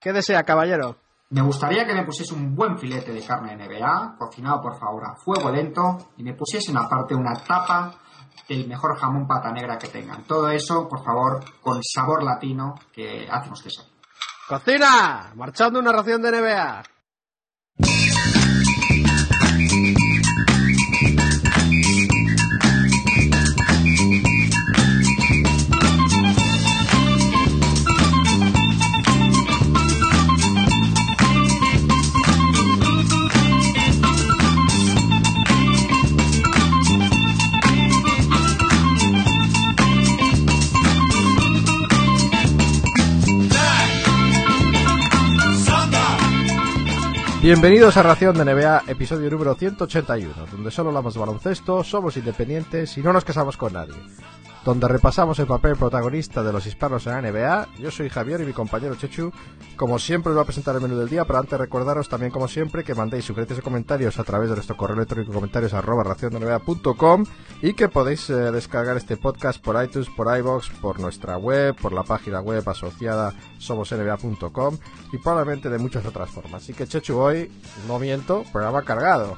[0.00, 0.96] ¿Qué desea, caballero?
[1.30, 5.04] Me gustaría que me pusiese un buen filete de carne de NBA, cocinado por favor
[5.04, 7.92] a fuego lento, y me pusiesen aparte una tapa
[8.48, 10.22] del mejor jamón pata negra que tengan.
[10.22, 13.84] Todo eso, por favor, con sabor latino que hacemos que sea.
[14.48, 15.32] ¡Cocina!
[15.34, 16.82] Marchando una ración de NBA.
[47.46, 52.98] Bienvenidos a Ración de NBA, episodio número 181, donde solo hablamos de baloncesto, somos independientes
[52.98, 53.94] y no nos casamos con nadie.
[54.66, 57.68] Donde repasamos el papel protagonista de los hispanos en la NBA.
[57.78, 59.30] Yo soy Javier y mi compañero Chechu.
[59.76, 62.48] Como siempre, os voy a presentar el menú del día, pero antes recordaros también, como
[62.48, 67.24] siempre, que mandéis sugerencias o comentarios a través de nuestro correo electrónico comentarios arroba raciondenba.com
[67.62, 71.92] y que podéis eh, descargar este podcast por iTunes, por iBox, por nuestra web, por
[71.92, 74.78] la página web asociada somosnba.com
[75.12, 76.64] y probablemente de muchas otras formas.
[76.64, 77.52] Así que Chechu, hoy,
[77.86, 79.36] no miento, programa cargado.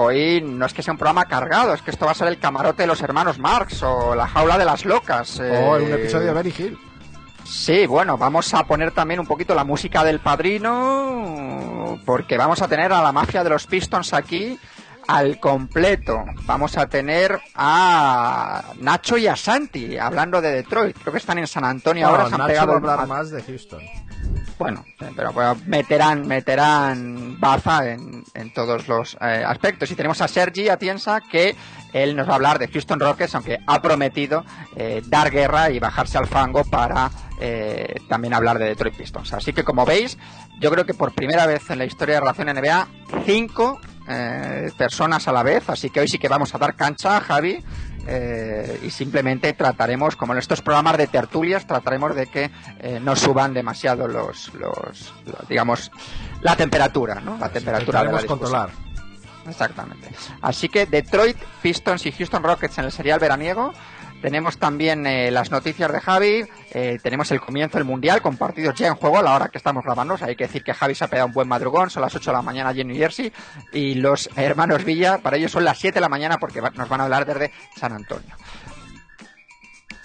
[0.00, 2.38] Hoy no es que sea un programa cargado, es que esto va a ser el
[2.38, 5.40] camarote de los hermanos Marx o la jaula de las locas.
[5.40, 6.78] O un eh, episodio de Benny Hill.
[7.44, 12.68] Sí, bueno, vamos a poner también un poquito la música del padrino, porque vamos a
[12.68, 14.58] tener a la mafia de los Pistons aquí
[15.06, 16.24] al completo.
[16.44, 20.96] Vamos a tener a Nacho y a Santi hablando de Detroit.
[21.00, 22.26] Creo que están en San Antonio ahora.
[22.28, 23.80] Se han Nacho pegado va a el- hablar más de Houston.
[24.58, 25.32] Bueno, pero
[25.66, 29.90] meterán, meterán baza en, en todos los eh, aspectos.
[29.90, 31.54] Y tenemos a Sergi Atienza que
[31.92, 34.44] él nos va a hablar de Houston Rockets, aunque ha prometido
[34.76, 39.32] eh, dar guerra y bajarse al fango para eh, también hablar de Detroit Pistons.
[39.32, 40.18] Así que como veis,
[40.60, 42.88] yo creo que por primera vez en la historia de Relación NBA,
[43.24, 45.68] cinco eh, personas a la vez.
[45.68, 47.62] Así que hoy sí que vamos a dar cancha, Javi.
[48.10, 53.14] Eh, y simplemente trataremos, como en estos programas de tertulias, trataremos de que eh, no
[53.14, 55.90] suban demasiado los, los, los- digamos,
[56.40, 57.36] la temperatura, ¿no?
[57.38, 58.26] La temperatura discusión.
[58.38, 58.70] controlar.
[59.48, 60.08] Exactamente.
[60.42, 63.72] Así que Detroit, Pistons y Houston Rockets en el serial veraniego.
[64.20, 68.74] Tenemos también eh, las noticias de Javi, eh, tenemos el comienzo del Mundial con partidos
[68.74, 70.16] ya en juego a la hora que estamos grabando.
[70.20, 72.36] Hay que decir que Javi se ha pegado un buen madrugón, son las 8 de
[72.36, 73.32] la mañana allí en New Jersey.
[73.72, 77.00] Y los hermanos Villa, para ellos son las 7 de la mañana porque nos van
[77.00, 78.34] a hablar desde San Antonio.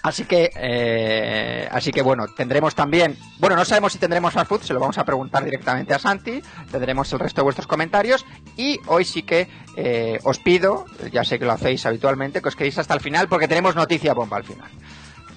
[0.04, 4.60] Así que, eh, así que bueno, tendremos también, bueno, no sabemos si tendremos fast food,
[4.60, 8.78] se lo vamos a preguntar directamente a Santi, tendremos el resto de vuestros comentarios y
[8.86, 12.76] hoy sí que eh, os pido, ya sé que lo hacéis habitualmente, que os quedéis
[12.76, 14.68] hasta el final porque tenemos noticia bomba al final.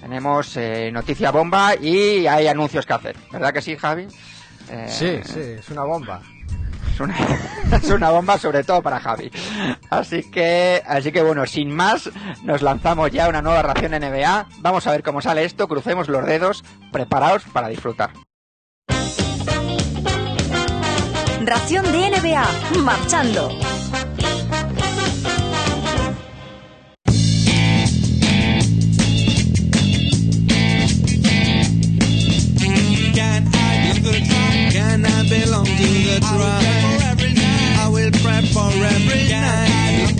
[0.02, 4.06] Tenemos eh, noticia bomba y hay anuncios que hacer, ¿verdad que sí, Javi?
[4.70, 6.20] Eh, Sí, sí, es una bomba.
[6.92, 7.16] Es una,
[7.72, 9.30] es una bomba sobre todo para Javi.
[9.90, 12.10] Así que, así que bueno, sin más,
[12.42, 14.46] nos lanzamos ya a una nueva ración NBA.
[14.58, 18.10] Vamos a ver cómo sale esto, crucemos los dedos, preparados para disfrutar.
[21.44, 22.46] Ración de NBA,
[22.82, 23.50] marchando.
[33.14, 34.47] Can I
[35.02, 35.06] be the tribe?
[35.06, 37.18] Can I belong to the tribe?
[37.78, 40.16] I will prep for every night.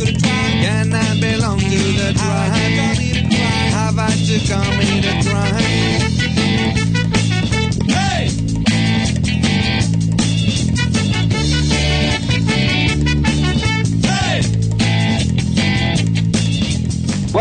[0.63, 2.53] Can I belong to the tribe?
[3.73, 6.08] Have I to commit a crime?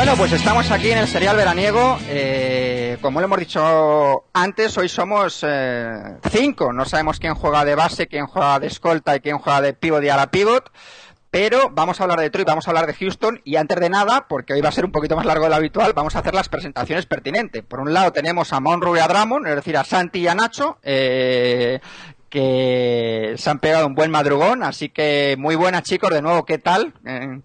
[0.08, 1.98] Bueno, pues estamos aquí en el serial veraniego.
[2.08, 6.00] Eh, como lo hemos dicho antes, hoy somos eh,
[6.32, 6.72] cinco.
[6.72, 10.02] No sabemos quién juega de base, quién juega de escolta y quién juega de pivot
[10.02, 10.72] y a la pivot.
[11.30, 14.28] Pero vamos a hablar de Detroit, vamos a hablar de Houston y antes de nada,
[14.30, 16.34] porque hoy va a ser un poquito más largo de lo habitual, vamos a hacer
[16.34, 17.66] las presentaciones pertinentes.
[17.66, 20.36] Por un lado tenemos a Monroe y a Drummond, es decir, a Santi y a
[20.36, 21.82] Nacho, eh,
[22.30, 26.60] que se han pegado un buen madrugón, así que muy buenas chicos, de nuevo, ¿qué
[26.60, 26.94] tal?
[27.06, 27.42] Eh,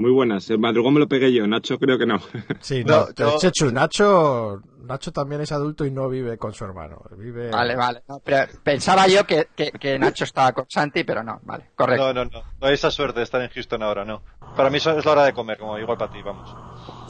[0.00, 0.48] Muy buenas.
[0.48, 1.46] El madrugón me lo pegué yo.
[1.46, 2.18] Nacho creo que no.
[2.60, 6.64] Sí, No, no, yo- Chechu, Nacho, Nacho también es adulto y no vive con su
[6.64, 7.02] hermano.
[7.18, 7.50] Vive...
[7.50, 8.02] Vale, vale.
[8.08, 12.14] No, pero pensaba yo que, que- que Nacho estaba con Santi, pero no, vale, correcto.
[12.14, 12.42] No, no, no.
[12.60, 14.22] No hay esa suerte de estar en Houston ahora, no.
[14.56, 16.48] Para mí eso es la hora de comer, como igual para ti, vamos.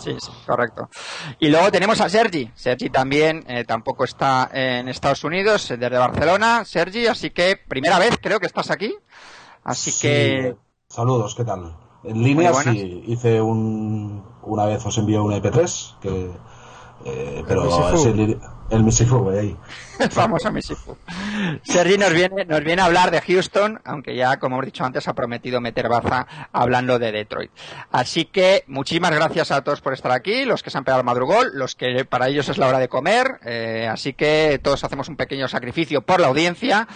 [0.03, 0.89] Sí, sí, correcto.
[1.39, 2.51] Y luego tenemos a Sergi.
[2.57, 6.65] Sergi también eh, tampoco está en Estados Unidos, eh, desde Barcelona.
[6.65, 8.97] Sergi, así que primera vez creo que estás aquí.
[9.63, 10.57] Así Sí, que
[10.89, 11.77] Saludos, ¿qué tal?
[12.05, 14.25] En línea sí, hice un...
[14.43, 16.31] Una vez os envié un MP3 que
[17.05, 17.65] Eh, pero
[18.05, 18.39] el,
[18.69, 19.57] el Misifu, ahí.
[19.99, 20.97] El famoso Misifu.
[21.63, 25.07] Sergi nos viene, nos viene a hablar de Houston, aunque ya, como hemos dicho antes,
[25.09, 27.51] ha prometido meter baza hablando de Detroit.
[27.91, 31.07] Así que muchísimas gracias a todos por estar aquí, los que se han pegado el
[31.07, 35.09] madrugol, los que para ellos es la hora de comer, eh, así que todos hacemos
[35.11, 36.89] un pequeño sacrificio por la audiencia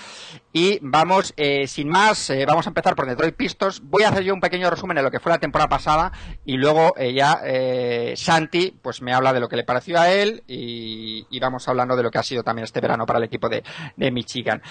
[0.57, 3.81] y vamos, eh, sin más, eh, vamos a empezar por Detroit Pistons.
[3.83, 6.13] Voy a hacer yo un pequeño resumen de lo que fue la temporada pasada
[6.45, 10.11] y luego eh, ya eh, Santi pues me habla de lo que le pareció a
[10.13, 13.25] él y, y vamos hablando de lo que ha sido también este verano para el
[13.25, 13.65] equipo de,
[13.97, 14.63] de Michigan.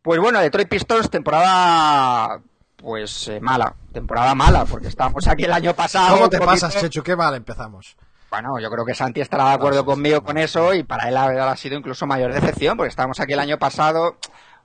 [0.00, 2.40] Pues bueno, Detroit Pistons, temporada
[2.76, 6.14] pues eh, mala, temporada mala, porque estábamos aquí el año pasado.
[6.18, 7.02] ¿Cómo te poquito- pasas, Chechu?
[7.02, 7.96] Qué mal empezamos.
[8.30, 11.56] bueno, yo creo que Santi estará de acuerdo conmigo con eso y para él ha
[11.56, 14.18] sido incluso mayor decepción, porque estábamos aquí el año pasado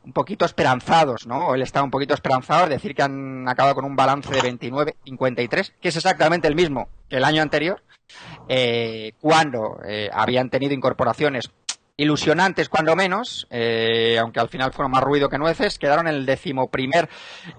[0.04, 1.54] un poquito esperanzados, ¿no?
[1.54, 5.74] Él estaba un poquito esperanzado, es decir, que han acabado con un balance de 29-53,
[5.80, 7.84] que es exactamente el mismo que el año anterior,
[8.48, 11.50] eh, cuando eh, habían tenido incorporaciones
[11.98, 16.26] ilusionantes cuando menos, eh, aunque al final fueron más ruido que nueces, quedaron en el
[16.26, 17.10] decimoprimer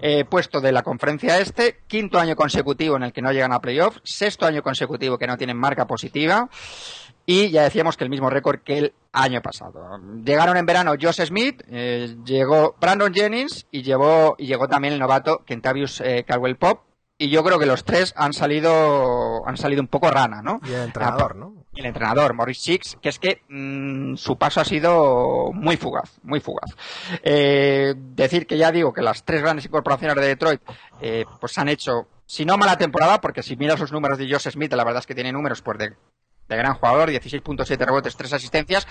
[0.01, 3.61] eh, puesto de la conferencia este, quinto año consecutivo en el que no llegan a
[3.61, 6.49] playoff, sexto año consecutivo que no tienen marca positiva
[7.25, 9.99] y ya decíamos que el mismo récord que el año pasado.
[10.25, 14.99] Llegaron en verano Josh Smith, eh, llegó Brandon Jennings y llegó, y llegó también el
[14.99, 16.81] novato Kentavious eh, Caldwell Pop
[17.17, 20.59] y yo creo que los tres han salido han salido un poco rana, ¿no?
[20.67, 21.62] Y el entrenador, ¿no?
[21.75, 26.39] El entrenador, Morris Six, que es que mm, su paso ha sido muy fugaz, muy
[26.39, 26.75] fugaz.
[27.23, 30.61] Eh, decir que ya digo que las tres grandes incorporaciones de Detroit
[31.01, 34.49] eh, pues han hecho, si no mala temporada, porque si miras los números de Josh
[34.49, 35.93] Smith, la verdad es que tiene números pues de,
[36.53, 38.87] de gran jugador, 16.7 rebotes, 3 asistencias,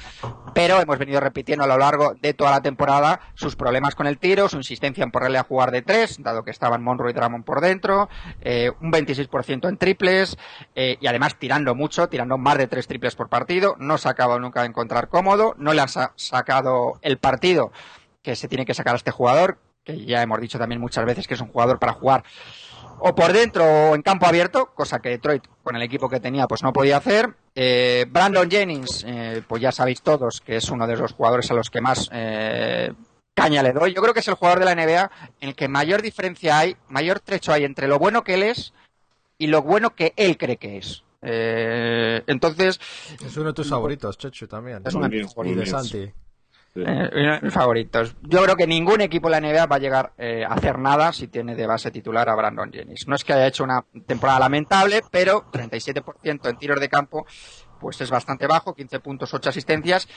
[0.54, 4.18] pero hemos venido repitiendo a lo largo de toda la temporada sus problemas con el
[4.18, 7.44] tiro, su insistencia en ponerle a jugar de tres, dado que estaban Monroe y Drummond
[7.44, 8.08] por dentro,
[8.40, 10.36] eh, un 26% en triples,
[10.74, 14.12] eh, y además tirando mucho, tirando más de tres triples por partido, no se ha
[14.12, 17.72] acabado nunca de encontrar cómodo, no le sa- sacado el partido
[18.22, 21.26] que se tiene que sacar a este jugador, que ya hemos dicho también muchas veces
[21.26, 22.22] que es un jugador para jugar
[23.04, 26.46] o por dentro o en campo abierto, cosa que Detroit con el equipo que tenía
[26.46, 27.34] pues no podía hacer.
[27.54, 31.54] Eh, Brandon Jennings, eh, pues ya sabéis todos que es uno de los jugadores a
[31.54, 32.92] los que más eh,
[33.34, 33.92] caña le doy.
[33.92, 35.10] Yo creo que es el jugador de la NBA
[35.40, 38.72] en el que mayor diferencia hay, mayor trecho hay entre lo bueno que él es
[39.36, 41.02] y lo bueno que él cree que es.
[41.22, 42.80] Eh, entonces,
[43.24, 44.82] Es uno de tus favoritos, Chechu, también.
[44.84, 45.92] Es uno de mis favoritos.
[46.74, 48.16] Eh, mis favoritos.
[48.22, 51.12] Yo creo que ningún equipo de la NBA va a llegar eh, a hacer nada
[51.12, 53.06] si tiene de base titular a Brandon Jennings.
[53.06, 57.26] No es que haya hecho una temporada lamentable, pero 37% en tiros de campo,
[57.78, 60.08] pues es bastante bajo, 15 puntos, 8 asistencias.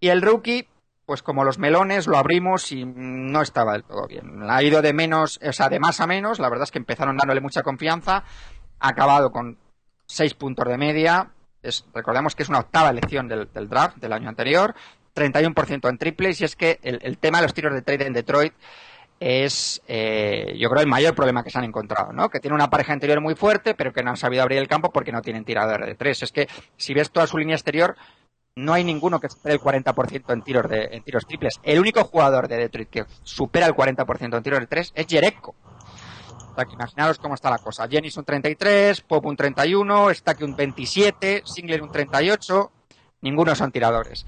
[0.00, 0.66] Y el rookie,
[1.06, 4.42] pues como los melones, lo abrimos y no estaba del todo bien.
[4.50, 6.40] Ha ido de menos, o sea, de más a menos.
[6.40, 8.24] La verdad es que empezaron dándole mucha confianza.
[8.80, 9.58] Ha acabado con
[10.06, 11.30] 6 puntos de media.
[11.62, 14.74] Es, recordemos que es una octava elección del draft del año anterior.
[15.14, 18.52] 31% en triples y es que el, tema de los tiros de trade en Detroit
[19.18, 22.30] es, eh, yo creo, el mayor problema que se han encontrado, ¿no?
[22.30, 24.90] Que tiene una pareja interior muy fuerte, pero que no han sabido abrir el campo
[24.90, 26.22] porque no tienen tiradores de tres.
[26.22, 26.48] Es que
[26.78, 27.96] si ves toda su línea exterior,
[28.56, 31.60] no hay ninguno que supere el 40% en tiros, de, en tiros triples.
[31.62, 35.54] El único jugador de Detroit que supera el 40% en tiros de tres es Jerebko.
[36.50, 37.86] O sea, que imaginaros cómo está la cosa.
[37.88, 42.72] Jennings un 33, Pop un 31, Stack un 27, Singler un 38,
[43.20, 44.26] ninguno son tiradores.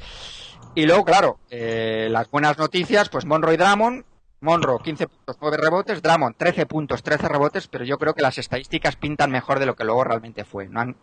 [0.74, 4.04] Y luego, claro, eh, las buenas noticias, pues Monroe y Drummond.
[4.40, 8.38] Monroe 15 puntos, 9 rebotes, Drummond 13 puntos, 13 rebotes, pero yo creo que las
[8.38, 10.66] estadísticas pintan mejor de lo que luego realmente fue.
[10.68, 10.96] No han-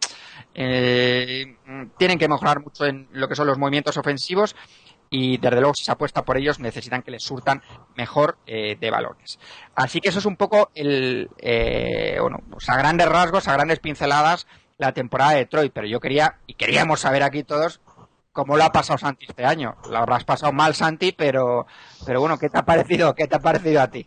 [0.53, 1.55] eh,
[1.98, 4.58] tienen que mejorar mucho en lo que son los movimientos ofensivos
[5.10, 7.62] y desde luego si se apuesta por ellos necesitan que les surtan
[7.96, 9.39] mejor eh, de balones.
[9.74, 13.79] Así que eso es un poco el, eh, bueno, pues a grandes rasgos, a grandes
[13.79, 17.79] pinceladas la temporada de Detroit, pero yo quería y queríamos saber aquí todos
[18.39, 19.75] cómo lo ha pasado Santi este año.
[19.89, 21.67] Lo habrás pasado mal Santi, pero,
[22.05, 23.13] pero bueno, ¿qué te ha parecido?
[23.13, 24.05] ¿Qué te ha parecido a ti?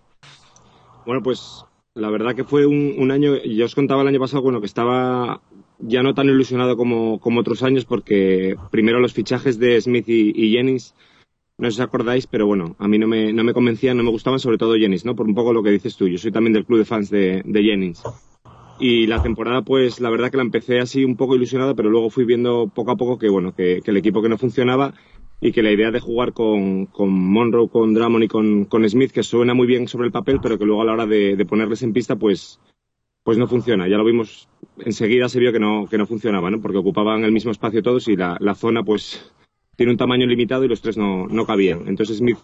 [1.04, 4.60] Bueno, pues la verdad que fue un, año, ya os contaba el año pasado, bueno,
[4.60, 5.42] que estaba
[5.80, 10.52] ya no tan ilusionado como, como otros años, porque primero los fichajes de Smith y,
[10.52, 10.94] Jennings,
[11.58, 14.02] no sé si os acordáis, pero bueno, a mí no me, no me convencían, no
[14.02, 15.14] me gustaban, sobre todo Jennings, ¿no?
[15.14, 17.42] Por un poco lo que dices tú, yo soy también del club de fans de
[17.44, 18.02] Jennings.
[18.84, 22.10] Y la temporada, pues la verdad que la empecé así un poco ilusionado, pero luego
[22.10, 24.92] fui viendo poco a poco que, bueno, que, que el equipo que no funcionaba
[25.40, 29.12] y que la idea de jugar con, con Monroe, con Drummond y con, con Smith,
[29.12, 31.46] que suena muy bien sobre el papel, pero que luego a la hora de, de
[31.46, 32.58] ponerles en pista, pues,
[33.22, 33.86] pues no funciona.
[33.86, 34.48] Ya lo vimos,
[34.78, 36.60] enseguida se vio que no, que no funcionaba, ¿no?
[36.60, 39.32] Porque ocupaban el mismo espacio todos y la, la zona, pues,
[39.76, 41.86] tiene un tamaño limitado y los tres no, no cabían.
[41.86, 42.38] Entonces Smith,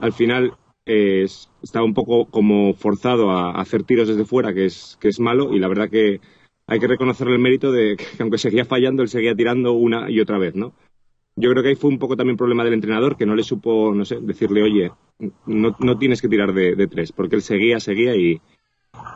[0.00, 0.54] al final,
[0.86, 1.26] eh,
[1.62, 5.20] estaba un poco como forzado a, a hacer tiros desde fuera, que es, que es
[5.20, 6.20] malo, y la verdad que
[6.66, 10.20] hay que reconocerle el mérito de que aunque seguía fallando, él seguía tirando una y
[10.20, 10.72] otra vez, ¿no?
[11.38, 13.94] Yo creo que ahí fue un poco también problema del entrenador, que no le supo,
[13.94, 14.90] no sé, decirle, oye,
[15.44, 18.40] no, no tienes que tirar de, de tres, porque él seguía, seguía y,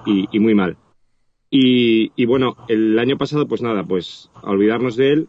[0.04, 0.76] y, y muy mal.
[1.50, 5.28] Y, y bueno, el año pasado, pues nada, pues a olvidarnos de él.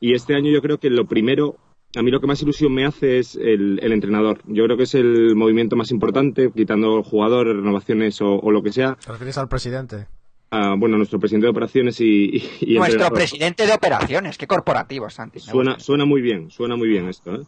[0.00, 1.56] Y este año yo creo que lo primero,
[1.96, 4.40] a mí lo que más ilusión me hace es el, el entrenador.
[4.46, 8.72] Yo creo que es el movimiento más importante, quitando jugadores, renovaciones o, o lo que
[8.72, 8.96] sea.
[9.04, 10.06] Te refieres al presidente.
[10.52, 13.12] a, bueno, nuestro presidente de operaciones y, y- y Nuestro entrenador.
[13.18, 15.38] presidente de operaciones, qué corporativo, Santi.
[15.40, 17.40] Suena, suena muy bien, suena muy bien esto, ¿eh?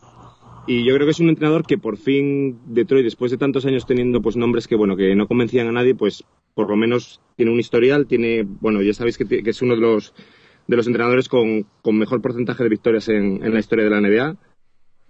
[0.68, 3.84] Y yo creo que es un entrenador que por fin Detroit, después de tantos años
[3.84, 6.22] teniendo pues nombres que bueno que no convencían a nadie, pues
[6.54, 9.80] por lo menos tiene un historial, tiene, bueno, ya sabéis que, que es uno de
[9.80, 10.14] los
[10.66, 14.00] de los entrenadores con, con mejor porcentaje de victorias en, en la historia de la
[14.00, 14.36] NBA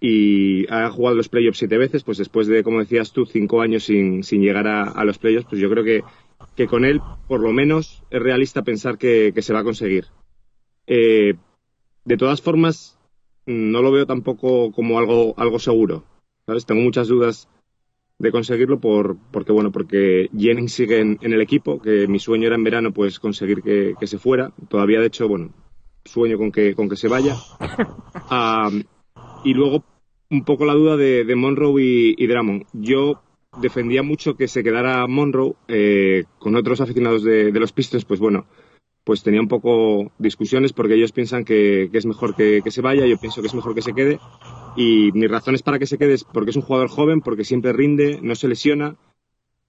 [0.01, 3.85] y ha jugado los playoffs siete veces, pues después de, como decías tú, cinco años
[3.85, 6.03] sin, sin llegar a, a los playoffs, pues yo creo que,
[6.57, 10.07] que con él, por lo menos, es realista pensar que, que se va a conseguir.
[10.89, 11.35] Eh,
[12.05, 12.99] de todas formas,
[13.47, 16.05] no lo veo tampoco como algo, algo seguro.
[16.47, 16.67] ¿sabes?
[16.67, 17.49] Tengo muchas dudas
[18.23, 22.47] de conseguirlo por, porque, bueno, porque Jennings sigue en, en el equipo, que mi sueño
[22.47, 24.53] era en verano pues conseguir que, que se fuera.
[24.69, 25.51] Todavía, de hecho, bueno,
[26.05, 27.37] sueño con que, con que se vaya.
[29.45, 29.85] Y luego
[30.31, 32.67] un poco la duda de, de Monroe y, y Drummond.
[32.73, 33.21] Yo
[33.61, 38.21] defendía mucho que se quedara Monroe eh, con otros aficionados de, de los Pistons, pues
[38.21, 38.47] bueno,
[39.03, 42.83] pues tenía un poco discusiones porque ellos piensan que, que es mejor que, que se
[42.83, 44.21] vaya, yo pienso que es mejor que se quede.
[44.77, 47.73] Y mis razones para que se quede es porque es un jugador joven, porque siempre
[47.73, 48.97] rinde, no se lesiona.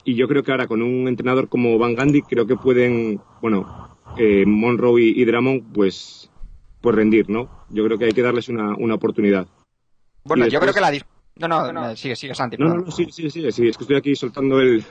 [0.05, 3.97] Y yo creo que ahora con un entrenador como Van Gandhi, creo que pueden, bueno,
[4.17, 6.29] eh, Monroe y, y Drummond, pues,
[6.81, 7.49] pues rendir, ¿no?
[7.69, 9.47] Yo creo que hay que darles una, una oportunidad.
[10.25, 10.91] Bueno, yo creo que la...
[11.35, 12.57] No, no, eh, sigue, sigue, Santi.
[12.57, 14.85] No, no, no, sí, sí, sí, sí, es que estoy aquí soltando el...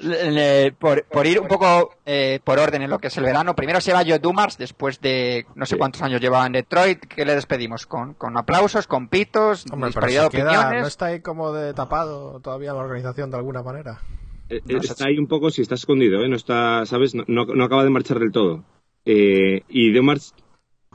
[0.00, 3.54] Eh, por, por ir un poco eh, por orden en lo que es el verano,
[3.54, 5.78] primero se va Joe Dumars después de no sé Sí.
[5.78, 7.00] cuántos años llevaba en Detroit.
[7.06, 7.86] ¿Qué le despedimos?
[7.86, 10.80] ¿Con, con aplausos, con pitos, Hombre, pero disparidad de queda, opiniones?
[10.82, 14.00] no está ahí como de tapado todavía la organización de alguna manera.
[14.48, 16.28] Eh, No sé está ahí un poco, si está escondido, ¿eh?
[16.28, 17.14] No está, ¿sabes?
[17.14, 18.64] No, no, no acaba de marchar del todo.
[19.04, 20.32] Eh, y de March,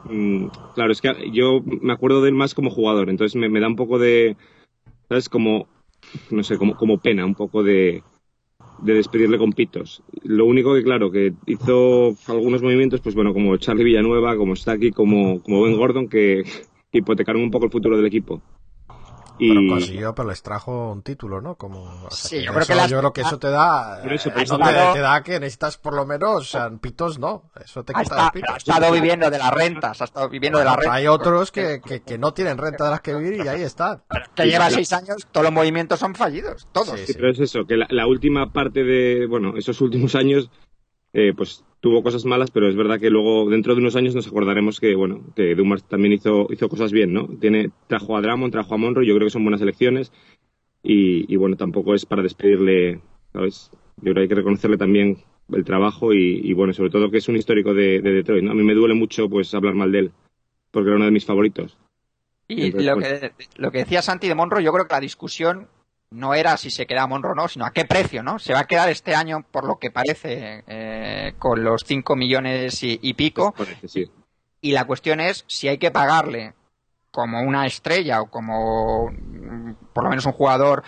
[0.09, 3.67] mm, claro, es que yo me acuerdo de él más como jugador, entonces me, da
[3.67, 4.35] un poco de,
[5.09, 5.29] ¿sabes?
[5.29, 5.67] Como,
[6.29, 8.03] no sé, como, como pena, un poco de,
[8.79, 10.03] de despedirle con pitos.
[10.23, 14.91] Lo único que, claro, que hizo algunos movimientos, pues bueno, como Charlie Villanueva, como Stacky,
[14.91, 16.43] como, como Ben Gordon, que
[16.91, 18.41] hipotecaron un poco el futuro del equipo.
[19.39, 21.55] Y, Pero consiguió, pero les trajo un título, ¿no?
[21.55, 23.99] Como, o sea, Sí, yo creo eso- que las- yo creo que eso te da,
[24.03, 27.83] eso, eh, eso te, da que necesitas por lo menos, o sea, pitos no, eso
[27.83, 28.57] te quita los ha pitos.
[28.57, 30.93] estado viviendo de las rentas, ha estado viviendo de las rentas.
[30.93, 34.03] Hay otros que, que, que no tienen renta de las que vivir y ahí están.
[34.35, 36.99] Que lleva seis años, todos los movimientos son fallidos, todos.
[36.99, 40.51] Sí, Sí, pero es eso, que la, la última parte de, bueno, esos últimos años,
[41.11, 44.25] eh, pues tuvo cosas malas, pero es verdad que luego, dentro de unos años, nos
[44.25, 47.27] acordaremos que, bueno, que Dumars también hizo, hizo cosas bien, ¿no?
[47.41, 50.13] Tiene, trajo a Drummond, trajo a Monroe, yo creo que son buenas elecciones,
[50.81, 53.01] y, y bueno, tampoco es para despedirle,
[53.33, 53.69] ¿sabes?
[53.97, 55.17] Yo creo que hay que reconocerle también
[55.51, 58.51] el trabajo y, y, bueno, sobre todo que es un histórico de, de Detroit, ¿no?
[58.51, 60.11] A mí me duele mucho, pues, hablar mal de él,
[60.71, 61.77] porque era uno de mis favoritos.
[62.47, 63.19] Y Entonces, lo bueno.
[63.19, 65.67] que, lo que decía Santi de Monroe, yo creo que la discusión
[66.13, 68.39] no era si se queda Monroe o no, sino a qué precio, ¿no?
[68.39, 72.83] Se va a quedar este año, por lo que parece, eh, con los 5 millones
[72.83, 73.53] y, y pico.
[73.85, 74.09] Sí.
[74.61, 76.53] Y la cuestión es si hay que pagarle
[77.11, 79.11] como una estrella o como
[79.93, 80.83] por lo menos un jugador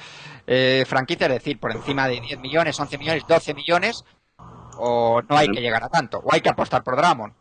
[0.47, 4.05] eh, franquicia, es decir, por encima de 10 millones, 11 millones, 12 millones,
[4.77, 7.33] o no hay que llegar a tanto, o hay que apostar por Drummond.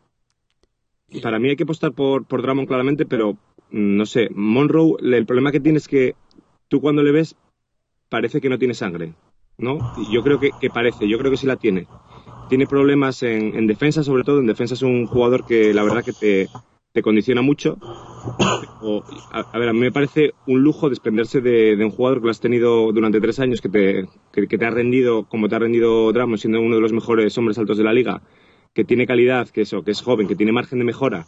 [1.21, 3.33] Para mí hay que apostar por, por Drummond claramente, pero
[3.71, 6.15] mm, no sé, Monroe, el problema que tiene es que
[6.67, 7.35] tú cuando le ves
[8.15, 9.13] parece que no tiene sangre,
[9.57, 9.77] ¿no?
[10.09, 11.85] Yo creo que, que parece, yo creo que sí la tiene.
[12.47, 14.39] Tiene problemas en, en defensa, sobre todo.
[14.39, 17.77] En defensa es un jugador que la verdad que te, condiciona mucho.
[19.33, 22.31] A, a ver, a mí me parece un lujo desprenderse de, un jugador que lo
[22.31, 26.13] has tenido durante tres años, que te, que, te ha rendido como te ha rendido
[26.13, 28.21] Drummond, siendo uno de los mejores hombres altos de la liga,
[28.73, 31.25] que tiene calidad, que eso, que es joven, que tiene margen de mejora,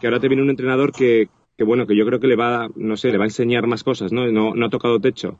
[0.00, 2.68] que ahora te viene un entrenador que, que bueno, que yo creo que le va,
[2.74, 4.10] no sé, le va a enseñar más cosas.
[4.10, 5.38] No, no ha tocado techo.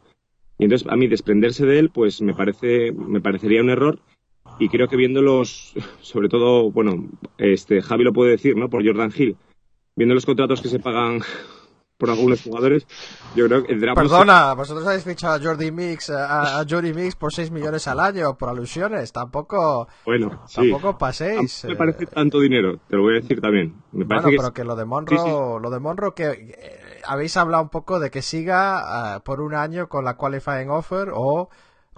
[0.58, 3.98] Y entonces a mí desprenderse de él, pues me parece, me parecería un error.
[4.58, 7.08] Y creo que viéndolos, sobre todo, bueno,
[7.38, 8.68] este Javi lo puede decir, ¿no?
[8.70, 9.36] Por Jordan Hill,
[9.96, 11.20] viendo los contratos que se pagan
[11.98, 12.86] por algunos jugadores,
[13.34, 16.92] yo creo que el Drummond Perdona, vosotros habéis fichado a Jordi Mix, a, a Jordi
[16.92, 20.70] Mix por 6 millones al año, por alusiones, tampoco, bueno, sí.
[20.70, 21.62] tampoco paséis.
[21.62, 21.76] Tampoco me eh.
[21.76, 23.74] parece tanto dinero, te lo voy a decir también.
[23.92, 25.30] Me parece Bueno, que pero es- que lo de Monroe, Sí, sí.
[25.30, 29.54] lo de Monroe que eh, habéis hablado un poco de que siga ah, por un
[29.54, 31.48] año con la qualifying offer o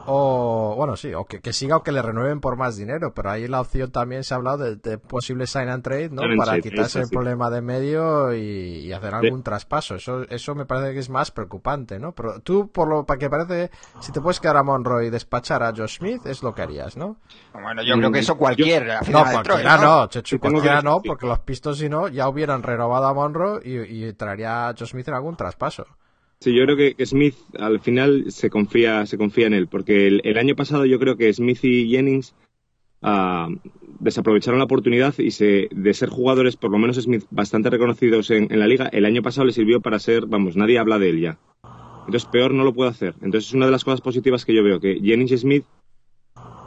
[0.04, 3.30] O, bueno, sí, o que, que siga o que le renueven por más dinero, pero
[3.30, 6.32] ahí la opción también se ha hablado de, de posible sign and trade, ¿no?
[6.32, 7.10] Para trade, quitarse el sí.
[7.10, 8.38] problema de medio y,
[8.86, 9.96] y hacer De- algún traspaso.
[9.96, 12.12] Eso, eso me parece que es más preocupante, ¿no?
[12.12, 15.62] Pero tú, por lo para que parece, si te puedes quedar a Monroe y despachar
[15.62, 17.16] a Josh Smith, es lo que harías, ¿no?
[17.52, 21.40] Bueno, yo creo que eso cualquier No, cualquiera no, Yo Chechu, cualquiera no, porque los
[21.40, 25.14] Pistons si no ya hubieran renovado a Monroe y, y traería a Josh Smith en
[25.14, 25.86] algún traspaso.
[26.40, 30.38] Sí, yo creo que, Smith al final se confía, se confía en él, porque el,
[30.38, 32.34] año pasado yo creo que Smith y Jennings
[33.00, 33.48] ah,
[34.00, 38.52] desaprovecharon la oportunidad y se, de ser jugadores, por lo menos Smith, bastante reconocidos en,
[38.52, 41.20] en la liga, el año pasado le sirvió para ser, vamos, nadie habla de él
[41.20, 41.38] ya.
[42.06, 43.14] Entonces peor no lo puede hacer.
[43.22, 45.64] Entonces es una de las cosas positivas que yo veo, que Jennings y Smith,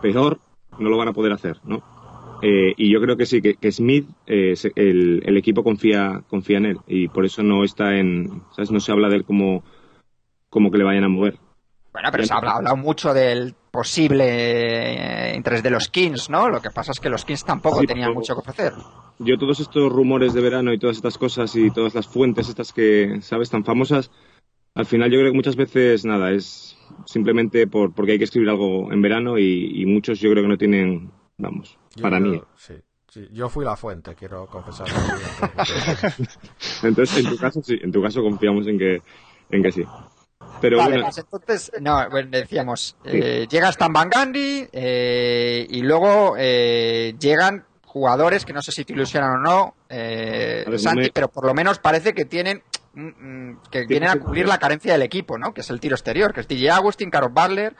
[0.01, 0.39] peor,
[0.79, 1.83] no lo van a poder hacer, ¿no?
[2.41, 6.57] Eh, y yo creo que sí, que, que Smith, eh, el, el equipo confía, confía
[6.57, 8.71] en él y por eso no está en, ¿sabes?
[8.71, 9.63] No se habla de él como,
[10.49, 11.37] como que le vayan a mover.
[11.91, 16.49] Bueno, pero se ha hablado, hablado mucho del posible eh, interés de los Kings, ¿no?
[16.49, 18.73] Lo que pasa es que los Kings tampoco Sí, tenían mucho que ofrecer.
[19.19, 22.71] Yo todos estos rumores de verano y todas estas cosas y todas las fuentes estas
[22.71, 23.49] que, ¿sabes?
[23.49, 24.11] Tan famosas,
[24.75, 28.49] al final yo creo que muchas veces, nada, es simplemente por, porque hay que escribir
[28.49, 32.39] algo en verano y, y muchos yo creo que no tienen, vamos, Yo para mí.
[32.55, 32.75] Sí,
[33.07, 34.87] sí, yo fui la fuente, quiero confesar.
[36.83, 39.01] Entonces, en tu caso sí, en tu caso confiamos en que,
[39.49, 39.83] en que sí.
[40.61, 45.81] Pero vale, bueno, pues entonces, no, bueno, decíamos, eh, llega Stan Van Gundy eh, y
[45.81, 51.01] luego eh, llegan jugadores que no sé si te ilusionan o no, eh, ver, Santi,
[51.03, 52.61] me- pero por lo menos parece que tienen
[52.93, 55.53] mm, mm, que vienen a cubrir la carencia del equipo, ¿no?
[55.53, 57.75] Que es el tiro exterior, que es DJ Agustin, Carol Butler,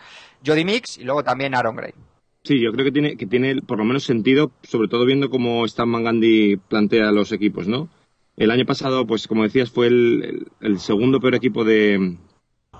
[0.45, 1.93] Jody Mix y luego también Aaron Gray.
[2.43, 5.65] Sí, yo creo que tiene, que tiene por lo menos sentido, sobre todo viendo cómo
[5.65, 7.89] Stan Van Gundy plantea los equipos, ¿no?
[8.37, 12.17] El año pasado, pues como decías, fue el, segundo peor equipo de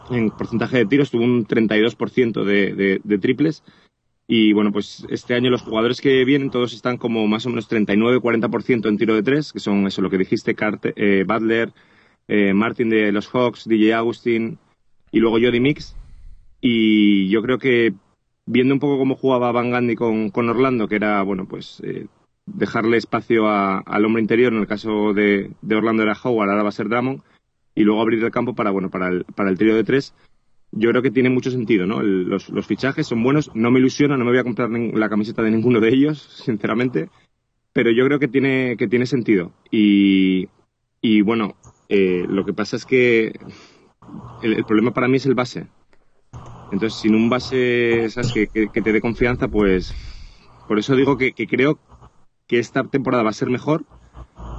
[0.10, 3.64] en porcentaje de tiros, tuvo un 32% de, de, de triples.
[4.28, 7.68] Y bueno, pues este año los jugadores que vienen todos están como más o menos
[7.70, 11.74] 39-40% en tiro de tres, que son eso lo que dijiste, Carte- eh, Butler,
[12.28, 14.58] eh, Martin de los Hawks, DJ Agustin
[15.12, 15.96] y luego Jody Mix.
[16.62, 17.94] Y yo creo que
[18.52, 22.08] viendo un poco cómo jugaba Van Gundy con, con Orlando, que era, bueno, pues eh,
[22.48, 26.64] dejarle espacio a- al hombre interior, en el caso de, de Orlando era Howard, ahora
[26.64, 27.22] va a ser Drummond,
[27.76, 30.16] y luego abrir el campo para, bueno, para el, para el tiro de tres,
[30.72, 32.02] yo creo que tiene mucho sentido, ¿no?
[32.02, 35.44] Los, los fichajes son buenos, no me ilusiona, no me voy a comprar la camiseta
[35.44, 37.10] de ninguno de ellos, sinceramente,
[37.72, 39.52] pero yo creo que tiene, que tiene sentido.
[39.70, 40.48] Y,
[41.02, 41.56] y bueno,
[41.88, 43.32] eh, lo que pasa es que
[44.42, 45.68] el, el problema para mí es el base.
[46.72, 48.08] Entonces, sin un base.
[48.34, 49.94] Que, te dé confianza, pues
[50.68, 51.80] por eso digo que, creo
[52.48, 53.84] que esta temporada va a ser mejor,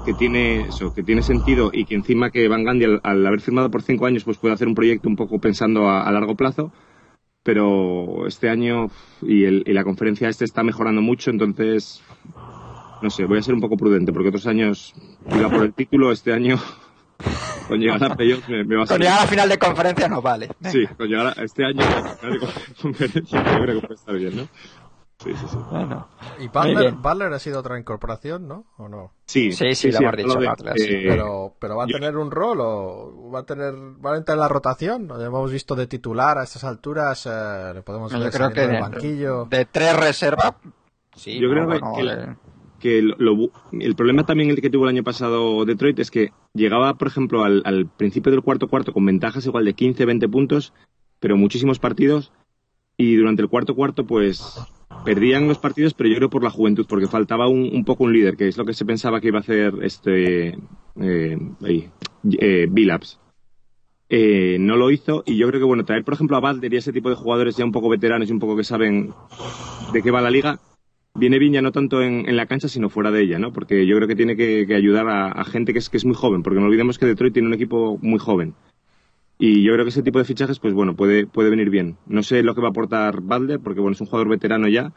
[0.05, 3.71] que tiene eso, que tiene sentido y que encima que Van Gundy al, haber firmado
[3.71, 6.73] por cinco años, pues puede hacer un proyecto un poco pensando a, a largo plazo.
[7.43, 8.91] Pero este año
[9.23, 12.03] y, el- y la conferencia este está mejorando mucho, entonces
[13.03, 14.95] no sé, voy a ser un poco prudente porque otros años
[15.33, 16.59] iba por el título, este año
[17.71, 19.03] con llegar a playoffs me, me va a Con salir.
[19.05, 20.51] llegar a la final de conferencia no vale.
[20.71, 22.47] Sí, con llegar a este año a final de
[22.83, 24.49] conferencia yo creo que puede estar bien, ¿no?
[25.23, 25.57] Sí, sí, sí.
[25.71, 26.09] Bueno.
[26.39, 26.93] Y Butler.
[26.95, 28.65] Butler ha sido otra incorporación, ¿no?
[28.79, 29.13] ¿O no?
[29.27, 31.93] Sí, Sí, sí, lo hemos dicho, de- Butler, sí, eh, Pero, pero va a yo-
[31.99, 35.07] tener un rol o va a tener, va a entrar en la rotación.
[35.09, 38.67] Lo hemos visto de titular a estas alturas, eh, le podemos Yo ver creo que
[38.67, 39.45] de, banquillo.
[39.45, 40.55] de tres reservas,
[41.15, 42.37] sí, Yo creo no, que- bueno, que la- eh,
[42.81, 46.33] que lo- lo el problema también el que tuvo el año pasado Detroit es que
[46.55, 50.73] llegaba, por ejemplo, al, principio del cuarto cuarto con ventajas igual de 15, 20 puntos,
[51.21, 52.33] pero muchísimos partidos
[52.97, 54.61] y durante el cuarto cuarto pues
[55.05, 58.37] perdían los partidos, pero yo creo por la juventud, porque faltaba un, poco un líder,
[58.37, 61.91] que es lo que se pensaba que iba a hacer este eh, eh.
[64.13, 66.79] Eh, no lo hizo y yo creo que bueno traer por ejemplo a Balder y
[66.79, 69.15] ese tipo de jugadores ya un poco veteranos y un poco que saben
[69.93, 70.59] de qué va la liga
[71.21, 73.53] viene bien ya no tanto en, en la cancha sino fuera de ella, ¿no?
[73.53, 76.05] Porque yo creo que tiene que, que ayudar a, a gente que es, que es
[76.05, 78.55] muy joven, porque no olvidemos que Detroit tiene un equipo muy joven.
[79.39, 81.97] Y yo creo que ese tipo de fichajes, pues bueno, puede, puede venir bien.
[82.07, 84.93] No sé lo que va a aportar Butler, porque bueno, es un jugador veterano ya,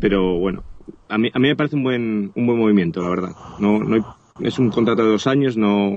[0.00, 0.64] pero bueno,
[1.08, 3.32] a mí, a mí me parece un buen, un buen movimiento, la verdad.
[3.60, 4.04] No, no hay-
[4.46, 5.96] es un contrato de dos años, no,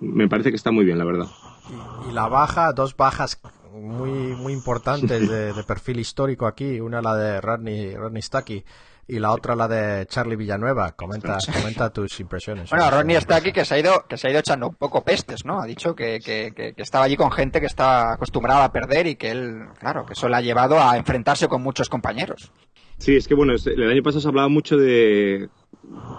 [0.00, 1.26] me parece que está muy bien, la verdad.
[2.06, 3.40] Y, y la baja, dos bajas
[3.72, 6.80] muy, muy importantes de, de perfil histórico aquí.
[6.80, 8.64] Una la de Rodney, Rodney Stuckey
[9.08, 10.92] y la otra la de Charlie Villanueva.
[10.92, 12.70] Comenta, comenta tus impresiones.
[12.70, 15.02] Bueno, Ronnie está aquí que se ha ido, que se ha ido echando un poco
[15.04, 15.60] pestes, ¿no?
[15.60, 19.06] Ha dicho que, que, que- que estaba allí con gente que está acostumbrada a perder
[19.06, 22.50] y que él, claro, que eso le ha llevado a enfrentarse con muchos compañeros.
[22.98, 25.48] Sí, es que bueno, el año pasado se hablaba mucho de,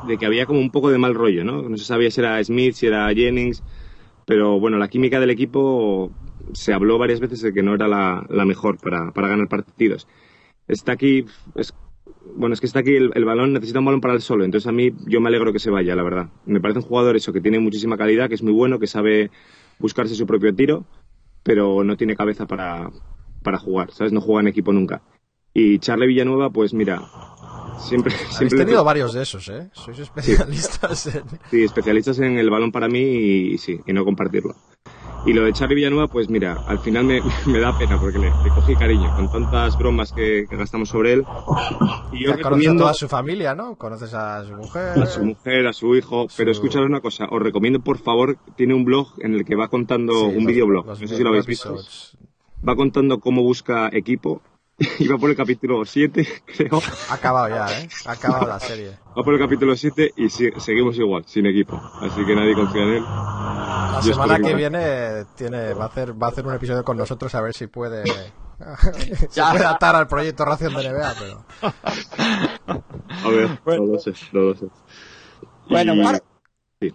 [0.07, 1.63] de que había como un poco de mal rollo, ¿no?
[1.63, 3.63] No se sabía si era Smith, si era Jennings,
[4.25, 6.11] pero bueno, la química del equipo
[6.53, 10.07] se habló varias veces de que no era la, la mejor para, para ganar partidos.
[10.67, 11.73] Está aquí, es,
[12.35, 14.67] bueno, es que está aquí el, el balón, necesita un balón para el solo, entonces
[14.67, 16.29] a mí yo me alegro que se vaya, la verdad.
[16.45, 19.31] Me parece un jugador eso, que tiene muchísima calidad, que es muy bueno, que sabe
[19.79, 20.85] buscarse su propio tiro,
[21.43, 22.89] pero no tiene cabeza para,
[23.43, 24.11] para jugar, ¿sabes?
[24.11, 25.01] No juega en equipo nunca.
[25.53, 27.01] Y Charlie Villanueva, pues mira,
[27.79, 28.13] siempre...
[28.13, 29.69] Siempre tenido varios de esos, ¿eh?
[29.73, 31.23] Sois especialistas en...
[31.49, 34.55] Sí, especialistas en el balón para mí y, sí, y no compartirlo.
[35.27, 38.31] Y lo de Charlie Villanueva, pues mira, al final me, me da pena porque le,
[38.43, 41.25] le cogí cariño con tantas bromas que, que gastamos sobre él.
[42.13, 43.75] Y yo a recomiendo toda su familia, ¿no?
[43.75, 44.97] Conoces a su mujer.
[44.97, 48.73] a su mujer, a su hijo, pero escuchad una cosa, os recomiendo por favor, tiene
[48.73, 51.45] un blog en el que va contando, Sí, un videoblog, no sé si lo habéis
[51.45, 51.75] visto,
[52.67, 54.41] va contando cómo busca equipo,
[54.99, 57.89] y va por el capítulo 7, creo, Ha acabado ya, ¿eh?
[58.05, 58.97] Ha acabado la serie.
[59.17, 62.83] va por el capítulo 7 y si- seguimos igual, sin equipo, así que nadie confía
[62.83, 63.03] en él.
[63.03, 66.83] La Yo semana que que- viene tiene, va a hacer, va a hacer un episodio
[66.83, 68.03] con nosotros a ver si puede,
[69.17, 69.51] se Ya.
[69.51, 71.45] puede atar al proyecto Ración de NBA, pero
[72.67, 74.67] A ver, no lo sé, no lo sé.
[75.69, 76.19] Bueno, Y- bueno.
[76.79, 76.93] sí.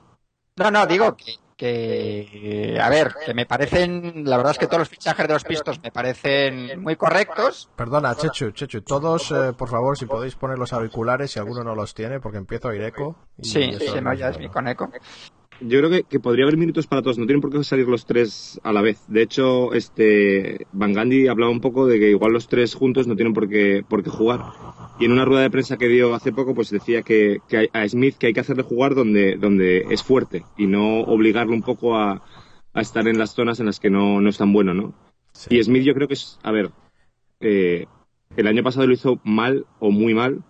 [0.57, 4.81] No, no, digo que, que, a ver, que me parecen, la verdad es que todos
[4.81, 7.69] los fichajes de los pistos me parecen muy correctos.
[7.77, 11.75] perdona, Chechu, Chechu, todos, eh, por favor, si podéis poner los auriculares si alguno no
[11.75, 13.17] los tiene, porque empiezo a oír eco.
[13.39, 14.91] y Sí, se no me es mi coneco.
[15.65, 18.05] Yo creo que, que podría haber minutos para todos, no tienen por qué salir los
[18.05, 19.05] tres a la vez.
[19.09, 23.15] De hecho, este Van Gandhi hablaba un poco de que igual los tres juntos no
[23.15, 24.41] tienen por qué, por qué jugar.
[24.99, 27.89] Y en una rueda de prensa que dio hace poco, pues decía que, que a
[27.89, 31.97] Smith que hay que hacerle jugar donde, donde es fuerte y no obligarlo un poco
[31.97, 32.23] a,
[32.73, 34.95] a estar en las zonas en las que no, no es tan bueno, ¿no?
[35.33, 35.57] Sí.
[35.57, 36.71] Y Smith yo creo que es, a ver,
[37.41, 37.87] eh,
[38.37, 40.43] el año pasado lo hizo mal o muy mal,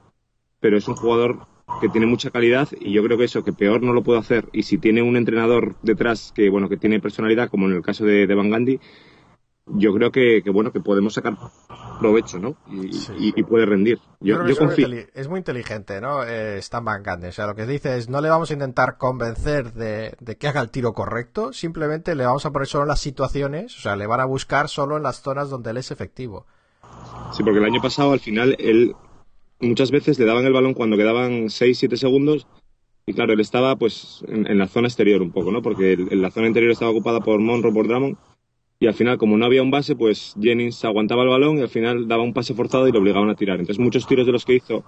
[0.61, 1.47] pero es un jugador
[1.83, 4.49] que tiene mucha calidad y yo creo que eso, que peor no lo puede hacer.
[4.53, 8.05] Y si tiene un entrenador detrás que, bueno, que tiene personalidad, como en el caso
[8.07, 8.79] de, de Van Gandhi,
[9.67, 11.37] yo creo que, que, bueno, que podemos sacar
[12.01, 12.57] provecho, ¿no?
[12.71, 13.13] Y, Sí.
[13.19, 13.99] y- y puede rendir.
[14.21, 14.89] Yo confío.
[15.15, 16.25] es muy inteligente, ¿no?
[16.25, 17.29] Eh, Stan Van Gundy.
[17.29, 20.49] O sea, lo que dice es, no le vamos a intentar convencer de, de que
[20.49, 23.95] haga el tiro correcto, simplemente le vamos a poner solo en las situaciones, o sea,
[23.97, 26.47] le van a buscar solo en las zonas donde él es efectivo.
[27.33, 28.95] Sí, porque el año pasado al final él
[29.69, 32.47] muchas veces le daban el balón cuando quedaban 6, 7 segundos
[33.07, 35.63] y claro, él estaba pues en, la zona exterior un poco, ¿no?
[35.63, 38.17] Porque en la zona interior estaba ocupada por Monroe, por Drummond
[38.79, 41.69] y al final como no había un base, pues Jennings aguantaba el balón y al
[41.69, 43.59] final daba un pase forzado y lo obligaban a tirar.
[43.61, 44.85] Entonces muchos tiros de los que hizo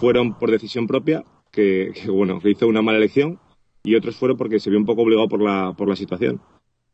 [0.00, 3.38] fueron por decisión propia, que, que, bueno, que hizo una mala elección
[3.82, 6.40] y otros fueron porque se vio un poco obligado por la, por la situación.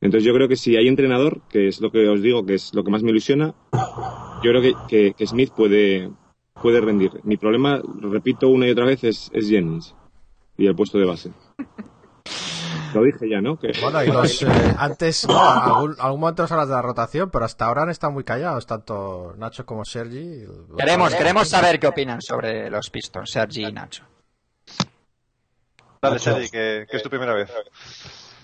[0.01, 2.75] Entonces yo creo que si hay entrenador, que es lo que os digo, que es
[2.75, 3.55] lo que más me ilusiona,
[4.43, 6.11] yo creo que- que Smith puede,
[6.63, 7.21] puede rendir.
[7.25, 9.95] Mi problema, repito una y otra vez, es, es Jennings
[10.57, 11.31] y el puesto de base.
[12.95, 13.59] Lo dije ya, ¿no?
[13.59, 14.47] Que, Bueno, y los, eh,
[14.79, 18.13] antes, no, algún, algún momento nos hablas de la rotación, pero hasta ahora han estado
[18.13, 20.45] muy callados, tanto Nacho como Sergi.
[20.77, 24.05] Queremos, queremos saber qué opinan sobre los Pistons, Sergi y Nacho.
[26.03, 26.19] Dale.
[26.19, 27.51] Sergi, que, que es tu primera vez.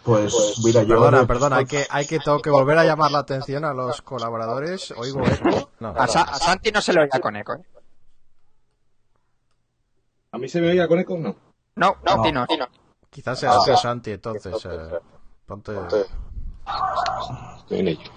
[0.03, 0.95] Pues mira, yo.
[0.95, 4.01] Perdona, perdona, hay que, hay que, tengo que volver a llamar la atención a los
[4.01, 4.93] colaboradores.
[4.97, 5.71] Oigo eco.
[5.81, 7.63] No, A, Sa- a Santi no se le oía con eco, ¿eh?
[10.33, 11.17] ¿A mí se me oía con eco?
[11.17, 11.35] No.
[11.77, 12.67] No, no, Tino, Tino.
[13.11, 14.55] quizás sea sea Santi, entonces.
[14.65, 14.99] eh,
[15.47, 15.73] ponte.
[17.59, 18.11] Estoy en ello.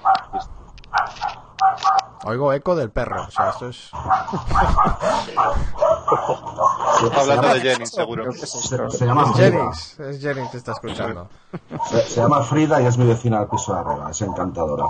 [2.24, 3.24] Oigo eco del perro.
[3.28, 3.90] O sea, esto es.
[7.18, 8.32] Hablando de Jennings, seguro.
[8.32, 9.50] Se, llama Es Frida.
[9.50, 11.28] Jennings, es Jennings que está escuchando.
[11.90, 14.12] Se, se llama Frida y es mi vecina al piso de arriba.
[14.12, 14.86] Es encantadora.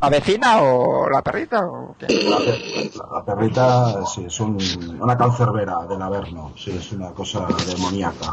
[0.00, 2.06] ¿La vecina o la perrita o qué?
[2.28, 6.52] La, pe- la- la perrita, sí, es un- una cancerbera del Averno.
[6.56, 8.30] Sí, es una cosa demoníaca.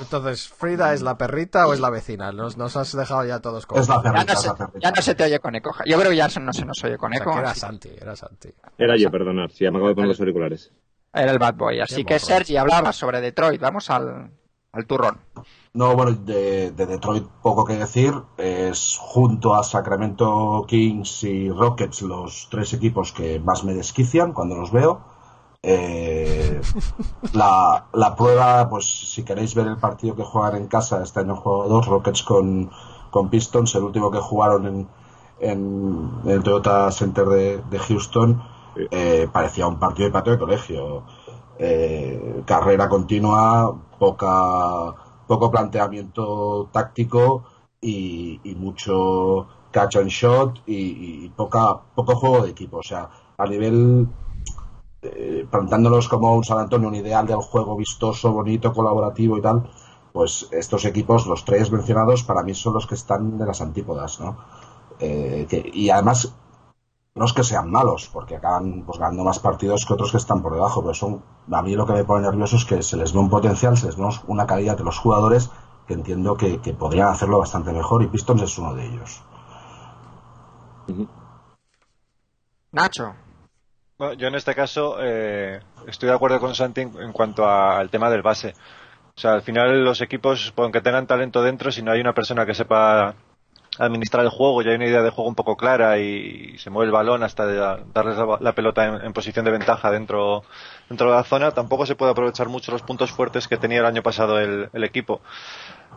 [0.00, 2.32] Entonces, ¿Frida es la perrita o es la vecina?
[2.32, 3.78] Nos, nos has dejado ya todos con.
[3.78, 4.78] Es la Ya perrita, no, es se, la perrita.
[4.80, 5.70] ya no se te oye con eco.
[5.86, 7.38] Yo creo que ya no se nos oye con O sea, eco.
[7.38, 8.48] era así- Santi, era Santi.
[8.78, 9.48] Era yo, perdonad.
[9.50, 10.72] Sí, ya me acabo de poner los auriculares.
[11.12, 11.80] Era el bad boy.
[11.80, 12.26] Así Qué que morro.
[12.26, 13.60] Sergi hablaba sobre Detroit.
[13.60, 14.30] Vamos al,
[14.72, 15.18] al turrón.
[15.72, 18.12] No, bueno, de, de Detroit poco que decir.
[18.38, 24.54] Es junto a Sacramento Kings y Rockets los tres equipos que más me desquician cuando
[24.56, 25.04] los veo.
[25.62, 26.60] Eh,
[27.34, 31.36] la, la prueba, pues si queréis ver el partido que juegan en casa, este año
[31.36, 32.70] jugado dos, Rockets con,
[33.10, 34.88] con Pistons, el último que jugaron en,
[35.40, 38.42] en, en el Toyota Center de, de Houston,
[38.90, 41.02] eh, parecía un partido de patio de colegio.
[41.58, 44.94] Eh, carrera continua, poca,
[45.26, 47.44] poco planteamiento táctico
[47.82, 52.78] y, y mucho catch and shot y, y poca, poco juego de equipo.
[52.78, 54.08] O sea, a nivel
[55.02, 59.70] eh, plantándolos como un San Antonio, un ideal del juego vistoso, bonito, colaborativo y tal,
[60.12, 64.20] pues estos equipos, los tres mencionados, para mí son los que están de las antípodas,
[64.20, 64.36] ¿no?
[64.98, 66.34] Eh, y además,
[67.14, 70.42] no es que sean malos, porque acaban pues, ganando más partidos que otros que están
[70.42, 73.12] por debajo, pero son, a mí lo que me pone nervioso es que se les
[73.12, 75.50] ve un potencial, se les ve una calidad de los jugadores
[75.86, 79.22] que entiendo que, que podrían hacerlo bastante mejor y Pistons es uno de ellos.
[82.72, 83.14] Nacho.
[84.16, 88.22] Yo en este caso eh, estoy de acuerdo con Santi en, cuanto al tema del
[88.22, 88.54] base.
[89.14, 92.46] O sea, al final los equipos, aunque tengan talento dentro, si no hay una persona
[92.46, 93.14] que sepa
[93.78, 96.86] administrar el juego y hay una idea de juego un poco clara y, se mueve
[96.86, 97.44] el balón hasta
[97.92, 100.44] darles la, la pelota en, en posición de ventaja dentro,
[100.88, 103.86] dentro de la zona, tampoco se puede aprovechar mucho los puntos fuertes que tenía el
[103.86, 105.20] año pasado el, el equipo.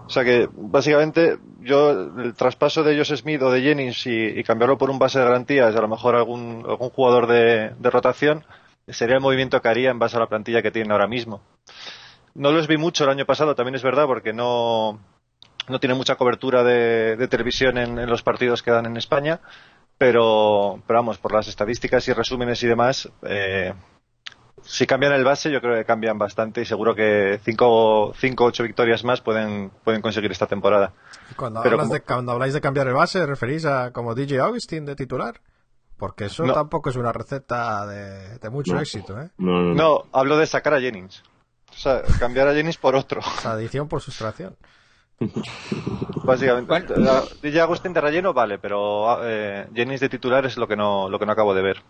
[0.05, 4.77] O sea que, básicamente, yo el traspaso de Josh Smith o de Jennings y, cambiarlo
[4.77, 8.43] por un base de garantías a lo mejor algún, algún jugador de, rotación
[8.87, 11.41] sería el movimiento que haría en base a la plantilla que tienen ahora mismo.
[12.35, 14.99] No los vi mucho el año pasado, también es verdad, porque no,
[15.69, 19.39] no tiene mucha cobertura de, televisión en, en los partidos que dan en España,
[19.97, 23.73] pero, pero vamos, por las estadísticas y resúmenes y demás, eh,
[24.63, 28.63] si cambian el base, yo creo que cambian bastante y seguro que 5 o 8
[28.63, 30.93] victorias más pueden, pueden conseguir esta temporada.
[31.31, 34.15] Y Cuando, Pero hablas como- de, cuando habláis de cambiar el base, ¿referís a como
[34.15, 35.39] DJ Augustin de titular?
[35.97, 36.53] Porque eso No.
[36.53, 38.79] tampoco es una receta de, de mucho No.
[38.81, 39.29] éxito, ¿eh?
[39.37, 39.75] No, no, no.
[39.75, 41.23] No, hablo de sacar a Jennings.
[41.71, 44.55] O sea, cambiar a Jennings por otro, O sea, adición por sustracción.
[46.23, 46.67] básicamente.
[46.67, 46.95] Bueno.
[46.97, 51.09] La- DJ Agustín de relleno vale, pero eh, Jennings de titular es lo que no,
[51.09, 51.81] lo que no acabo de ver.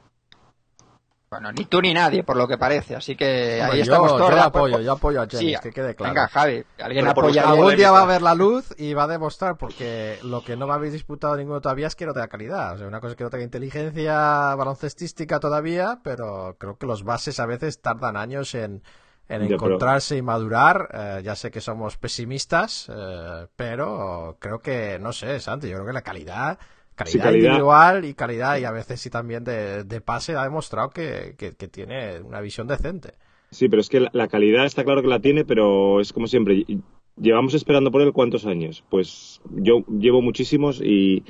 [1.34, 2.96] Bueno, ni tú ni nadie, por lo que parece.
[2.96, 4.30] Así que Hombre, ahí yo, estamos todos.
[4.30, 6.14] yo apoyo, yo apoyo a Sí, que quede claro.
[6.14, 7.50] Venga, Javi, alguien apoya.
[7.50, 10.68] Algún día va a ver la luz y va a demostrar, porque lo que no
[10.68, 12.76] me habéis disputado ninguno todavía es que no tenga calidad.
[12.76, 17.04] O sea, una cosa es que no tenga inteligencia baloncestística todavía, pero creo que los
[17.04, 18.84] bases a veces tardan años en,
[19.28, 20.90] en encontrarse y madurar.
[20.94, 25.88] Eh, ya sé que somos pesimistas, eh, pero creo que, no sé, Santi, yo creo
[25.88, 26.60] que la calidad,
[26.96, 27.50] calidad, Sí, calidad.
[27.52, 31.56] individual y calidad y a veces sí también de, de pase ha demostrado que, que-
[31.56, 33.14] que tiene una visión decente.
[33.52, 36.28] Sí, pero es que la, la calidad está claro que la tiene, pero es como
[36.28, 36.56] siempre.
[36.56, 36.82] ll-
[37.16, 38.84] Llevamos esperando por él cuántos años.
[38.90, 41.24] Pues yo llevo muchísimos y,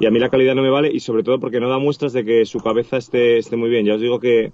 [0.00, 2.12] y a mí la calidad no me vale y sobre todo porque no da muestras
[2.12, 3.86] de que su cabeza esté, esté muy bien.
[3.86, 4.52] Ya os digo que,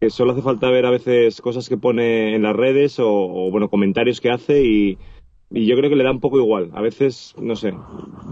[0.00, 3.50] que solo hace falta ver a veces cosas que pone en las redes o, o,
[3.50, 4.96] bueno, comentarios que hace y,
[5.56, 6.70] y yo creo que le da un poco igual.
[6.74, 7.72] A veces, no sé,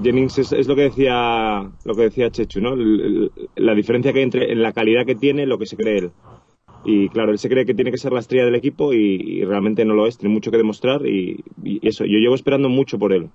[0.03, 2.77] Jennings es, es lo que decía lo que decía Chechu, ¿no?
[3.57, 6.11] La diferencia que hay entre en la calidad que tiene lo que se cree él.
[6.85, 9.87] Y claro, él se cree que tiene que ser la estrella del equipo y, realmente
[9.87, 11.43] no lo es, tiene mucho que demostrar y
[11.81, 13.31] eso, yo llevo esperando mucho por él.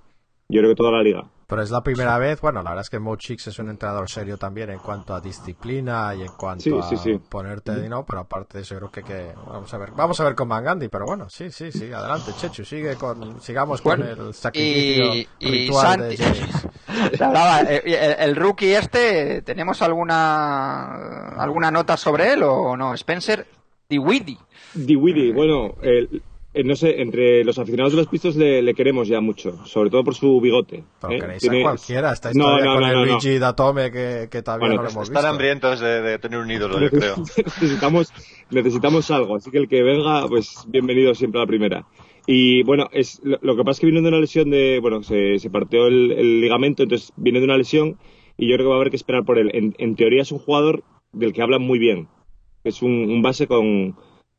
[0.51, 1.23] Yo creo que toda la liga.
[1.45, 4.07] Pero es la primera vez, bueno, la verdad es que Mo Chicks es un entrenador
[4.09, 7.19] serio también en cuanto a disciplina y en cuanto Sí, a sí, sí.
[7.29, 8.03] ponerte, ¿no?
[8.05, 10.63] Pero aparte de eso, creo que, que vamos a ver, vamos a ver con Van
[10.63, 15.13] Gandhi, pero bueno, sí, sí, sí, adelante, Chechu, sigue con, sigamos Bueno, con el sacrificio
[15.15, 17.17] y- y ritual de Santi-.
[17.17, 22.93] Te hablaba, eh, el, el rookie este, ¿tenemos alguna alguna nota sobre él o no?
[22.93, 23.47] Spencer
[23.89, 24.38] Diwidi.
[24.75, 26.21] Diwidi, bueno, el-
[26.53, 29.89] el- no sé, entre los aficionados de los pistos le, le queremos ya mucho, sobre
[29.89, 30.83] todo por su bigote.
[31.01, 31.19] Pero ¿eh?
[31.19, 33.09] queréis Tiene- a cualquiera, estáis No, todavía no, con no, el.
[33.09, 35.27] Luigi Datome que, que todavía Bueno, no lo hemos Están visto.
[35.29, 37.15] hambrientos de, de tener un ídolo, yo creo.
[37.38, 38.12] necesitamos,
[38.49, 41.85] necesitamos algo, así que el que venga, pues bienvenido siempre a la primera.
[42.25, 45.01] Y bueno, es lo, lo que pasa es que viene de una lesión de, bueno,
[45.03, 47.97] se, se partió el, el ligamento, entonces viene de una lesión
[48.38, 49.49] y yo creo que va a haber que esperar por él.
[49.53, 52.07] En, en teoría es un jugador del que hablan muy bien,
[52.63, 53.95] es un, un base con,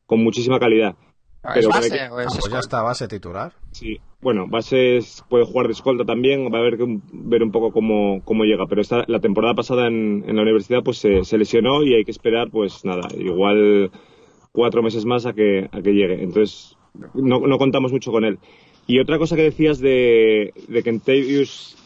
[0.07, 0.95] con muchísima calidad.
[1.43, 3.53] ¿Es Pero base que- o es Ah, pues ya está base titular.
[3.73, 7.51] Sí, bueno, bases puede jugar de escolta también, va a haber que un- ver un
[7.51, 11.25] poco cómo, cómo llega, pero esta, la temporada pasada en, en la universidad pues se,
[11.25, 13.91] se lesionó y hay que esperar pues nada, igual
[14.53, 16.77] cuatro meses más a que, a que llegue, entonces
[17.15, 18.39] no, no contamos mucho con él.
[18.87, 21.77] Y otra cosa que decías de, de Kentavious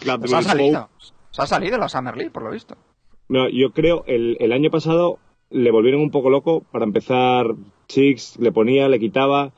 [0.00, 0.88] Club Pues ha salido.
[1.30, 2.74] Se ha salido la Summer League, por lo visto.
[3.28, 5.18] no, yo creo el, el año pasado
[5.54, 6.64] le volvieron un poco loco.
[6.72, 7.54] Para empezar,
[7.86, 9.52] Chicks le ponía, le quitaba.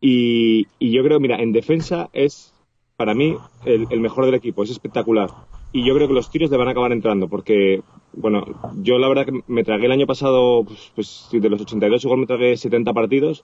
[0.00, 2.54] Y, y yo creo, mira, en defensa es
[2.96, 5.30] para mí el, el mejor del equipo, es espectacular.
[5.72, 8.44] Y yo creo que los tiros le van a acabar entrando, porque, bueno,
[8.82, 12.20] yo la verdad que me tragué el año pasado, pues, pues de los 82 igual
[12.20, 13.42] me tragué 70 partidos.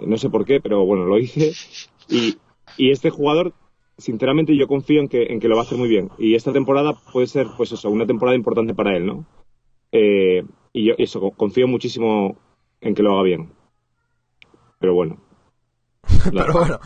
[0.00, 1.52] No sé por qué, pero bueno, lo hice.
[2.08, 2.36] Y,
[2.78, 3.52] y este jugador,
[3.98, 6.10] sinceramente, yo confío en que, en que lo va a hacer muy bien.
[6.18, 9.26] Y esta temporada puede ser, pues eso, una temporada importante para él, ¿no?
[9.92, 10.44] Eh,
[10.76, 12.36] y yo, eso, co- confío muchísimo
[12.80, 13.52] en que lo haga bien.
[14.78, 15.16] Pero bueno.
[16.32, 16.78] Pero bueno.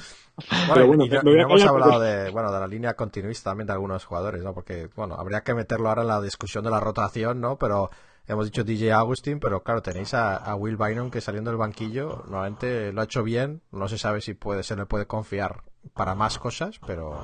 [0.48, 2.50] Pero Bueno, bueno, y no, me voy y a no hemos hablado porque- de, bueno,
[2.52, 4.54] de la línea continuista también de algunos jugadores, ¿no?
[4.54, 7.58] Porque, bueno, habría que meterlo ahora en la discusión de la rotación, ¿no?
[7.58, 7.90] Pero
[8.26, 12.22] hemos dicho DJ Agustín, pero claro, tenéis a, a Will Bynum que saliendo del banquillo,
[12.28, 15.62] normalmente lo ha hecho bien, no se sabe si puede se le puede confiar
[15.94, 17.18] para más cosas, pero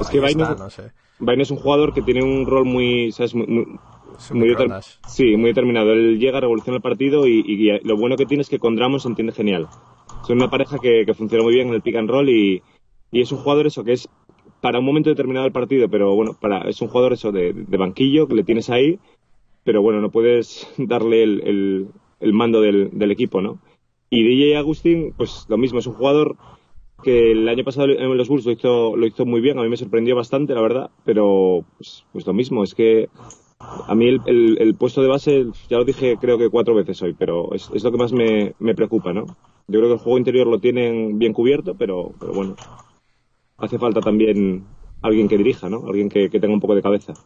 [0.00, 0.92] Es que ahí Bynum- está, no sé.
[1.18, 3.34] Bynum es un jugador que tiene un rol muy, ¿sabes?
[3.34, 4.01] muy, muy- Es
[4.32, 4.48] muy
[5.08, 5.92] sí, muy determinado.
[5.92, 9.00] Él llega, revoluciona el partido y, y lo bueno que tiene es que con Drummond
[9.00, 9.68] se entiende genial.
[10.26, 12.62] Son una pareja que, que funciona muy bien en el pick and roll y,
[13.10, 14.08] y es un jugador eso que es
[14.60, 17.76] para un momento determinado del partido, pero bueno, para, es un jugador eso de, de
[17.76, 18.98] banquillo que le tienes ahí,
[19.64, 21.86] pero bueno, no puedes darle el, el-
[22.20, 23.58] el mando del, del equipo, ¿no?
[24.08, 26.36] Y DJ Agustín, pues lo mismo, es un jugador
[27.02, 29.68] que el año pasado en los Bulls lo hizo, lo hizo muy bien, a mí
[29.68, 33.08] me sorprendió bastante, la verdad, pero pues, pues lo mismo, es que
[33.86, 37.14] a mí el, el- puesto de base, ya lo dije creo que cuatro veces hoy,
[37.14, 39.36] pero es, lo que más me, me preocupa, ¿no?
[39.68, 42.58] Yo creo que el juego interior lo tienen bien cubierto, pero, pero bueno,
[43.58, 44.66] hace falta también
[45.02, 45.86] alguien que dirija, ¿no?
[45.86, 47.18] Alguien que tenga un poco de cabeza.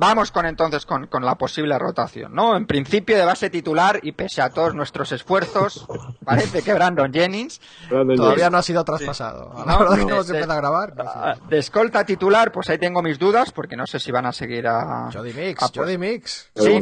[0.00, 2.56] Vamos con entonces con, con la posible rotación, ¿no?
[2.56, 5.86] En principio de base titular y pese a todos nuestros esfuerzos,
[6.24, 8.52] parece que Brandon Jennings Brandon Todavía Jennings.
[8.52, 9.52] no ha sido traspasado.
[9.56, 10.52] A la No, hora de no.
[10.52, 10.94] a grabar.
[10.96, 11.10] no sé.
[11.12, 14.32] ah, de escolta titular, pues ahí tengo mis dudas porque no sé si van a
[14.32, 16.50] seguir a Jody Mix, a- Jody Mix.
[16.54, 16.80] Sí,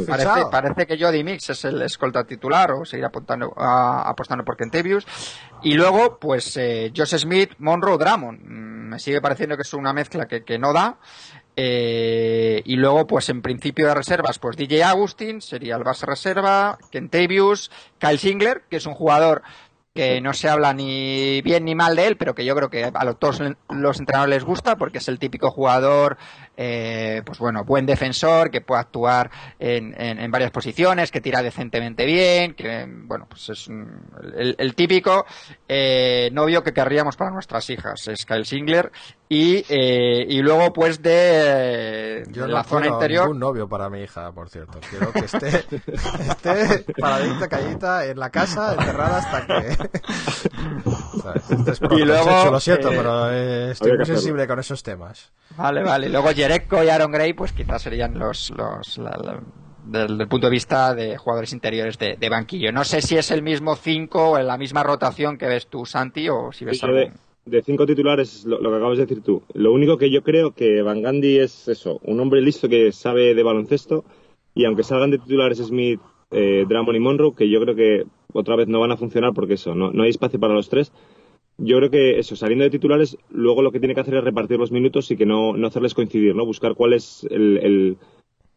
[0.51, 5.07] parece, que Jody Mix es el escolta titular o seguir apuntando, a- apostando por Kentavious.
[5.63, 8.41] Y luego, pues, eh, Josh Smith, Monroe, Drummond.
[8.43, 10.97] Mm, Me sigue pareciendo que es una mezcla que, que no da.
[11.59, 16.77] Eh, y luego, pues, en principio de reservas, pues DJ Agustin sería el base reserva,
[16.91, 19.41] Kentavious, Kyle Singler, que es un jugador
[19.95, 22.83] que no se habla ni bien ni mal de él, pero que yo creo que
[22.93, 26.17] a los- todos los entrenadores les gusta porque es el típico jugador,
[26.57, 31.43] eh, pues bueno, buen defensor, que puede actuar en, en- en varias posiciones, que tira
[31.43, 34.01] decentemente bien, que, bueno, pues es un-
[34.35, 35.25] el, el típico
[35.67, 38.91] eh, novio que querríamos para nuestras hijas, es Kyle Singler,
[39.29, 43.25] y, eh, y luego pues de, Yo de no la zona interior.
[43.25, 44.79] ningún novio para mi hija, por cierto.
[44.89, 49.77] Quiero que esté, esté paradita, callita en la casa, encerrada hasta que...
[51.97, 55.31] Y luego, lo siento, eh, pero eh, estoy muy sensible con esos temas.
[55.57, 56.07] Vale, vale.
[56.07, 59.39] Y luego Jerecko y Aaron Gray, pues quizás serían los, los la- la-
[59.85, 62.71] del, del punto de vista de jugadores interiores de, de banquillo.
[62.73, 65.85] No sé si es el mismo 5 o en la misma rotación que ves tú,
[65.85, 67.13] Santi, o si ves Yo de, algún...
[67.45, 69.43] de cinco titulares, lo, lo que acabas de decir tú.
[69.53, 73.33] Lo único que yo creo que Van Gandhi es eso, un hombre listo que sabe
[73.33, 74.03] de baloncesto
[74.53, 76.01] y aunque salgan de titulares Smith,
[76.31, 79.55] eh, Drummond y Monroe, que yo creo que otra vez no van a funcionar porque
[79.55, 80.91] eso, no, no hay espacio para los tres.
[81.57, 84.59] Yo creo que eso, saliendo de titulares, luego lo que tiene que hacer es repartir
[84.59, 86.45] los minutos y que no, no hacerles coincidir, ¿no?
[86.45, 87.97] Buscar cuál es el,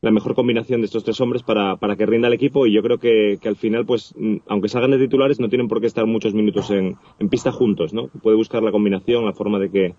[0.03, 2.83] la mejor combinación de estos tres hombres para, para que rinda el equipo y yo
[2.83, 4.15] creo que, que al final, pues,
[4.47, 7.95] aunque salgan de titulares, no tienen por qué estar muchos minutos en, en pista juntos,
[7.95, 8.09] ¿no?
[8.23, 9.95] Puede buscar la combinación, la forma de que,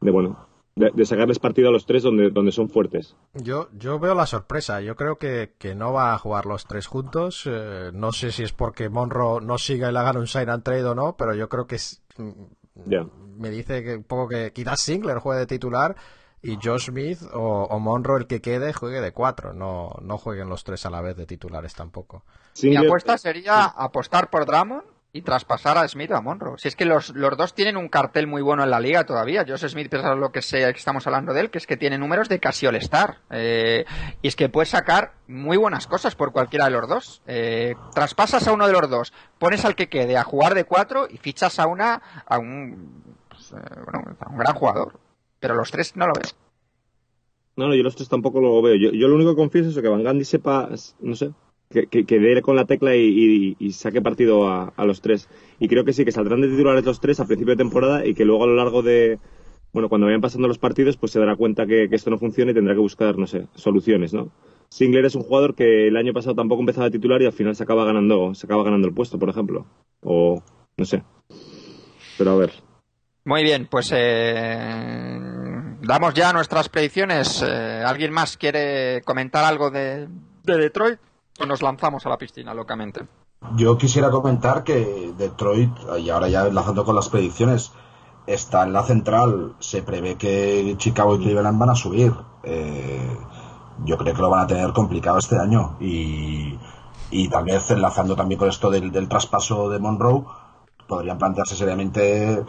[0.00, 0.45] de bueno,
[0.76, 3.16] de, de sacarles partido a los tres donde, donde son fuertes.
[3.34, 4.80] Yo, yo veo la sorpresa.
[4.82, 7.44] Yo creo que, que no va a jugar los tres juntos.
[7.46, 10.62] Eh, no sé si es porque Monroe no siga y le hagan un sign and
[10.62, 12.90] trade o no, pero yo creo que es, mm,
[13.38, 15.96] me dice que un poco que quizás Singler juegue de titular
[16.42, 19.54] y Josh Smith o, o Monroe el que quede juegue de cuatro.
[19.54, 22.22] No, no jueguen los tres a la vez de titulares tampoco.
[22.62, 26.58] Mi apuesta sería apostar por Drummond y traspasar a Smith o a Monroe.
[26.58, 29.46] Si es que los, los dos tienen un cartel muy bueno en la liga todavía.
[29.48, 31.78] Josh Smith, pese a lo que, sé, que estamos hablando de él, que es que
[31.78, 33.20] tiene números de casi All-Star.
[33.30, 33.86] Eh,
[34.20, 37.22] y es que puede sacar muy buenas cosas por cualquiera de los dos.
[37.26, 41.06] Eh, traspasas a uno de los dos, pones al que quede a jugar de cuatro
[41.08, 45.00] y fichas a una a un, pues, eh, bueno, a un gran jugador.
[45.40, 46.30] Pero los tres no lo veo.
[47.56, 48.74] No, no, yo los tres tampoco lo veo.
[48.74, 50.68] Yo, yo lo único que confío es que Van Gandhi sepa,
[51.00, 51.32] no sé,
[51.70, 55.28] que, que, con la tecla y, saque partido a, los tres.
[55.58, 58.14] Y creo que sí, que saldrán de titulares los tres a principio de temporada y
[58.14, 59.18] que luego a lo largo de,
[59.72, 62.50] bueno, cuando vayan pasando los partidos, pues se dará cuenta que, que esto no funciona
[62.50, 64.30] y tendrá que buscar, no sé, soluciones, ¿no?
[64.68, 67.54] Singler es un jugador que el año pasado tampoco empezaba a titular y al final
[67.54, 69.66] se acaba ganando, se acaba ganando el puesto, por ejemplo.
[70.02, 70.42] O,
[70.76, 71.02] no sé.
[72.18, 72.52] Pero a ver.
[73.24, 75.18] Muy bien, pues eh,
[75.82, 77.42] damos ya nuestras predicciones.
[77.42, 80.08] Eh, ¿Alguien más quiere comentar algo de,
[80.44, 80.98] de Detroit?
[81.40, 83.06] O nos lanzamos a la piscina locamente.
[83.56, 87.72] Yo quisiera comentar que Detroit, y ahora ya enlazando con las predicciones,
[88.26, 89.54] está en la central.
[89.58, 92.12] Se prevé que Chicago y Cleveland van a subir.
[92.42, 93.16] Eh,
[93.84, 95.76] yo creo que lo van a tener complicado este año.
[95.80, 96.58] Y,
[97.10, 100.24] y tal vez enlazando también con esto del, del traspaso de Monroe,
[100.88, 102.42] podrían plantearse seriamente.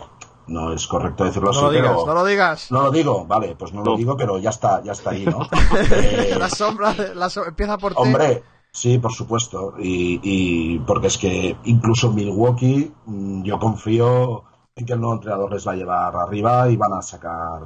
[0.47, 2.05] No es correcto decirlo No así, lo digas, pero.
[2.05, 2.72] no lo digas.
[2.72, 5.39] No lo digo, vale, pues no, lo digo, pero ya está, ya está ahí, ¿no?
[5.91, 7.99] Eh, la sombra, de- la so- empieza por T.
[8.01, 8.43] Hombre,
[8.80, 9.73] sí, por supuesto.
[9.80, 14.43] Y, y porque es que incluso Milwaukee, mm, yo confío
[14.75, 17.61] en que el nuevo entrenador les va a llevar arriba y van a sacar.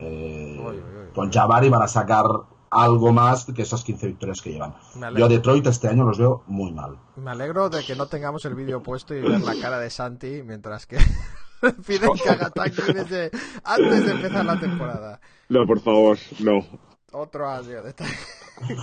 [0.00, 1.12] eh, Uy, uy, uy.
[1.14, 2.24] con Jabari van a sacar
[2.70, 4.74] algo más que esas 15 victorias que llevan.
[5.16, 6.98] Yo a Detroit este año los veo muy mal.
[7.16, 10.42] Me alegro de que no tengamos el vídeo puesto y ver la cara de Santi
[10.44, 10.98] mientras que
[11.86, 12.52] piden que haga
[12.92, 13.30] desde
[13.64, 15.20] antes de empezar la temporada.
[15.48, 16.64] No, por favor, no.
[17.12, 17.94] Otro año de.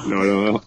[0.07, 0.61] No, no, no.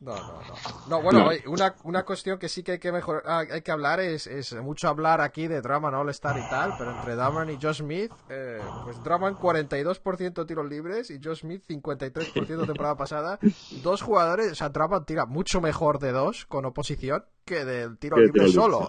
[0.00, 0.40] No, no, no.
[0.88, 1.50] No, bueno, No.
[1.52, 4.54] una, una cuestión que sí que hay que mejorar, ah, hay que hablar es, es
[4.54, 8.60] mucho hablar aquí de Drummond All-Star y tal, pero entre Drummond y Josh Smith, eh,
[8.84, 13.38] pues Drummond 42% tiros libres y Josh Smith 53% temporada pasada.
[13.82, 18.16] Dos jugadores, o sea, Drummond tira mucho mejor de dos con oposición que del tiro
[18.16, 18.48] libre.
[18.48, 18.88] solo.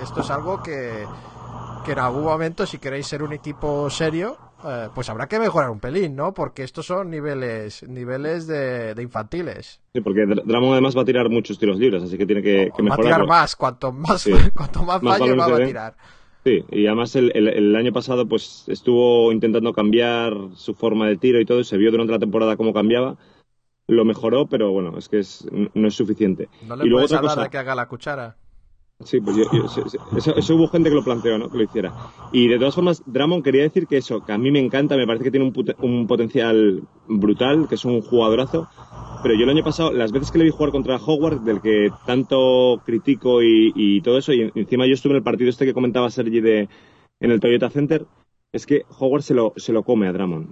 [0.00, 1.06] Y esto es algo que,
[1.84, 5.70] que en algún momento, si queréis ser un equipo serio, eh, pues habrá que mejorar
[5.70, 6.32] un pelín, ¿no?
[6.34, 9.80] Porque estos son niveles, niveles de, de infantiles.
[9.94, 12.70] Sí, porque Dr- Drummond además va a tirar muchos tiros libres, así que tiene que,
[12.76, 14.32] que va a tirar más, cuanto más, Sí.
[14.56, 15.96] cuanto más, falle, va a tirar.
[16.44, 21.16] Sí, y además el, el- el año pasado pues estuvo intentando cambiar su forma de
[21.16, 23.16] tiro y todo, y se vio durante la temporada cómo cambiaba.
[23.88, 26.48] Lo mejoró, pero bueno, es que es, no es suficiente.
[26.62, 28.36] No y le luego puedes otra hablar cosa, de que haga la cuchara.
[29.02, 29.64] Sí, pues yo- yo-
[30.16, 31.48] eso, eso hubo gente que lo planteó, ¿no?
[31.50, 31.92] Que lo hiciera.
[32.32, 35.06] Y de todas formas, Drummond quería decir que eso, que a mí me encanta, me
[35.06, 38.68] parece que tiene un, un potencial brutal, que es un jugadorazo.
[39.22, 41.90] Pero yo el año pasado, las veces que le vi jugar contra Howard, del que
[42.06, 45.74] tanto critico y, y todo eso, y encima yo estuve en el partido este que
[45.74, 46.68] comentaba Sergi de,
[47.20, 48.06] en el Toyota Center,
[48.52, 50.48] es que Howard se lo, se lo come a Drummond,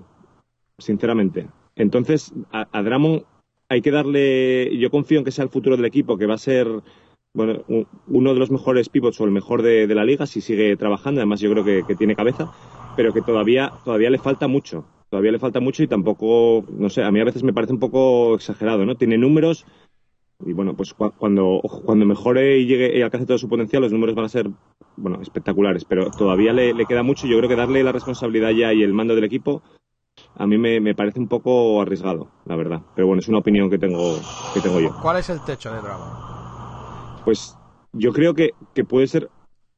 [0.79, 1.49] sinceramente.
[1.77, 3.23] Entonces, a, a Drummond
[3.69, 6.39] hay que darle, yo confío en que sea el futuro del equipo, que va a
[6.39, 6.67] ser
[7.39, 10.41] bueno, un- uno de los mejores pivots o el mejor de, de la liga si
[10.41, 11.21] sigue trabajando.
[11.21, 12.49] Además, yo creo que, que tiene cabeza,
[12.97, 14.85] pero que todavía, todavía le falta mucho.
[15.09, 17.79] Todavía le falta mucho y tampoco, no sé, a mí a veces me parece un
[17.79, 18.97] poco exagerado, ¿no?
[18.97, 19.65] Tiene números
[20.45, 23.93] y bueno, pues cua- cuando, cuando mejore y llegue y alcance todo su potencial, los
[23.93, 24.51] números van a ser,
[24.97, 27.27] bueno, espectaculares, pero todavía le, le queda mucho.
[27.29, 29.63] Yo creo que darle la responsabilidad ya y el mando del equipo
[30.37, 32.81] a mí me, me parece un poco arriesgado, la verdad.
[32.97, 34.17] Pero bueno, es una opinión que tengo,
[34.53, 34.91] que tengo yo.
[35.03, 36.28] ¿Cuál es el techo de Drummond?
[37.29, 37.59] Pues
[37.93, 38.55] yo creo que,
[38.89, 39.29] puede ser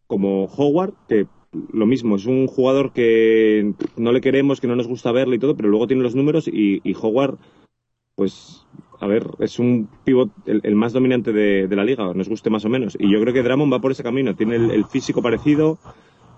[0.06, 1.26] como Howard, que
[1.72, 5.38] lo mismo, es un jugador que no le queremos, que no nos gusta verle y
[5.40, 7.38] todo, pero luego tiene los números y, Howard,
[8.14, 8.64] pues,
[9.00, 12.68] a ver, es un pivot el, más dominante de, la liga, nos guste más o
[12.68, 12.96] menos.
[13.00, 15.76] Y yo creo que Drummond va por ese camino, tiene el, físico parecido,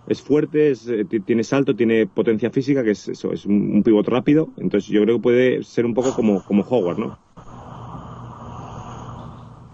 [0.09, 3.71] es fuerte, es, eh, ti- tiene salto, tiene potencia física, que es eso, es un,
[3.71, 7.32] un pivot rápido, entonces yo creo que puede ser un poco como, como Howard, ¿no?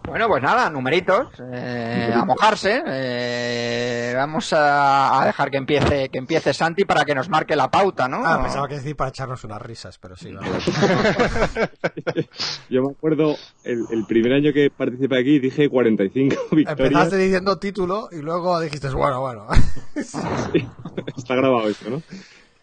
[0.09, 2.82] Bueno, pues nada, numeritos, eh, a mojarse.
[2.86, 7.70] eh, vamos a, a dejar que empiece, que empiece Santi para que nos marque la
[7.70, 8.22] pauta, ¿no?
[8.24, 10.32] Ah, pensaba que decir para echarnos unas risas, pero sí.
[12.70, 16.78] Yo me acuerdo el, el primer año que participé aquí dije 45 victorias.
[16.80, 19.46] Empezaste diciendo título y luego dijiste, bueno, bueno.
[21.16, 22.02] Está grabado esto, ¿no?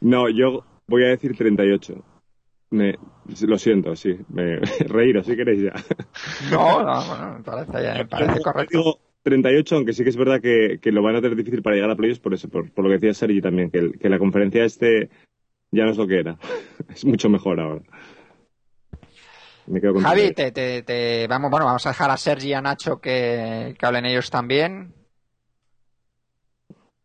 [0.01, 1.93] No, yo voy a decir 38.
[2.75, 2.97] Me,
[3.47, 4.17] lo siento, sí.
[4.29, 4.57] Me,
[4.87, 5.73] reíros si queréis ya.
[6.51, 8.77] No, no, bueno, me parece, me parece correcto.
[8.77, 11.75] Digo 38, aunque sí que es verdad que, que lo van a tener difícil para
[11.75, 14.09] llegar a playoffs por eso, por, por lo que decía Sergi también, que, el- que
[14.09, 15.09] la conferencia este
[15.71, 16.37] ya no es lo que era.
[16.93, 17.81] Es mucho mejor ahora.
[19.67, 20.35] Me quedo con Javi, 38.
[20.35, 23.85] te, te, te- vamos, bueno, vamos a dejar a Sergi y a Nacho que, que
[23.85, 24.93] hablen ellos también.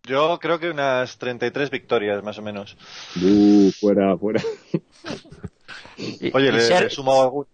[0.03, 2.77] Yo creo que unas 33 victorias, más o menos.
[3.23, 4.43] Uh, fuera, fuera.
[6.01, 7.49] Y- Oye, y le, Ser- le sumo alguna.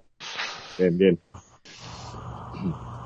[0.79, 1.21] Bien, bien.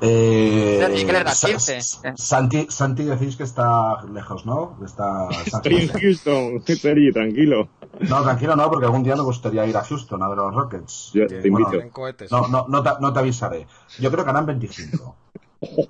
[0.03, 1.81] Eh, Sergi, que le Sa- 15.
[1.81, 4.77] Sa- Santi, Santi decís que está lejos, ¿no?
[4.83, 5.27] Está
[5.63, 7.69] en Houston, Sergi, tranquilo.
[7.99, 10.55] No, tranquilo, no, porque algún día me gustaría ir a Houston a ver a los
[10.55, 11.11] Rockets.
[11.13, 11.93] Yo Eh, te bueno, invito.
[11.93, 12.31] Cohetes.
[12.31, 13.67] no, no, no, te, no te avisaré.
[13.99, 15.15] Yo creo que harán 25.
[15.61, 15.87] O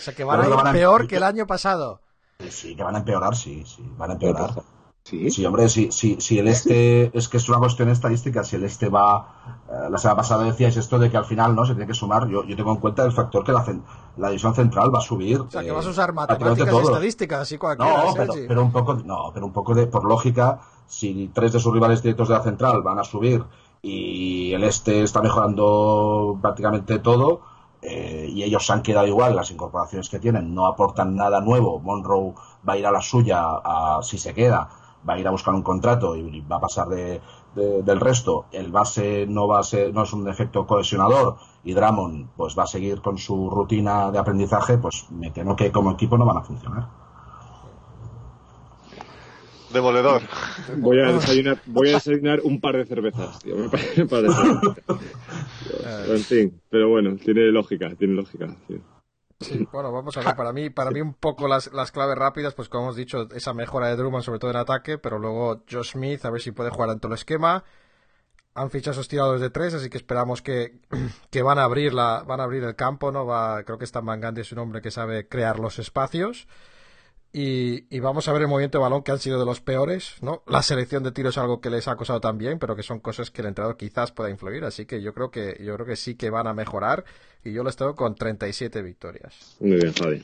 [0.00, 2.00] sea, que van a que ir van a- peor que el año pasado.
[2.48, 4.50] Sí, que van a empeorar, sí, sí, van a empeorar.
[5.04, 5.30] Sí.
[5.30, 8.64] Sí, hombre, si, si, si el este, es que es una cuestión estadística, si el
[8.64, 11.86] este va, eh, la semana pasada decíais esto de que al final no se tiene
[11.86, 13.62] que sumar, yo, yo tengo en cuenta el factor que la,
[14.16, 15.40] la división central va a subir.
[15.42, 18.62] O sea, que eh, vas a usar matemáticas y estadísticas, así cualquiera, No, pero, pero
[18.62, 22.28] un poco, no, pero un poco de, por lógica, si tres de sus rivales directos
[22.28, 23.44] de la central van a subir
[23.82, 27.42] y el este está mejorando prácticamente todo,
[27.82, 31.78] eh, y ellos se han quedado igual, las incorporaciones que tienen no aportan nada nuevo,
[31.80, 32.32] Monroe
[32.66, 34.70] va a ir a la suya, a- si se queda,
[35.08, 37.20] va a ir a buscar un contrato y va a pasar de,
[37.54, 41.72] de- del resto, el base no va a ser, no es un efecto cohesionador y
[41.72, 45.92] Drummond pues va a seguir con su rutina de aprendizaje, pues me temo que como
[45.92, 46.86] equipo no van a funcionar.
[49.72, 50.22] Demoledor.
[50.78, 53.56] Voy a desayunar, voy a desayunar un par de cervezas, tío.
[53.56, 54.76] Me parece un par de cervezas.
[56.08, 58.54] En fin, pero bueno, tiene lógica, tiene lógica.
[59.44, 62.54] Sí, bueno, vamos a ver, para mí, para mí un poco las, las claves rápidas,
[62.54, 65.92] pues como hemos dicho, esa mejora de Drummond, sobre todo en ataque, pero luego Josh
[65.92, 67.62] Smith, a ver si puede jugar en todo el esquema.
[68.54, 70.78] han fichado esos tiradores de tres, así que esperamos que,
[71.30, 73.26] que van a abrir la, van a abrir el campo, ¿no?
[73.26, 76.48] Va, creo que Stan Van Gundy es un hombre que sabe crear los espacios.
[77.36, 80.14] Y, y vamos a ver el movimiento de balón que han sido de los peores,
[80.20, 80.44] ¿no?
[80.46, 83.32] La selección de tiros es algo que les ha acosado también, pero que son cosas
[83.32, 86.14] que el entrenador quizás pueda influir, así que yo creo que yo creo que sí
[86.14, 87.04] que van a mejorar
[87.42, 89.56] y yo les tengo con 37 victorias.
[89.58, 90.22] Muy bien, Javi.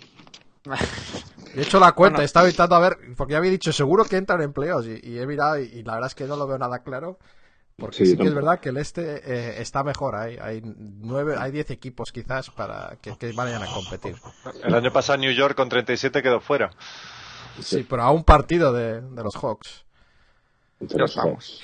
[1.55, 2.23] De hecho la cuenta, Bueno.
[2.23, 5.01] he estado intentando a ver, porque ya había dicho seguro que entran en playoffs y,
[5.11, 7.19] y he mirado y, y la verdad es que no lo veo nada claro.
[7.81, 11.35] Porque Sí, sí, que es verdad que el este eh, está mejor, hay, hay nueve,
[11.39, 14.15] hay diez equipos quizás para que, que vayan a competir.
[14.63, 16.71] El año pasado New York con 37 quedó fuera.
[17.59, 19.85] Sí, pero a un partido de, de los Hawks.
[20.81, 21.61] Ya estamos.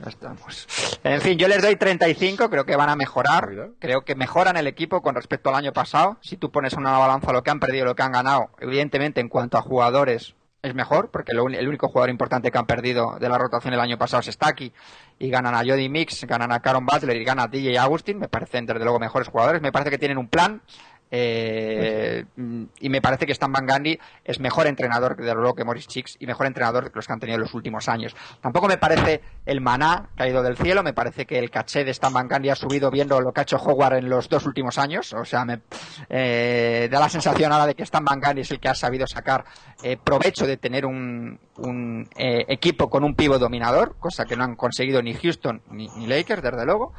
[0.00, 0.66] Ya estamos.
[1.04, 3.70] En fin, yo les doy 35, creo que van a mejorar.
[3.78, 6.18] Creo que mejoran el equipo con respecto al año pasado.
[6.20, 9.20] Si tú pones una balanza lo que han perdido y lo que han ganado, evidentemente
[9.20, 13.16] en cuanto a jugadores es mejor, porque lo el único jugador importante que han perdido
[13.18, 14.72] de la rotación el año pasado es Staki.
[15.20, 18.18] Y ganan a Jody Mix, ganan a Caron Butler y ganan a DJ Agustin.
[18.18, 19.62] Me parecen desde luego mejores jugadores.
[19.62, 20.62] Me parece que tienen un plan.
[21.10, 25.64] Eh, mm, y me parece que Stan Van Gundy es mejor entrenador de luego que
[25.64, 28.14] Morris Chicks y mejor entrenador que los que han tenido en los últimos años.
[28.40, 32.12] Tampoco me parece el maná caído del cielo, me parece que el caché de Stan
[32.12, 35.12] Van Gundy ha subido viendo lo que ha hecho Howard en los dos últimos años.
[35.14, 35.60] O sea, me
[36.08, 39.06] eh, da la sensación ahora de que Stan Van Gundy es el que ha sabido
[39.06, 39.44] sacar
[39.82, 44.56] eh, provecho de tener un, un equipo con un pivo dominador, cosa que no han
[44.56, 46.92] conseguido ni Houston ni, ni Lakers, desde luego.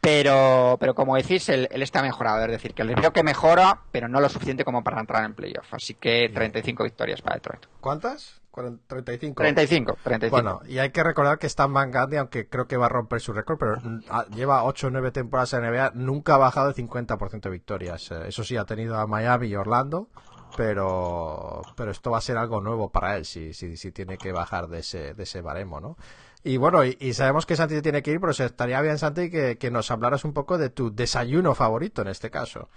[0.00, 2.42] Pero, pero como decís, él, él está mejorado.
[2.44, 5.34] Es decir, que les veo que mejora, pero no lo suficiente como para entrar en
[5.34, 5.74] playoff.
[5.74, 7.66] Así que 35 victorias para Detroit.
[7.80, 8.40] ¿Cuántas?
[8.50, 9.42] Cuaren- 35.
[9.42, 10.30] 35, 35.
[10.34, 13.20] Bueno, y hay que recordar que Stan Van Gundy, aunque creo que va a romper
[13.20, 16.70] su récord, pero mm, ah, lleva 8 o 9 temporadas en NBA, nunca ha bajado
[16.70, 18.10] el 50% de victorias.
[18.10, 20.08] Eh, Eso sí, ha tenido a Miami y Orlando,
[20.56, 24.32] pero, pero esto va a ser algo nuevo para él si, si, si tiene que
[24.32, 25.96] bajar de ese, de ese baremo, ¿no?
[26.42, 29.30] Y bueno, y, y sabemos que Santi tiene que ir, pero se estaría bien, Santi,
[29.30, 32.68] que, que nos hablaras un poco de tu desayuno favorito en este caso.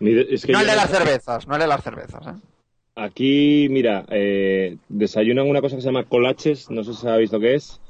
[0.00, 2.26] Mi de- es que no el de las cervezas, no el de las cervezas.
[2.26, 2.34] ¿eh?
[2.96, 7.38] Aquí, mira, eh, desayunan una cosa que se llama colaches, no sé si sabéis lo
[7.38, 7.80] que es.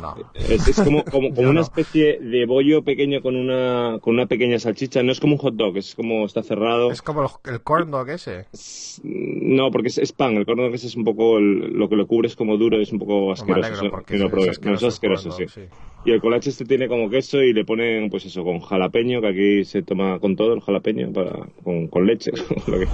[0.00, 0.14] No.
[0.34, 1.60] Es, es como, como, como Yo una no.
[1.62, 5.02] especie de bollo pequeño con una, con una pequeña salchicha.
[5.02, 6.90] No es como un hot dog, es como está cerrado.
[6.90, 8.46] Es como el, el corn dog ese.
[9.02, 10.36] No, porque es, es pan.
[10.36, 12.80] El corn dog ese es un poco el- lo que lo cubre es como duro,
[12.80, 13.66] es un poco asqueroso.
[13.66, 14.50] alegro eso, porque que lo es- probé.
[14.50, 15.60] es No, es asqueroso, el sí.
[15.60, 15.68] dog,
[16.04, 19.28] Y el colache este tiene como queso y le ponen, pues eso, con jalapeño, que
[19.28, 22.30] aquí se toma con todo el jalapeño, para, con, con leche.
[22.66, 22.88] lo que-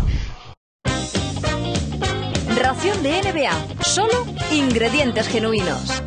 [2.61, 3.83] Ración de NBA.
[3.85, 6.03] Solo ingredientes genuinos.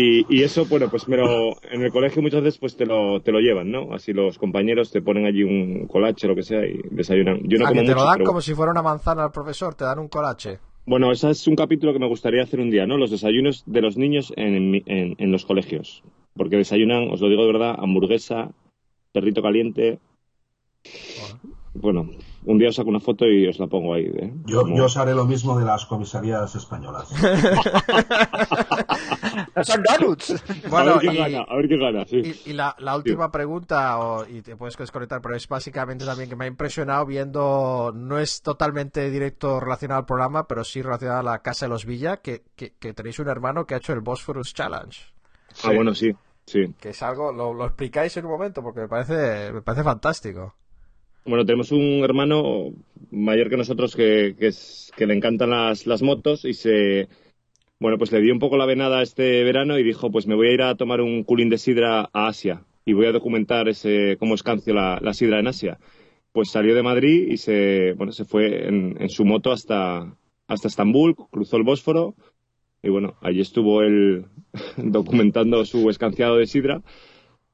[0.00, 3.20] Y, y eso, bueno, pues me lo, en el colegio muchas veces pues te lo,
[3.20, 3.92] te lo llevan, ¿no?
[3.92, 7.40] Así los compañeros te ponen allí un colache o lo que sea y desayunan.
[7.48, 9.32] Yo no como que te mucho, lo dan pero- como si fuera una manzana al
[9.32, 10.58] profesor, te dan un colache.
[10.86, 12.96] Bueno, ese es un capítulo que me gustaría hacer un día, ¿no?
[12.96, 16.02] Los desayunos de los niños en, en, en los colegios.
[16.34, 18.52] Porque desayunan, os lo digo de verdad, hamburguesa,
[19.12, 19.98] perrito caliente.
[21.74, 22.10] Bueno,
[22.50, 24.06] un día os saco una foto y os la pongo ahí.
[24.06, 24.32] ¿eh?
[24.46, 27.08] Yo, Como- yo os haré lo mismo de las comisarías españolas.
[29.62, 30.42] Son donuts.
[30.70, 32.16] Bueno, a ver qué y, gana, a ver qué gana, sí.
[32.44, 36.28] y- y la, la última pregunta, o- y te puedes desconectar, pero es básicamente también
[36.28, 41.20] que me ha impresionado viendo, no es totalmente directo relacionado al programa, pero sí relacionado
[41.20, 43.92] a la Casa de los Villa, que, que, que tenéis un hermano que ha hecho
[43.92, 44.98] el Bosphorus Challenge.
[45.64, 46.12] Ah, bueno, sí,
[46.46, 46.74] sí.
[46.80, 50.54] Que es algo, lo, lo explicáis en un momento, porque me parece, me parece fantástico.
[51.24, 52.72] Bueno, tenemos un hermano
[53.10, 57.08] mayor que nosotros que, es, que le encantan las, las motos y se...
[57.80, 60.48] Bueno, pues le dio un poco la venada este verano y dijo, pues me voy
[60.48, 64.16] a ir a tomar un culín de sidra a Asia y voy a documentar ese
[64.18, 65.78] cómo escancio la, la sidra en Asia.
[66.32, 70.16] Pues salió de Madrid y se, bueno, se fue en, en su moto hasta,
[70.48, 72.16] hasta Estambul, cruzó el Bósforo
[72.82, 74.26] y bueno, allí estuvo él
[74.76, 76.82] documentando su escanciado de sidra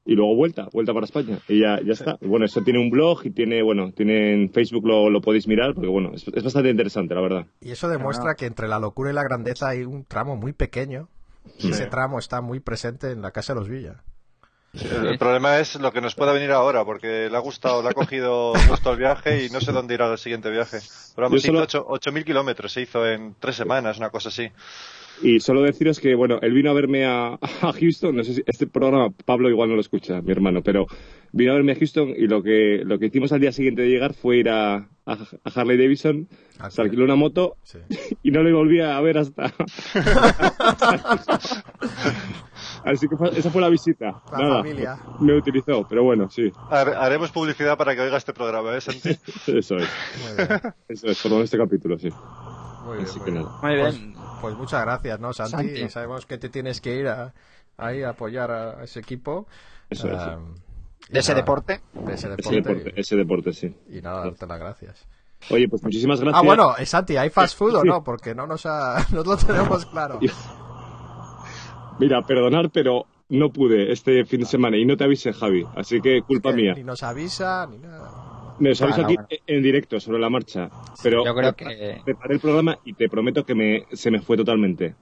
[0.07, 1.39] y luego vuelta, vuelta para España.
[1.49, 2.19] Y ya, ya está.
[2.21, 5.75] Bueno, esto tiene un blog y tiene, bueno, tiene en Facebook lo, lo podéis mirar,
[5.75, 7.47] porque bueno, es, es bastante interesante, la verdad.
[7.61, 11.09] Y eso demuestra que entre la locura y la grandeza hay un tramo muy pequeño,
[11.59, 14.03] y ese tramo está muy presente en la Casa de los Villa.
[14.75, 17.93] El problema es lo que nos pueda venir ahora, porque le ha gustado, le ha
[17.93, 20.79] cogido gusto al viaje y no sé dónde irá el siguiente viaje.
[21.15, 24.31] Pero vamos, Yo solo- hizo ocho- 8.000 kilómetros, se hizo en tres semanas, una cosa
[24.31, 24.49] así.
[25.23, 28.43] Y solo deciros que, bueno, él vino a verme a, a Houston, no sé si
[28.47, 30.87] este programa Pablo igual no lo escucha, mi hermano, pero
[31.33, 33.89] vino a verme a Houston y lo que, lo que hicimos al día siguiente de
[33.89, 37.79] llegar fue ir a, a, a Harley Davidson, Ah, se alquiló una moto Sí.
[38.23, 39.53] y no le volví a ver hasta...
[42.85, 44.23] Así que fue- esa fue la visita.
[44.33, 44.99] La Nada, familia.
[45.21, 49.09] me utilizó, pero bueno, sí, Har- Haremos publicidad para que oiga este programa, ¿eh, Santi?
[49.47, 49.89] eso es.
[50.23, 50.61] Muy bien.
[50.89, 52.11] Eso es, por lo menos este capítulo, sí.
[52.85, 53.45] Muy bien, Así muy que bien.
[53.45, 54.15] Muy Pues, bien.
[54.41, 55.51] pues muchas gracias, ¿no, Santi?
[55.77, 55.89] Santi.
[55.89, 57.33] Sabemos que te tienes que ir a,
[57.77, 59.47] ahí a apoyar a ese equipo.
[59.91, 60.19] Eso es.
[60.19, 60.39] Ah,
[61.09, 61.81] y De ese nada, deporte.
[61.93, 62.57] De ese Ese deporte.
[62.57, 63.75] deporte, ese deporte, sí.
[63.89, 65.07] Y, y nada, darte las gracias.
[65.51, 66.43] Oye, pues muchísimas gracias.
[66.43, 68.03] Ah, bueno, eh, Santi, ¿hay fast food o no?
[68.03, 70.19] Porque no nos ha, no lo tenemos claro.
[71.99, 75.67] Mira, perdonar, pero no pude este fin de semana y no te avisé, Javi.
[75.77, 76.75] Así que culpa Que mía.
[76.75, 78.24] Ni nos avisa, ni nada.
[78.59, 80.71] Me aviso Bueno, aquí en directo, sobre la marcha.
[81.03, 84.37] Pero Yo creo que preparé el programa y te prometo que me, se me fue
[84.37, 84.95] totalmente.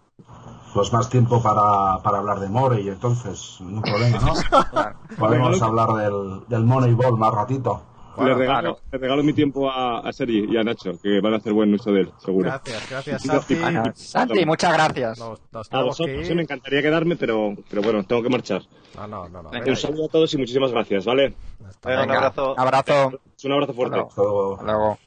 [0.75, 5.17] Pues más tiempo para, para hablar de Morey, entonces, ningún problema, ¿no?
[5.19, 7.83] Podemos hablar del, del Moneyball más ratito.
[8.17, 11.35] Bueno, le, regalo, le regalo mi tiempo a, a Sergi y a Nacho, que van
[11.35, 12.51] a hacer buen uso de él, seguro.
[12.51, 13.55] Gracias, gracias, Santi.
[13.55, 15.19] Bueno, Santi, muchas gracias.
[15.19, 18.63] Nos, nos A que vosotros sí, me encantaría quedarme, pero, pero bueno, tengo que marchar.
[18.97, 19.51] No, no, no.
[19.51, 21.35] Un saludo a todos y muchísimas gracias, ¿vale?
[21.85, 22.55] Venga, un abrazo.
[22.59, 23.21] abrazo.
[23.45, 24.01] Un abrazo fuerte.
[24.01, 24.55] Hasta luego.
[24.55, 24.99] Hasta luego.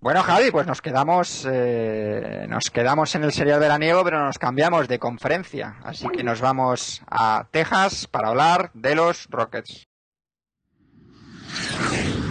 [0.00, 4.88] Bueno, Javi, pues nos quedamos, eh, nos quedamos en el serial veraniego, pero nos cambiamos
[4.88, 5.76] de conferencia.
[5.84, 9.86] Así que nos vamos a Texas para hablar de los Rockets.
[11.60, 12.21] Okay.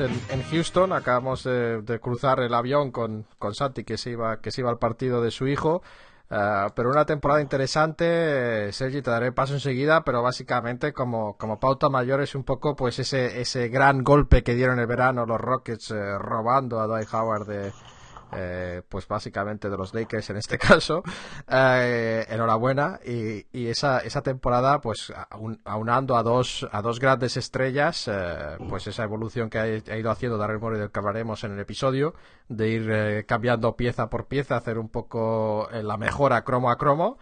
[0.00, 4.60] En, Houston, acabamos de, cruzar el avión con, con Santi que se iba que se
[4.60, 5.82] iba al partido de su hijo.
[6.30, 11.60] Eh, pero una temporada interesante, eh, Sergi, te daré paso enseguida, pero básicamente como, como
[11.60, 15.40] pauta mayor es un poco pues ese, ese gran golpe que dieron el verano los
[15.40, 17.72] Rockets eh, robando a Dwight Howard de,
[18.36, 21.02] eh, pues básicamente de los Lakers en este caso.
[21.48, 28.08] Eh, enhorabuena y, esa, esa temporada pues aun- aunando a dos a dos grandes estrellas,
[28.08, 31.60] eh, pues esa evolución que ha, ido haciendo Daryl Morey del que hablaremos en el
[31.60, 32.14] episodio,
[32.48, 36.76] de ir eh, cambiando pieza por pieza, hacer un poco eh, la mejora cromo a
[36.76, 37.18] cromo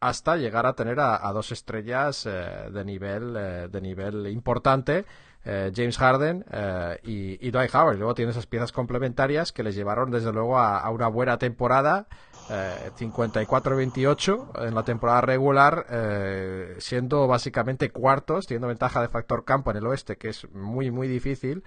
[0.00, 3.34] hasta llegar a tener a, a dos estrellas de nivel
[3.70, 5.04] de nivel importante
[5.44, 7.96] eh, James Harden eh, y, y Dwight Howard.
[7.96, 12.06] Luego tiene esas piezas complementarias que les llevaron desde luego a, una buena temporada.
[12.50, 19.70] eh, 54-28 en la temporada regular, eh, siendo básicamente cuartos, teniendo ventaja de factor campo
[19.70, 21.62] en el oeste, que es muy, muy difícil.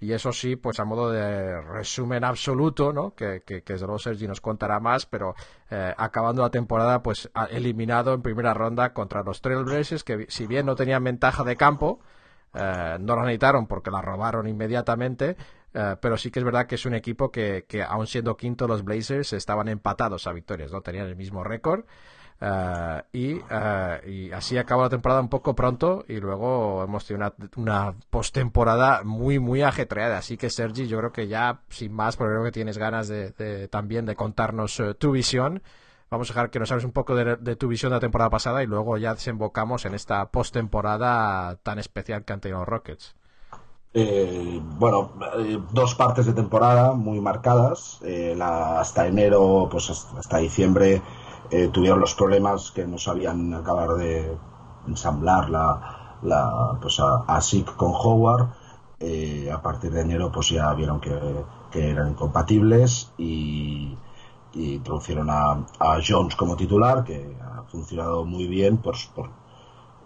[0.00, 3.14] Y eso sí, pues a modo de resumen absoluto, ¿no?
[3.14, 5.36] Que, que, desde luego Sergi nos contará más, pero
[5.70, 10.66] eh, acabando la temporada, pues eliminado en primera ronda contra los Trailblazers, que si bien
[10.66, 12.00] no tenían ventaja de campo,
[12.54, 15.36] eh, no la necesitaron porque la robaron inmediatamente,
[15.72, 18.68] eh, pero sí que es verdad que es un equipo que, que aun siendo quinto
[18.68, 21.84] los Blazers estaban empatados a victorias, no tenían el mismo récord.
[23.50, 27.94] eh, y, así acabó la temporada un poco pronto y luego hemos tenido una, una
[28.10, 32.44] postemporada muy muy ajetreada así que Sergi yo creo que ya sin más porque creo
[32.44, 35.62] que tienes ganas de, también de contarnos tu visión
[36.12, 38.62] Vamos a dejar que nos hables un poco de, tu visión de la temporada pasada
[38.62, 43.16] y luego ya desembocamos en esta postemporada tan especial que han tenido los Rockets.
[43.94, 47.98] Eh, bueno, eh, dos partes de temporada muy marcadas.
[48.04, 51.00] Eh, hasta enero, pues hasta, diciembre,
[51.72, 54.36] tuvieron los problemas que no sabían acabar de
[54.86, 57.24] ensamblar la, la, pues a,
[57.74, 58.48] con Howard.
[59.50, 61.18] A partir de enero, pues ya vieron que,
[61.70, 63.96] que eran incompatibles y,
[64.54, 65.64] y introducieron a,
[66.06, 68.94] Jones como titular, que ha funcionado muy bien por,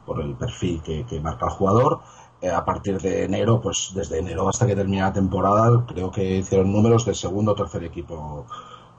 [0.05, 2.01] por, el perfil que, marca el jugador.
[2.41, 6.39] Eh, a partir de enero, pues desde enero hasta que termine la temporada, creo que
[6.39, 8.45] hicieron números del segundo o tercer equipo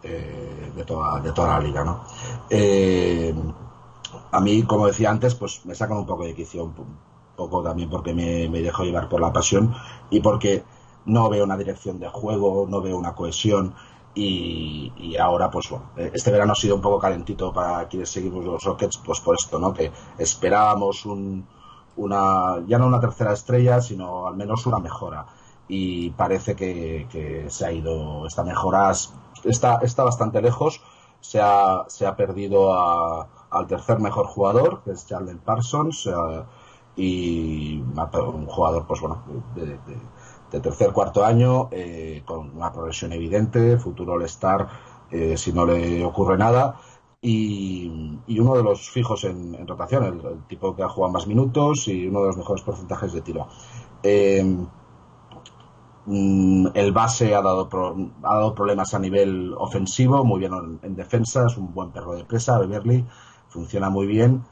[0.03, 2.03] eh, de, toda, de toda la liga, ¿no?
[2.49, 3.33] Eh,
[4.31, 6.73] a mí, como decía antes, pues me sacan un poco de quicio, un
[7.35, 9.73] poco también porque me, me dejo llevar por la pasión
[10.09, 10.63] y porque
[11.05, 13.73] no veo una dirección de juego, no veo una cohesión
[14.19, 18.63] y, ahora, pues bueno, este verano ha sido un poco calentito para quienes seguimos los
[18.63, 19.73] Rockets, pues por esto, ¿no?
[19.73, 21.45] Que esperábamos un,
[21.97, 25.25] una, ya no una tercera estrella, sino al menos una mejora.
[25.67, 28.91] Y parece que, que se ha ido, esta mejora
[29.43, 30.81] está, está bastante lejos.
[31.19, 36.43] Se ha, se ha perdido a- al tercer mejor jugador, que es Jalen Parsons, eh,
[36.95, 39.23] y un jugador, pues bueno,
[39.55, 39.79] de-
[40.51, 44.67] de tercer cuarto año, eh, con una progresión evidente, futuro All-Star,
[45.11, 46.79] eh, si no le ocurre nada.
[47.21, 51.25] y, y uno de los fijos en, rotación, el, el tipo que ha jugado más
[51.27, 53.47] minutos y uno de los mejores porcentajes de tiro.
[54.03, 54.43] Eh,
[56.05, 60.79] mm, el base ha dado, pro- ha dado problemas a nivel ofensivo, muy bien en,
[60.83, 63.05] en defensa, es un buen perro de presa, Beverly,
[63.49, 64.43] funciona muy bien,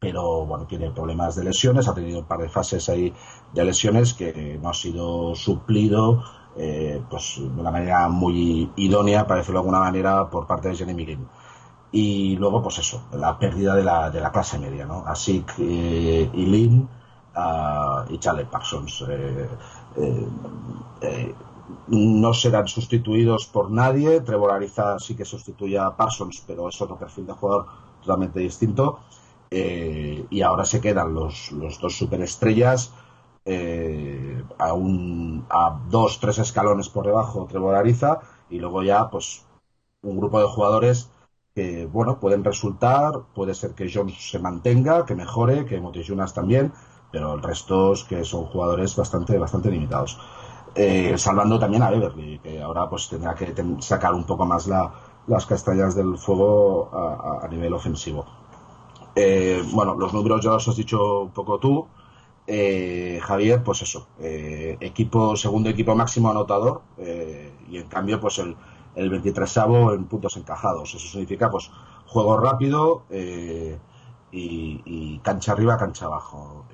[0.00, 3.12] pero bueno, tiene problemas de lesiones, ha tenido un par de fases ahí
[3.52, 6.24] de lesiones que no ha sido suplido
[6.56, 10.76] eh, pues de una manera muy idónea, para decirlo de alguna manera, por parte de
[10.76, 11.28] Jeremy Green.
[11.92, 15.04] Y luego, pues eso, la pérdida de la, de la clase media, ¿no?
[15.06, 16.88] Así que y Lynn
[17.34, 19.04] ah, y Charlie Parsons.
[19.08, 19.48] eh,
[19.96, 20.28] eh,
[21.02, 21.34] eh,
[21.88, 24.20] no serán sustituidos por nadie.
[24.22, 27.66] Trevor Ariza sí que sustituye a Parsons, pero es otro perfil de jugador
[28.00, 29.00] totalmente distinto.
[29.50, 32.92] Eh, y ahora se quedan los, los dos superestrellas
[33.44, 39.44] eh, a, un, a dos, tres escalones por debajo Trevor Ariza y luego ya pues
[40.02, 41.10] un grupo de jugadores
[41.54, 46.72] que bueno pueden resultar, puede ser que Jones se mantenga, que mejore, que Motijunas también,
[47.10, 50.18] pero el resto es que son jugadores bastante, bastante limitados.
[50.76, 54.92] Eh, salvando también a Beverly, que ahora pues tendrá que sacar un poco más la-
[55.26, 56.88] las castañas del fuego
[57.42, 58.24] a nivel ofensivo.
[59.22, 61.86] Eh, bueno, los números ya los has dicho un poco tú.
[62.46, 66.82] Eh, Javier, pues eso, eh, equipo, segundo equipo máximo anotador
[67.70, 68.56] y en cambio pues el,
[68.96, 69.56] el 23
[69.92, 70.94] en puntos encajados.
[70.94, 71.70] Eso significa pues
[72.06, 73.76] juego rápido y,
[74.84, 76.64] y cancha arriba, cancha abajo.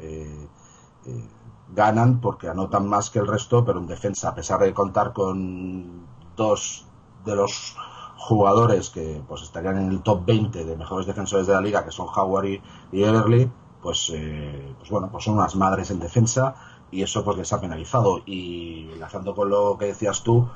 [1.75, 6.07] Ganan porque anotan más que el resto, pero en defensa, a pesar de contar con
[6.37, 6.87] dos
[7.25, 7.77] de los
[8.17, 11.91] jugadores que pues estarían en el top 20 de mejores defensores de la liga, que
[11.93, 13.51] son Howard y, Everly,
[13.83, 16.55] pues, eh, pues bueno, pues son unas madres en defensa
[16.91, 18.21] y eso pues les ha penalizado.
[18.27, 20.49] Y enlazando con lo que decías tú,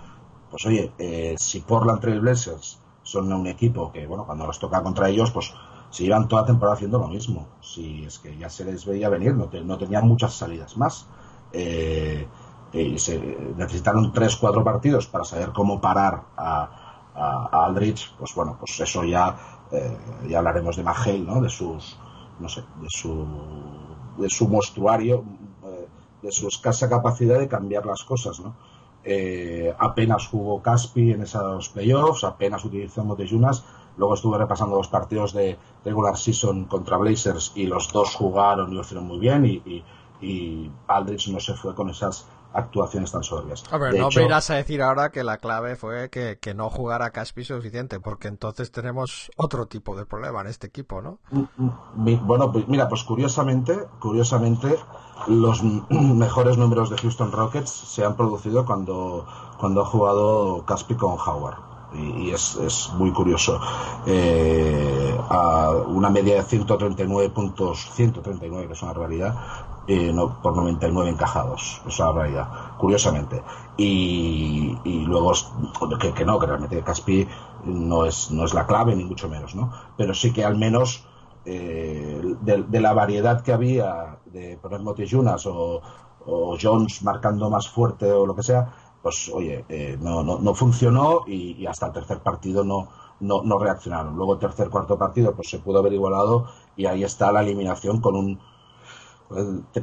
[0.51, 4.83] pues oye, eh, si Portland Trail Blazers son un equipo que, bueno, cuando nos toca
[4.83, 5.53] contra ellos, pues
[5.91, 7.47] se llevan toda temporada haciendo lo mismo.
[7.61, 11.07] Si es que ya se les veía venir, no, te- no tenían muchas salidas más.
[11.53, 12.27] Eh,
[12.73, 13.19] eh, se,
[13.57, 16.71] necesitaron tres, cuatro partidos para saber cómo parar a,
[17.15, 18.15] a- a Aldrich.
[18.19, 19.37] Pues bueno, pues eso ya,
[19.73, 19.97] eh,
[20.29, 21.41] ya hablaremos de Magel, ¿no?
[21.41, 21.99] De sus,
[22.39, 23.27] no sé, de su,
[24.19, 25.25] de su monstruario,
[25.65, 25.89] eh,
[26.23, 28.55] de su escasa capacidad de cambiar las cosas, ¿no?
[29.03, 33.65] Eh, apenas jugó Caspi en esos playoffs, apenas utilizó Motejunas.
[33.97, 38.75] Luego estuve repasando los partidos de regular season contra Blazers y los dos jugaron y
[38.75, 39.45] lo hicieron muy bien.
[39.47, 39.85] Y, y,
[40.21, 43.65] y Aldrich no se fue con esas actuaciones tan soberbias.
[43.73, 46.55] Hombre, De no hecho, me irás a decir ahora que la clave fue que, que
[46.55, 51.21] no jugara Caspi suficiente, porque entonces tenemos otro tipo de problema en este equipo, ¿no?
[51.95, 54.77] Mi- Bueno, pues mira, pues curiosamente, curiosamente,
[55.29, 59.27] los mejores números de Houston Rockets se han producido cuando,
[59.59, 61.59] cuando ha jugado Caspi con Howard.
[61.93, 63.61] Y, y es, es muy curioso.
[64.07, 69.35] Eh, a una media de 139 puntos, 139, que es una realidad,
[69.91, 71.83] eh, no, por 99 encajados.
[71.85, 73.43] Es una realidad, curiosamente.
[73.77, 75.33] Y, luego,
[75.99, 77.27] que, que no, que realmente Caspi
[77.65, 79.73] no es, no es la clave, ni mucho menos, ¿no?
[79.97, 81.05] Pero sí que al menos
[81.45, 85.83] eh, de, de la variedad que había de poner Motijunas o,
[86.25, 88.73] o Jones marcando más fuerte o lo que sea,
[89.03, 92.89] pues oye, eh, no, no, no funcionó y, y hasta el tercer partido no,
[93.19, 94.15] no, no reaccionaron.
[94.17, 98.01] Luego el tercer, cuarto partido pues se pudo haber igualado y ahí está la eliminación
[98.01, 98.39] con un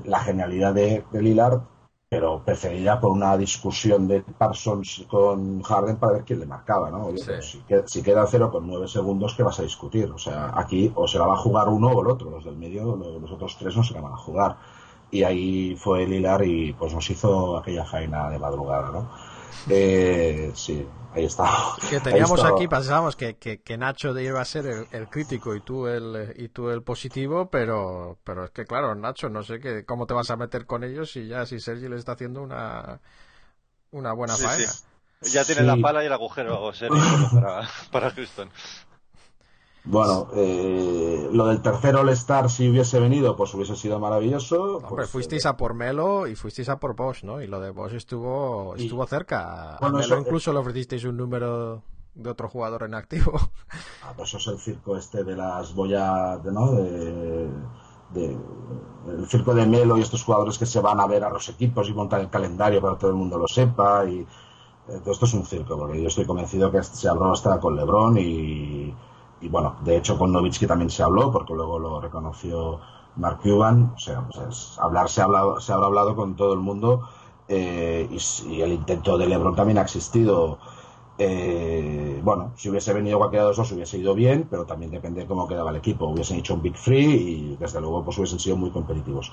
[0.05, 1.61] la genialidad de, de Lillard,
[2.09, 7.07] pero preferida por una discusión de Parsons con Harden para ver quién le marcaba, ¿no?
[7.07, 7.25] Oye, Sí.
[7.27, 10.09] pues si, que- si queda cero con nueve segundos, ¿qué vas a discutir?
[10.11, 12.55] O sea, aquí o se la va a jugar uno o el otro, los del
[12.57, 14.57] medio, lo- los otros tres no se la van a jugar.
[15.11, 19.09] Y ahí fue Lillard y pues nos hizo aquella faena de madrugada, ¿no?
[19.69, 20.85] Eh, sí,
[21.17, 21.49] ahí está.
[21.89, 25.61] Que teníamos aquí, pensábamos que, que, que Nacho iba a ser el, el crítico y
[25.61, 29.85] tú el y tú el positivo, pero pero es que claro, Nacho, no sé qué,
[29.85, 32.99] cómo te vas a meter con ellos si ya si Sergi le está haciendo una
[33.91, 34.67] una buena Sí, faena.
[34.67, 35.31] sí.
[35.33, 35.67] Ya tiene Sí.
[35.67, 36.95] la pala y el agujero serio
[37.33, 38.49] para, para Houston.
[39.89, 44.77] Bueno, eh, lo del tercer All-Star, si hubiese venido, pues hubiese sido maravilloso.
[44.77, 47.41] Hombre, pues, fuisteis a por Melo y fuisteis a por Bosch, ¿no?
[47.41, 49.75] Y lo de Bosch estuvo Y- estuvo cerca.
[49.75, 51.83] A Bueno, Melo eso- incluso le ofrecisteis un número
[52.15, 53.31] de otro jugador en activo.
[54.03, 56.71] Ah, pues eso es el circo este de las boyas, de, ¿no?
[56.71, 57.49] De,
[58.13, 58.37] de-
[59.07, 61.87] el circo de Melo y estos jugadores que se van a ver a los equipos
[61.89, 64.03] y montan el calendario para que todo el mundo lo sepa.
[64.05, 67.59] Y eh, todo esto es un circo, porque yo estoy convencido que se habló hasta
[67.59, 68.93] con LeBron y,
[69.41, 72.79] y bueno, de hecho con Novitsky también se habló, porque luego lo reconoció
[73.15, 73.93] Mark Cuban.
[73.95, 77.07] O sea, pues es- hablar se, ha hablado, se habrá hablado con todo el mundo
[77.47, 78.17] eh, y,
[78.55, 80.57] y el intento de LeBron también ha existido.
[81.19, 85.21] Eh, bueno, si hubiese venido cualquiera de los dos hubiese ido bien, pero también depende
[85.21, 86.05] de cómo quedaba el equipo.
[86.07, 87.05] Hubiesen hecho un Big Free
[87.53, 89.31] y desde luego pues hubiesen sido muy competitivos.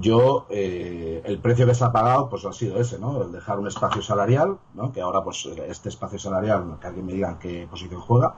[0.00, 3.22] Yo, eh, el precio que se ha pagado pues ha sido ese, ¿no?
[3.22, 4.90] El dejar un espacio salarial, ¿no?
[4.92, 8.34] Que ahora pues este espacio salarial, que alguien me diga en qué posición juega,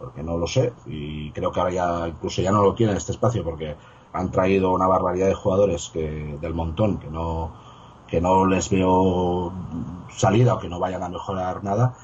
[0.00, 3.12] porque no lo sé y creo que ahora ya incluso ya no lo tienen este
[3.12, 3.76] espacio porque
[4.12, 7.52] han traído una barbaridad de jugadores que del montón que no
[8.08, 9.52] que no les veo
[10.10, 11.94] salida o que no vayan a mejorar nada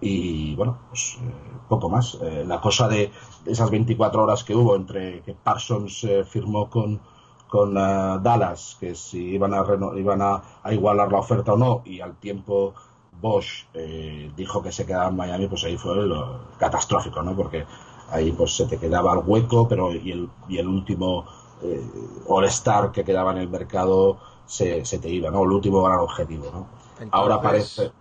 [0.00, 2.18] y bueno, pues eh, poco más.
[2.20, 3.10] Eh, la cosa de
[3.44, 7.00] esas 24 horas que hubo entre que Parsons eh, firmó con,
[7.48, 9.64] con eh, Dallas, que si iban a,
[9.96, 12.74] iban a igualar la oferta o no, y al tiempo
[13.20, 17.34] Bosch eh, dijo que se quedaba en Miami, pues ahí fue lo catastrófico, ¿no?
[17.36, 17.64] Porque
[18.10, 21.26] ahí pues se te quedaba el hueco, pero y el, y el último
[21.62, 21.80] eh,
[22.28, 25.42] All-Star que quedaba en el mercado se, se te iba, ¿no?
[25.44, 26.68] El último gran objetivo, ¿no?
[27.10, 27.92] Ahora parece...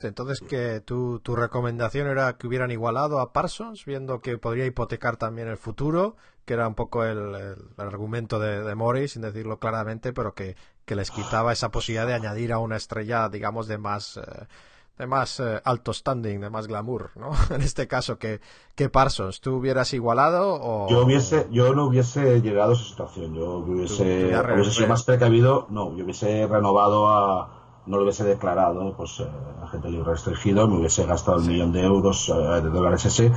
[0.00, 5.16] Entonces, que tu, tu recomendación era que hubieran igualado a Parsons, viendo que podría hipotecar
[5.16, 9.22] también el futuro, que era un poco el, el- el argumento de, de Morris, sin
[9.22, 13.66] decirlo claramente, pero que, que les quitaba esa posibilidad de añadir a una estrella, digamos,
[13.68, 14.22] de más, eh,
[14.98, 17.30] de más eh, alto standing, de más glamour, ¿no?
[17.54, 18.40] En este caso, que,
[18.74, 20.88] que Parsons, ¿tú hubieras igualado o...?
[20.90, 23.34] Yo hubiese, yo no hubiese llegado a esa situación.
[23.34, 23.94] Yo hubiese,
[24.54, 25.66] hubiese sido más precavido.
[25.70, 29.26] No, yo hubiese renovado a, no lo hubiese declarado, pues eh,
[29.62, 33.32] agente libre restringido, me hubiese gastado el millón de euros, eh, de dólares ese,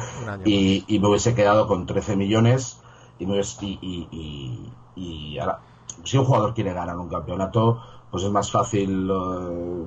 [0.45, 2.79] y, y me hubiese quedado con 13 millones
[3.17, 5.59] y me hubiese, y, y, y- y ahora,
[6.03, 7.79] si un jugador quiere ganar un campeonato,
[8.11, 9.85] pues es más fácil eh,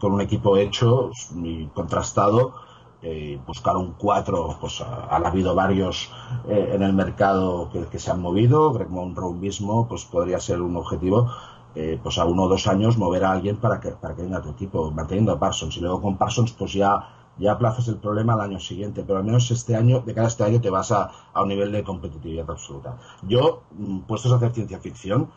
[0.00, 1.10] con un equipo hecho
[1.42, 2.54] y contrastado
[3.02, 6.10] eh, buscar un 4, pues ha- han habido varios
[6.48, 10.76] eh, en el mercado que, se han movido, Greg Monroe mismo, pues podría ser un
[10.76, 11.30] objetivo,
[11.74, 14.38] eh, pues a uno o dos años mover a alguien para que, para que venga
[14.38, 17.98] a tu equipo, manteniendo a Parsons, y luego con Parsons pues ya ya aplazas el
[17.98, 20.70] problema al año siguiente, pero al menos este año, de cara a este año, te
[20.70, 22.96] vas a, a un nivel de competitividad absoluta.
[23.22, 25.30] Yo, mm, puestos a hacer ciencia ficción,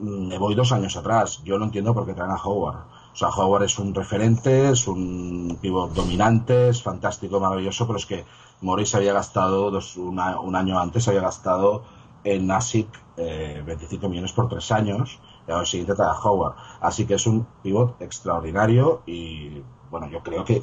[0.00, 1.42] me voy dos años atrás.
[1.44, 2.78] Yo no entiendo por qué traen a Howard.
[3.12, 8.06] O sea, Howard es un referente, es un pivot dominante, es fantástico, maravilloso, pero es
[8.06, 8.24] que
[8.62, 11.82] Morris había gastado, dos- una- un año antes, había gastado
[12.24, 16.54] en Nasic eh, 25 millones por tres años, y al siguiente trae a Howard.
[16.80, 20.62] Así que es un pivot extraordinario y, bueno, yo creo que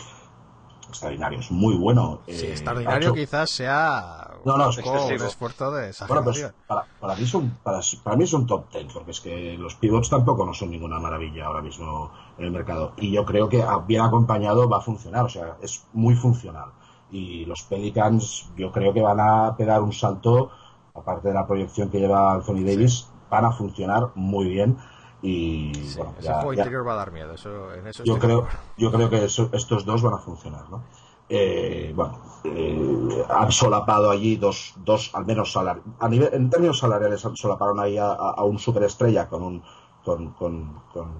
[0.89, 2.19] extraordinario, es muy bueno.
[2.27, 6.85] Sí, Eh, extraordinario quizás sea No, no, un es un esfuerzo de bueno, pues para,
[6.99, 10.45] para mí son para, para mí son top 10, porque es que los pivots tampoco
[10.45, 12.93] no son ninguna maravilla ahora mismo en el mercado.
[12.97, 16.69] Y yo creo que bien acompañado va a funcionar, o sea, es muy funcional.
[17.11, 20.51] Y los Pelicans yo creo que van a pegar un salto,
[20.93, 24.77] aparte de la proyección que lleva Anthony Davis, van a funcionar muy bien.
[25.21, 28.03] Y Sí, bueno, ese ya- juego ya- interior va a dar miedo, eso, en eso
[28.03, 28.47] yo creo,
[28.77, 30.83] yo creo que eso- estos dos van a funcionar, ¿no?
[31.29, 36.77] Eh, bueno, eh, han solapado allí dos, dos al menos salar- a nivel, en términos
[36.79, 39.63] salariales han solaparon ahí a, a- un superestrella con un
[40.05, 41.11] con, con, con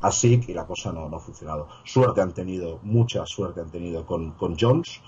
[0.00, 1.68] Asik y la cosa no, no ha funcionado.
[1.84, 5.02] Suerte han tenido, mucha suerte han tenido con, con Jones,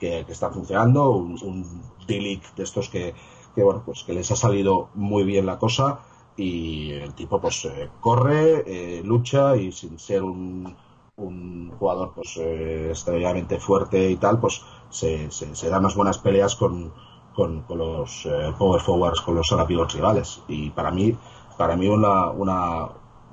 [0.00, 3.14] que, que está funcionando, un, un D-League de estos que,
[3.54, 6.00] que bueno, pues que les ha salido muy bien la cosa
[6.36, 10.74] y el tipo pues eh, corre, eh, lucha y sin ser un,
[11.16, 16.18] un jugador pues eh, extremadamente fuerte y tal, pues se, se, se da unas buenas
[16.18, 16.92] peleas con,
[17.34, 21.16] con, con los eh, power forwards, con los pivots rivales y para mí
[21.58, 22.88] para mí una, una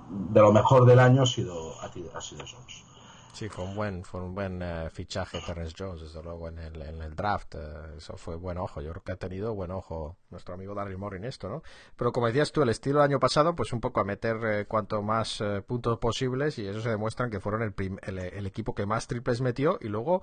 [0.10, 2.89] de lo mejor del año ha sido ha sido, Jones.
[3.32, 6.82] Sí, fue un buen, fue un buen eh, fichaje Terrence Jones, desde luego, en el,
[6.82, 7.56] en el draft.
[7.56, 7.60] eh,
[7.98, 8.82] eso fue buen ojo.
[8.82, 11.62] Yo creo que ha tenido buen ojo nuestro amigo Daryl Morey en esto, ¿no?
[11.96, 14.66] Pero como decías tú, el estilo del año pasado, pues un poco a meter eh,
[14.66, 18.46] cuanto más eh, puntos posibles y eso se demuestran que fueron el, prim- el, el
[18.48, 20.22] equipo que más triples metió y luego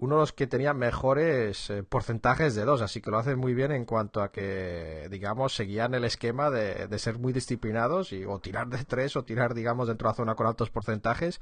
[0.00, 3.52] uno de los que tenía mejores eh, porcentajes de dos, así que lo hacen muy
[3.54, 8.24] bien en cuanto a que, digamos, seguían el esquema de, de ser muy disciplinados y
[8.24, 11.40] o tirar de tres o tirar, digamos, dentro de la zona con altos porcentajes.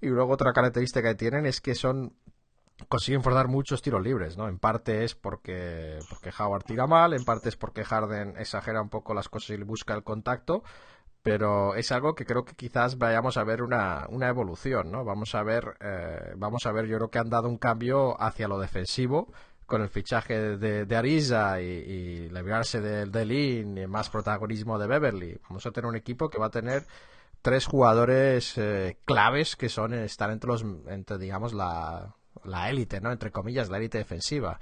[0.00, 2.14] Y luego otra característica que tienen es que son
[2.88, 4.48] consiguen forzar muchos tiros libres, ¿no?
[4.48, 8.90] En parte es porque, porque Howard tira mal, en parte es porque Harden exagera un
[8.90, 10.62] poco las cosas y busca el contacto,
[11.22, 15.04] pero es algo que creo que quizás vayamos a ver una, una evolución, ¿no?
[15.04, 18.48] Vamos a ver, eh, vamos a ver, yo creo que han dado un cambio hacia
[18.48, 19.32] lo defensivo
[19.64, 24.78] con el fichaje de, de Ariza y, y librarse del de Lin y más protagonismo
[24.78, 25.40] de Beverly.
[25.48, 26.84] Vamos a tener un equipo que va a tener
[27.46, 33.12] tres jugadores eh, claves que son están entre los entre digamos la la élite, ¿no?
[33.12, 34.58] Entre comillas, la élite defensiva.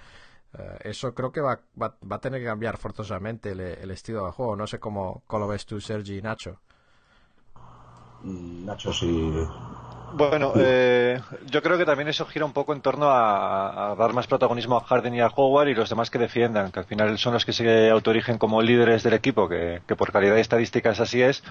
[0.52, 4.26] Eh, eso creo que va, va, va, a tener que cambiar forzosamente el, el, estilo
[4.26, 4.54] de juego.
[4.54, 6.60] No sé cómo, cómo lo ves tú, Sergi y Nacho.
[8.22, 9.32] Mm, Nacho, si
[10.16, 14.12] Bueno, eh, yo creo que también eso gira un poco en torno a, a dar
[14.12, 17.18] más protagonismo a Harden y a Howard y los demás que defiendan, que al final
[17.18, 21.00] son los que se autorigen como líderes del equipo, que, que por calidad y estadísticas
[21.00, 21.42] así es,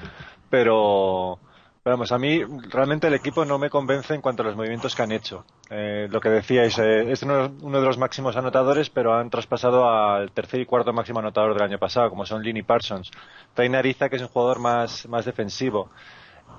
[0.50, 1.40] pero,
[1.84, 5.02] vamos, a mí realmente el equipo no me convence en cuanto a los movimientos que
[5.02, 5.46] han hecho.
[5.70, 9.90] Eh, lo que decíais, eh, es uno, uno de los máximos anotadores, pero han traspasado
[9.90, 13.12] al tercer y cuarto máximo anotador del año pasado, como son Lini Parsons.
[13.54, 15.90] Traen Ariza, que es un jugador más, más defensivo.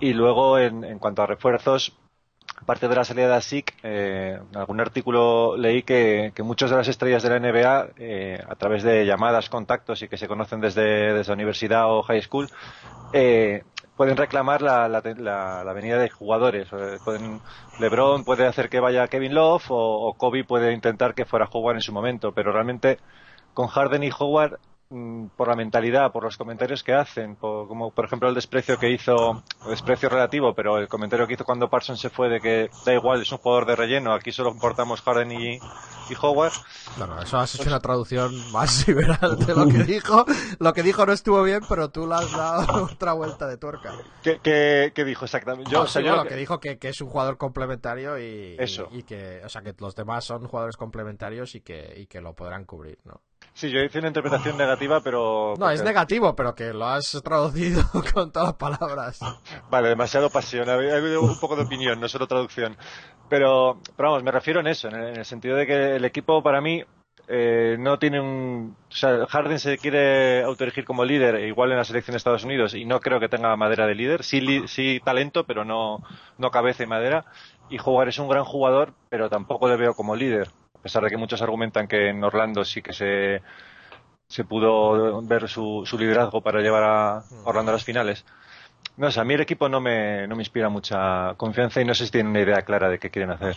[0.00, 1.96] Y luego, en, en cuanto a refuerzos,
[2.60, 6.88] aparte de la salida de ASIC, eh, en algún artículo leí que, muchas de las
[6.88, 11.12] estrellas de la NBA, eh, a través de llamadas, contactos y que se conocen desde,
[11.12, 12.48] desde universidad o high school,
[13.12, 13.64] eh,
[13.96, 16.68] pueden reclamar la, la, venida de jugadores.
[17.04, 17.40] Pueden,
[17.80, 21.76] LeBron puede hacer que vaya Kevin Love o, o Kobe puede intentar que fuera Howard
[21.76, 22.98] en su momento, pero realmente
[23.52, 24.58] con Harden y Howard
[25.36, 28.90] por la mentalidad, por los comentarios que hacen, por- como por ejemplo el desprecio que
[28.90, 32.92] hizo, desprecio relativo, pero el comentario que hizo cuando Parsons se fue de que da
[32.94, 36.52] igual, es un jugador de relleno, aquí solo importamos Harden y, y Howard.
[36.98, 40.24] Bueno, eso has hecho una traducción más liberal de lo que dijo.
[40.60, 43.90] Lo que dijo no estuvo bien, pero tú le has dado otra vuelta de tuerca.
[44.22, 45.70] ¿Qué, qué, qué dijo exactamente?
[45.72, 48.18] Yo, No, o sea, sí, yo- bueno, que dijo que, que es un jugador complementario
[48.18, 48.88] y, Eso.
[48.92, 52.20] y, y que, o sea, que los demás son jugadores complementarios y que, y que
[52.20, 53.22] lo podrán cubrir, ¿no?
[53.54, 55.54] Sí, yo hice una interpretación negativa, pero...
[55.58, 57.82] No, es negativo, pero que lo has traducido
[58.12, 59.20] con todas las palabras.
[59.70, 60.68] Vale, demasiado pasión.
[60.68, 62.76] Ha habido un poco de opinión, no solo traducción.
[63.30, 66.04] Pero, pero vamos, me refiero en eso, en el, en el sentido de que el
[66.04, 66.84] equipo para mí
[67.26, 68.76] eh, no tiene un...
[68.90, 72.44] O sea, Harden se quiere autoerigir como líder, e igual en la selección de Estados
[72.44, 74.22] Unidos, y no creo que tenga madera de líder.
[74.24, 76.02] Sí, li- sí talento, pero no,
[76.36, 77.24] no cabeza y madera.
[77.70, 80.50] Y Howard es un gran jugador, pero tampoco le veo como líder.
[80.84, 83.40] A pesar de que muchos argumentan que en Orlando sí que se,
[84.28, 88.26] se pudo ver su, su liderazgo para llevar a Orlando a las finales.
[88.98, 91.94] No sé, a mí el equipo no me, no me inspira mucha confianza y no
[91.94, 93.56] sé si tienen una idea clara de qué quieren hacer.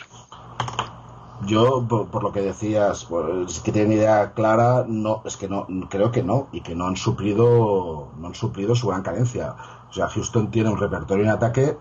[1.45, 5.67] Yo, por, por lo que decías, pues, que tienen idea clara, no, es que no,
[5.89, 9.53] creo que no, y que no han suplido, no han suplido su gran carencia.
[9.89, 11.75] O sea, Houston tiene un repertorio en ataque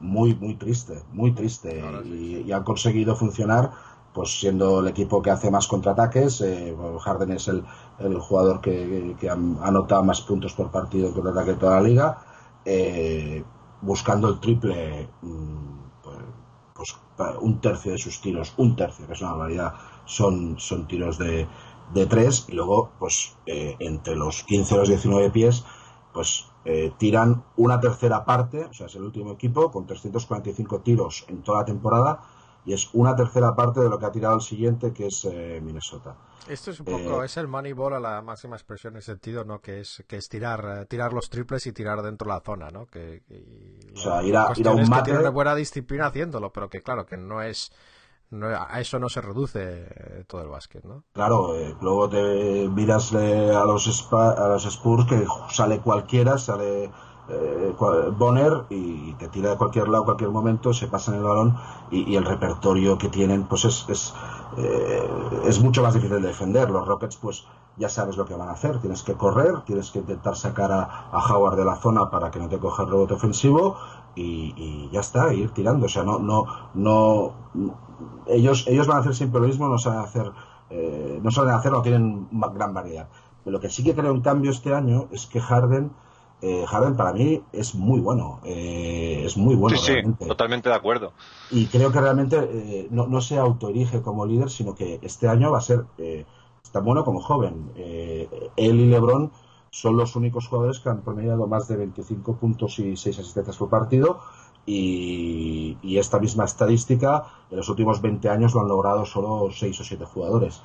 [0.00, 3.70] muy, muy triste, muy triste, y, y han conseguido funcionar,
[4.18, 7.62] pues siendo el equipo que hace más contraataques, eh, Harden es el,
[8.00, 9.16] el jugador que,
[9.62, 12.18] anota más puntos por partido en contraataque de toda la liga,
[12.64, 13.44] eh,
[13.80, 19.20] buscando el triple, mm, pues, pues un tercio de sus tiros, un tercio, que es
[19.20, 21.46] una barbaridad, son, son tiros de,
[21.94, 25.64] de tres y luego pues eh, entre los 15 y los 19 pies
[26.12, 31.24] pues eh, tiran una tercera parte, o sea, es el último equipo con 345 tiros
[31.28, 32.20] en toda la temporada
[32.64, 35.60] y es una tercera parte de lo que ha tirado el siguiente que es eh,
[35.62, 36.16] Minnesota.
[36.48, 39.60] Esto es un poco, Eh, es el Moneyball a la máxima expresión en sentido, ¿no?
[39.60, 42.70] Que es, que es tirar, eh, tirar los triples y tirar dentro de la zona,
[42.70, 42.86] ¿no?
[42.86, 46.06] Que, y, O sea, ir a- ir a un es que tiene una buena disciplina
[46.06, 47.70] haciéndolo, pero que claro, que no es,
[48.30, 51.04] no, a eso no se reduce eh, todo el básquet, ¿no?
[51.12, 56.38] Claro, eh, luego te miras eh, a los Spa- a los Spurs que sale cualquiera,
[56.38, 56.90] sale
[57.28, 57.74] eh,
[58.16, 61.56] Bonner y te tira de cualquier lado, cualquier momento, se pasan el balón
[61.90, 64.14] y, el repertorio que tienen pues es es,
[64.56, 65.08] eh,
[65.46, 66.70] es mucho más difícil de defender.
[66.70, 70.00] Los Rockets pues ya sabes lo que van a hacer, tienes que correr, tienes que
[70.00, 73.76] intentar sacar a, Howard de la zona para que no te coja el rebote ofensivo
[74.14, 77.34] y, ya está, ir tirando, o sea, no no no
[78.26, 80.32] ellos ellos van a hacer siempre lo mismo, no saben hacer
[80.70, 83.08] eh, no saben hacer, no tienen gran variedad.
[83.44, 85.90] Pero lo que sí que creo un cambio este año es que Harden,
[86.40, 90.26] eh, Harden para mí es muy bueno, eh, es muy bueno sí, sí, realmente.
[90.26, 91.12] totalmente de acuerdo.
[91.50, 95.50] Y creo que realmente eh, no, no se autoerige como líder, sino que este año
[95.50, 96.24] va a ser eh,
[96.70, 97.72] tan bueno como joven.
[97.74, 99.32] Él y LeBron
[99.70, 103.68] son los únicos jugadores que han promediado más de 25 puntos y 6 asistencias por
[103.68, 104.20] partido.
[104.64, 109.80] Y, y esta misma estadística en los últimos 20 años lo han logrado solo 6
[109.80, 110.62] o 7 jugadores.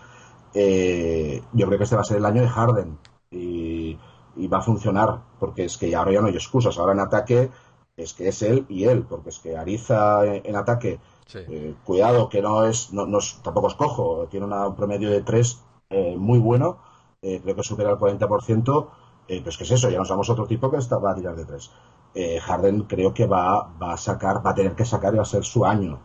[0.54, 2.98] Yo creo que este va a ser el año de Harden
[3.32, 3.98] y,
[4.36, 6.78] y va a funcionar porque es que ahora ya no hay excusas.
[6.78, 7.50] Ahora en ataque
[7.98, 11.40] es que es él y él, porque es que Ariza en, en ataque, Sí.
[11.48, 15.10] eh, cuidado que no es, no, no es- tampoco es cojo, tiene una- un promedio
[15.10, 15.60] de 3
[16.18, 16.78] muy bueno,
[17.22, 18.90] eh, creo que supera el 40%,
[19.28, 21.36] eh, pues que es eso, ya nos damos otro tipo que está, va a tirar
[21.36, 21.70] de 3.
[22.42, 25.26] Harden creo que va, va a sacar, va a tener que sacar y va a
[25.26, 26.00] ser su año,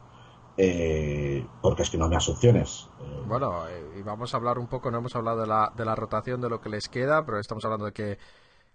[0.59, 2.91] eh, porque es que no hay más opciones.
[2.99, 5.85] Eh, Bueno, eh, y vamos a hablar un poco, no hemos hablado de la, de
[5.85, 8.19] la rotación, de lo que les queda, pero estamos hablando de que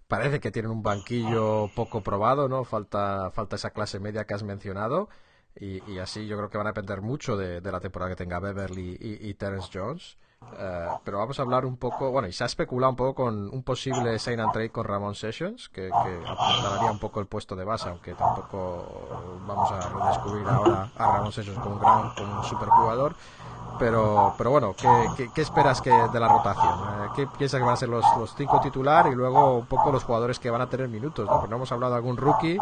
[0.08, 2.66] parece que tienen un banquillo poco probado, ¿no?
[2.66, 5.10] Falta, falta esa clase media que has mencionado.
[5.56, 8.40] Y, así yo creo que van a depender mucho de, de la temporada que tenga
[8.40, 10.18] Beverly y, y Terence Jones.
[10.58, 13.50] Eh, pero vamos a hablar un poco, bueno, y se ha especulado un poco con
[13.50, 17.56] un posible sign and trade con Ramón Sessions, que, que apuntaría un poco el puesto
[17.56, 18.86] de base, aunque tampoco
[19.48, 23.16] vamos a redescubrir ahora a Ramón Sessions como un gran, como un superjugador.
[23.80, 24.88] Pero, pero bueno, ¿qué,
[25.18, 26.74] qué, qué esperas que de la rotación?
[26.80, 29.92] Eh, ¿Qué piensas que van a ser los, los cinco titular y luego un poco
[29.92, 31.26] los jugadores que van a tener minutos?
[31.26, 31.32] ¿no?
[31.32, 32.60] Porque no hemos hablado de algún rookie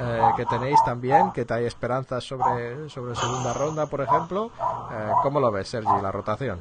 [0.00, 4.50] eh, que tenéis también, que te hay esperanzas sobre, sobre segunda ronda, por ejemplo.
[4.90, 6.60] Eh, ¿Cómo lo ves, Sergi, la rotación?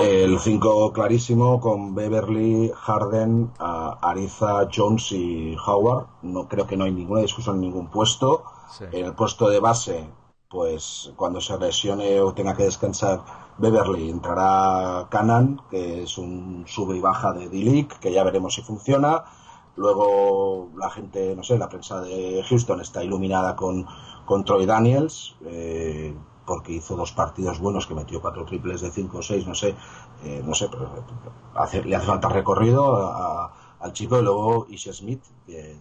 [0.00, 6.06] El 5 clarísimo con Beverly, Harden, Ariza, Jones y Howard.
[6.22, 8.44] No creo que no hay ninguna discusión en ningún puesto.
[8.70, 8.84] Sí.
[8.90, 10.04] En el puesto de base,
[10.48, 13.24] pues cuando se lesione o tenga que descansar
[13.58, 18.62] Beverly, entrará Canan, que es un sube y baja de D-League, que ya veremos si
[18.62, 19.24] funciona.
[19.76, 23.86] Luego la gente, no sé, la prensa de Houston está iluminada con,
[24.24, 26.14] con Troy Daniels, eh,
[26.46, 29.74] porque hizo dos partidos buenos, que metió cuatro triples de 5 o 6, no sé,
[30.24, 30.88] eh, no sé, pero
[31.54, 34.18] hace- le hace falta recorrido a- a- al chico.
[34.18, 35.76] Y luego Ish Smith, que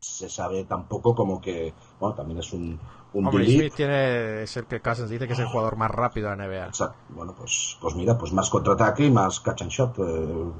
[0.00, 2.78] se sabe tampoco como que, bueno, también es un,
[3.14, 3.44] un Hombre.
[3.46, 6.44] Smith tiene, es el que Cousins dice que es el jugador más rápido de la
[6.44, 6.66] NBA.
[6.66, 6.96] Exacto.
[7.08, 9.98] Bueno, pues, pues mira, pues más contraataque y más catch and shot.
[9.98, 10.52] eh,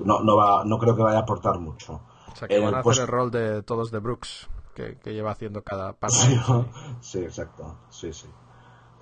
[0.00, 2.00] no, no, va, no creo que vaya a aportar mucho.
[2.32, 4.48] O sea, que En van el a puesto- hacer el rol de todos de Brooks,
[4.74, 6.66] que, que lleva haciendo cada paso.
[7.00, 7.76] Sí, exacto.
[7.90, 8.28] Sí, sí.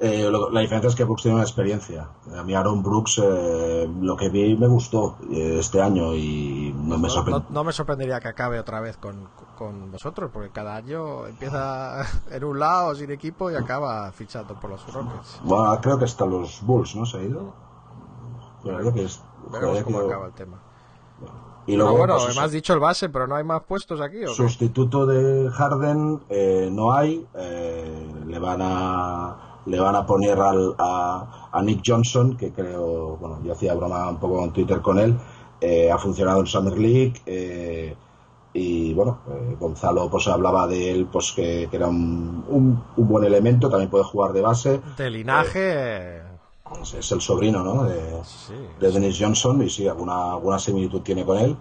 [0.07, 2.09] Eh, lo- la diferencia es que Brooks tiene una experiencia.
[2.37, 6.99] A mí Aaron Brooks, eh, lo que vi me gustó eh, este año y no
[6.99, 7.45] me No, sorprendió.
[7.49, 12.03] no- no me sorprendería que acabe otra vez con, con vosotros, porque cada año empieza
[12.31, 15.41] en un lado sin equipo y acaba fichando por los Rockets.
[15.43, 17.07] Bueno, creo que hasta los Bulls, ¿no?
[17.07, 17.55] Se ha ido.
[18.63, 20.59] Juraría que es- Veremos juraría cómo que- acaba el tema.
[21.67, 23.99] Y Pero luego, bueno, pues, me has dicho el base, pero no hay más puestos
[24.03, 24.23] aquí.
[24.25, 24.29] ¿o?
[24.35, 27.27] Sustituto de Harden eh, no hay.
[27.37, 29.37] eh, le van a
[29.67, 34.09] le van a poner al, a, a Nick Johnson, que creo, bueno, yo hacía broma
[34.11, 35.17] un poco en Twitter con él.
[35.61, 37.15] eh, ha funcionado en Summer League.
[37.27, 37.97] eh,
[38.57, 43.09] y bueno, eh, Gonzalo pues hablaba de él, pues que, que era un, un, un
[43.09, 44.81] buen elemento, también puede jugar de base.
[44.97, 46.19] De linaje.
[46.81, 47.83] Es, es el sobrino, ¿no?
[47.85, 48.55] De, Sí.
[48.79, 51.57] de Dennis Johnson y sí, alguna, alguna similitud tiene con él,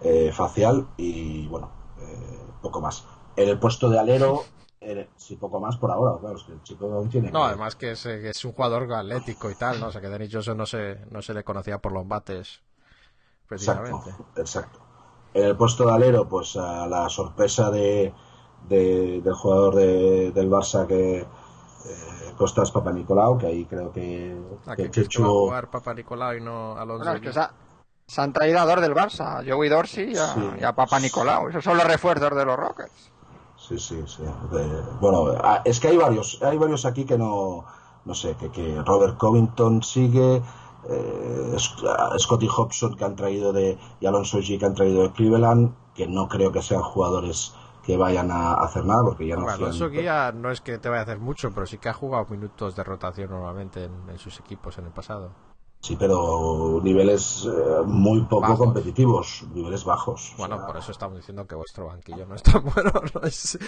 [0.00, 1.68] eh, facial y bueno,
[2.00, 3.04] eh, poco más.
[3.36, 4.44] En el puesto de alero,
[4.90, 7.30] eh, sí, poco más por ahora, claro, es que el chico aún tiene...
[7.30, 9.86] No, que- además que es, eh, que es un jugador atlético y tal, ¿no?
[9.88, 12.60] O sea, que Dennis Johnson no se, no se le conocía por los bates,
[13.46, 14.10] precisamente.
[14.10, 14.78] Exacto, exacto.
[15.34, 18.12] En el puesto de alero, pues a la sorpresa de,
[18.68, 21.26] de- del jugador de- del Barça que eh,
[22.36, 24.36] Costas Papanicolau, que ahí creo que,
[24.66, 27.04] ¿A que que Chechu- va a jugar Papa Nicolau y no Alonso?
[27.04, 27.52] Bueno, es que se, ha-
[28.06, 30.40] se han traído a dos del Barça, a Joey Dorsey y a, Sí.
[30.60, 31.48] y a Papa Nicolau.
[31.48, 33.12] Esos son los refuerzos de los Rockets.
[33.68, 34.22] Sí, sí, sí.
[34.52, 37.64] De- bueno, es que hay varios, hay varios aquí que no,
[38.04, 40.36] no sé, que, que Robert Covington sigue,
[40.88, 45.12] eh, Sc- Scotty Hobson que han traído de, y Alonso G que han traído de
[45.12, 47.52] Cleveland, que no creo que sean jugadores
[47.84, 50.88] que vayan a hacer nada porque ya no Bueno, Alonso Guía no es que te
[50.88, 54.18] vaya a hacer mucho, pero sí que ha jugado minutos de rotación normalmente en, en
[54.18, 55.30] sus equipos en el pasado.
[55.80, 58.58] Sí, pero niveles eh, muy poco Bajos.
[58.58, 60.32] competitivos, niveles bajos.
[60.34, 62.90] o Bueno, sea, por eso estamos diciendo que vuestro banquillo no es tan bueno.
[63.14, 63.20] ¿no?
[63.22, 63.58] Es-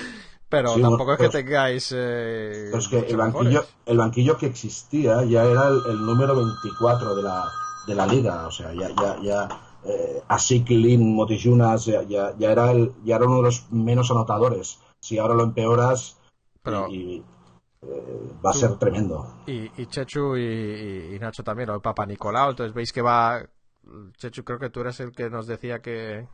[0.49, 1.93] Pero Sí, tampoco es que tengáis.
[1.97, 3.75] Eh, Pero es que el banquillo, mejores.
[3.87, 7.45] el banquillo que existía ya era el, el número 24 de la,
[7.87, 8.47] de la liga.
[8.47, 9.49] O sea, ya, ya, ya
[9.85, 14.11] eh, Asik, Lin, Motijunas, ya, ya, ya era el, ya era uno de los menos
[14.11, 14.81] anotadores.
[14.99, 16.17] Si ahora lo empeoras,
[16.63, 17.25] Pero- y, y,
[17.83, 19.43] eh, va a ser tremendo.
[19.47, 22.51] Y, y Chechu y, Nacho también, o el Papa Nicolau.
[22.51, 23.43] Entonces veis que va.
[24.18, 26.28] Chechu, creo que tú eres el que nos decía que,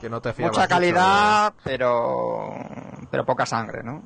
[0.00, 2.54] que no te fiabas Mucha mucho calidad, pero
[3.10, 4.02] pero poca sangre, ¿no?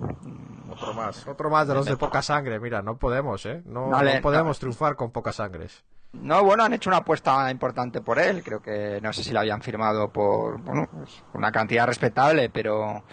[0.70, 2.58] Otro más, otro más de los de poca sangre.
[2.58, 3.62] Mira, no podemos, ¿eh?
[3.66, 4.60] No, Vale, no podemos no.
[4.60, 5.84] triunfar con pocas sangres.
[6.12, 8.42] No, bueno, han hecho una apuesta importante por él.
[8.42, 13.04] Creo que no sé si la habían firmado por bueno, pues, una cantidad respetable, pero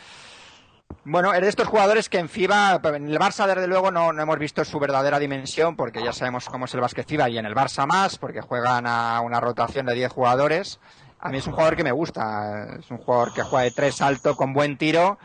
[1.06, 4.22] bueno, es de estos jugadores que en FIBA, en el Barça desde luego no, no
[4.22, 7.46] hemos visto su verdadera dimensión, porque ya sabemos cómo es el básquet FIBA y en
[7.46, 10.80] el Barça más, porque juegan a una rotación de 10 jugadores.
[11.20, 14.02] A mí es un jugador que me gusta, es un jugador que juega de tres
[14.02, 15.18] alto con buen tiro,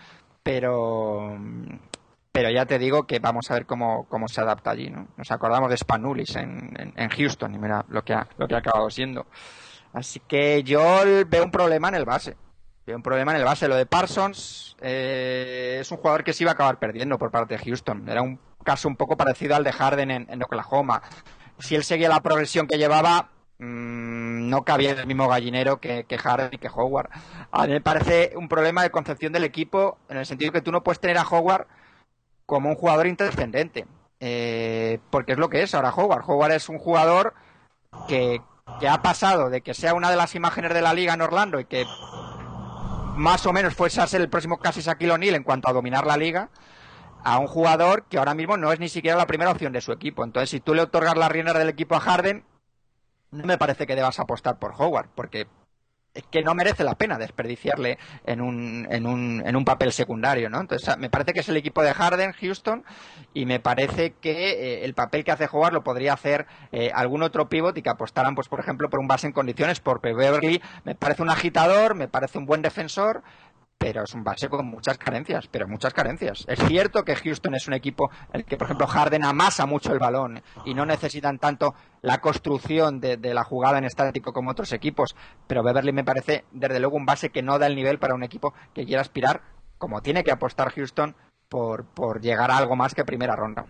[0.43, 1.37] pero
[2.31, 5.09] pero ya te digo que vamos a ver cómo, cómo se adapta allí, ¿no?
[5.17, 8.55] Nos acordamos de Spanulis en, en, en Houston y mira lo que ha, lo que
[8.55, 9.27] ha acabado siendo.
[9.93, 12.37] Así que yo veo un problema en el base.
[12.95, 13.69] Un problema en el base.
[13.69, 17.57] Lo de Parsons eh, es un jugador que se iba a acabar perdiendo por parte
[17.57, 18.09] de Houston.
[18.09, 21.03] Era un caso un poco parecido al de Harden en, en Oklahoma.
[21.59, 26.05] Si él seguía la progresión que llevaba, mmm, no cabía en el mismo gallinero que,
[26.05, 27.11] que Harden y que Howard.
[27.51, 30.73] A mí me parece un problema de concepción del equipo en el sentido que tú
[30.73, 31.67] no puedes tener a Howard
[32.47, 33.87] como un jugador intrascendente.
[34.21, 36.25] Eh, porque es lo que es ahora Howard.
[36.27, 37.35] Howard es un jugador
[38.09, 38.41] que
[38.81, 41.59] que ha pasado de que sea una de las imágenes de la liga en Orlando
[41.59, 41.87] y que
[43.19, 46.07] más o menos fuese a ser el próximo casi Shaquille O'Neal en cuanto a dominar
[46.07, 46.51] la liga,
[47.25, 49.93] a un jugador que ahora mismo no es ni siquiera la primera opción de su
[49.93, 50.25] equipo.
[50.25, 52.45] Entonces, si tú le otorgas la rienda del equipo a Harden,
[53.31, 55.47] no me parece que debas apostar por Howard, porque
[56.31, 60.61] que no merece la pena desperdiciarle en un, en un, en un papel secundario, ¿no?
[60.61, 62.85] Entonces, me parece que es el equipo de Harden, Houston,
[63.35, 67.23] y me parece que eh, el papel que hace Howard lo podría hacer eh, algún
[67.23, 70.61] otro pivot y que apostaran, pues, por ejemplo, por un base en condiciones, porque Beverly
[70.85, 73.23] me parece un agitador, me parece un buen defensor,
[73.79, 76.45] pero es un base con muchas carencias, pero muchas carencias.
[76.49, 79.93] Es cierto que Houston es un equipo en el que, por ejemplo, Harden amasa mucho
[79.93, 84.51] el balón y no necesitan tanto la construcción de, de, la jugada en estático como
[84.51, 85.15] otros equipos,
[85.47, 88.25] pero Beverly me parece, desde luego, un base que no da el nivel para un
[88.25, 89.43] equipo que quiera aspirar,
[89.79, 91.15] como tiene que apostar Houston,
[91.49, 93.65] por, por llegar a algo más que primera ronda.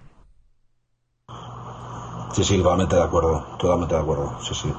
[2.32, 4.72] Sí, sí, totalmente de acuerdo, totalmente de acuerdo, sí, sí.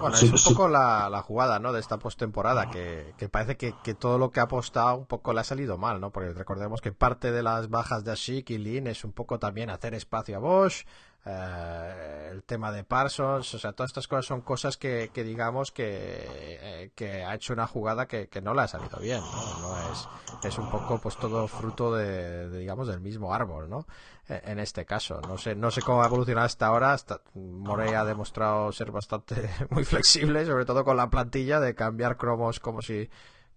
[0.00, 0.48] Bueno, Sí, es un sí.
[0.54, 1.72] poco la, la jugada, ¿no?
[1.72, 5.32] De esta postemporada, que, que parece que, que todo lo que ha apostado un poco
[5.32, 6.10] le ha salido mal, ¿no?
[6.10, 9.70] Porque recordemos que parte de las bajas de Ashik y Lin es un poco también
[9.70, 10.84] hacer espacio a Bosch,
[11.26, 15.70] eh, el tema de Parsons, o sea, todas estas cosas son cosas que, que digamos
[15.70, 19.60] que, eh, que ha hecho una jugada que, que no le ha salido bien, ¿no?
[19.60, 20.08] No es,
[20.44, 23.86] es un poco pues todo fruto de, de, digamos del mismo árbol, ¿no?
[24.28, 27.94] Eh, En este caso, no sé, no sé cómo ha evolucionado hasta ahora, hasta Morey
[27.94, 32.80] ha demostrado ser bastante muy flexible, sobre todo con la plantilla de cambiar cromos como
[32.80, 33.10] si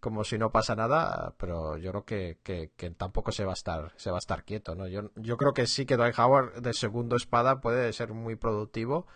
[0.03, 2.03] como si no pasa nada, pero yo creo
[2.43, 4.85] que, que, tampoco se va a estar se va a estar quieto, ¿no?
[4.85, 9.07] Yo, yo creo que sí que Dwight Howard de segundo espada puede ser muy productivo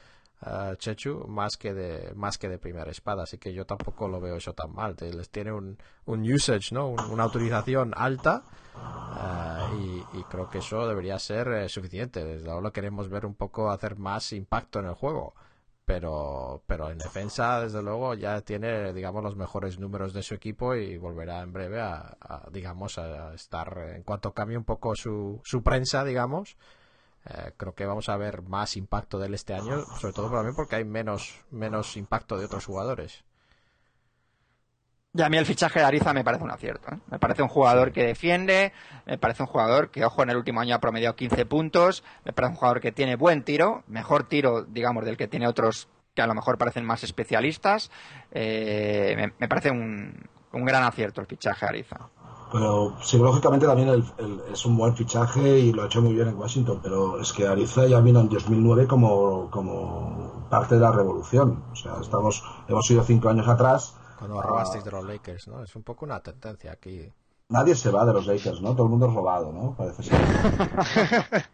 [0.43, 4.21] uh, Chechu más que de más que de primera espada, así que yo tampoco lo
[4.21, 4.95] veo eso tan mal.
[5.01, 6.87] Les tiene un, un usage, ¿no?
[6.87, 8.43] Un- una autorización alta
[8.75, 9.75] uh,
[10.17, 12.23] y, creo que eso debería ser eh, suficiente.
[12.23, 15.33] Desde lo queremos ver un poco hacer más impacto en el juego.
[15.87, 20.75] Pero, pero en defensa, desde luego, ya tiene, digamos, los mejores números de su equipo
[20.75, 22.17] y volverá en breve a,
[22.51, 26.57] digamos, a estar, en cuanto cambie un poco su, su prensa, digamos,
[27.23, 30.55] eh, creo que vamos a ver más impacto de él este año, sobre todo también
[30.55, 33.23] porque hay menos, menos impacto de otros jugadores.
[35.17, 36.91] Y a mí el fichaje de Ariza me parece un acierto.
[36.91, 36.99] ¿eh?
[37.09, 38.71] Me parece un jugador que defiende,
[39.07, 42.33] me parece un jugador que, ojo, en el último año ha promediado 15 puntos, me
[42.33, 46.21] parece un jugador que tiene buen tiro, mejor tiro, digamos, del que tiene otros que
[46.21, 47.89] a lo mejor parecen más especialistas.
[48.31, 50.23] Eh, me, parece un,
[50.53, 52.09] un, gran acierto el fichaje de Ariza.
[52.51, 54.03] Pero psicológicamente también el,
[54.53, 57.47] es un buen fichaje y lo ha hecho muy bien en Washington, pero es que
[57.47, 61.63] Ariza ya vino en 2009 como, como parte de la revolución.
[61.71, 65.63] O sea, estamos, hemos ido cinco años atrás cuando robasteis de los Lakers, ¿no?
[65.63, 67.11] Es un poco una tendencia aquí.
[67.49, 68.73] Nadie se va de los Lakers, ¿no?
[68.73, 69.75] Todo el mundo es robado, ¿no?
[69.75, 70.19] Parece ser.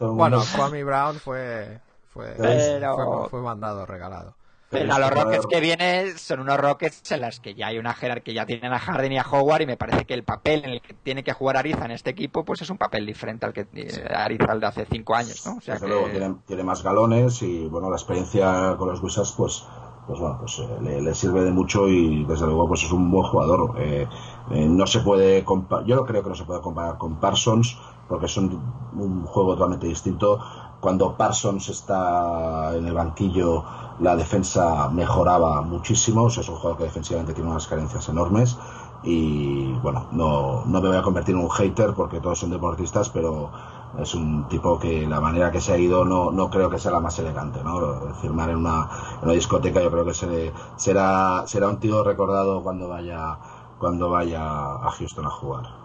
[0.00, 0.14] mundo...
[0.14, 1.80] Bueno, Kwame Brown fue
[2.12, 2.94] fue, Pero...
[2.94, 4.36] fue, fue, mandado, regalado.
[4.68, 7.92] Pero a los Rockets que viene son unos Rockets en las que ya hay una
[7.92, 10.70] jerarquía, ya tienen a Harden y a Howard y me parece que el papel en
[10.70, 13.52] el que tiene que jugar Ariza en este equipo pues es un papel diferente al
[13.52, 13.66] que.
[14.14, 15.56] Ariza al de hace cinco años, ¿no?
[15.56, 15.86] O sea que...
[15.86, 19.62] luego tiene, tiene, más galones y bueno, la experiencia con los Wizards pues
[20.06, 23.24] pues bueno, pues eh, le, sirve de mucho y desde luego pues es un buen
[23.24, 23.74] jugador.
[23.78, 24.08] Eh,
[24.50, 25.44] eh, no se puede
[25.86, 28.60] yo no creo que no se pueda comparar con Parsons porque son
[28.94, 30.40] un juego totalmente distinto.
[30.80, 33.64] Cuando Parsons está en el banquillo,
[34.00, 36.24] la defensa mejoraba muchísimo.
[36.24, 38.58] O sea, es un jugador que defensivamente tiene unas carencias enormes.
[39.04, 43.08] Y bueno, no, no me voy a convertir en un hater porque todos son deportistas,
[43.10, 43.50] pero
[43.98, 46.92] es un tipo que la manera que se ha ido no, no creo que sea
[46.92, 48.14] la más elegante, ¿no?
[48.20, 48.88] Firmar en una,
[49.18, 53.38] en una discoteca yo creo que se, será, será un tío recordado cuando vaya,
[53.78, 55.82] cuando vaya a Houston a jugar.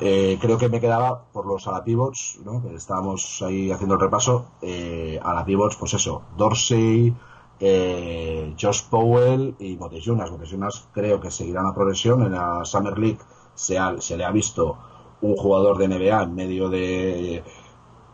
[0.00, 2.62] Eh, creo que me quedaba por los alapivots, ¿no?
[2.70, 4.46] Estábamos ahí haciendo el repaso.
[4.60, 7.14] Eh, alapivots, pues eso, Dorsey,
[7.60, 10.30] eh, Josh Powell y Motejunas.
[10.30, 12.22] Motejunas creo que seguirán la progresión.
[12.22, 13.18] En la Summer League
[13.54, 14.76] se, ha, se le ha visto
[15.26, 17.42] un jugador de NBA en medio de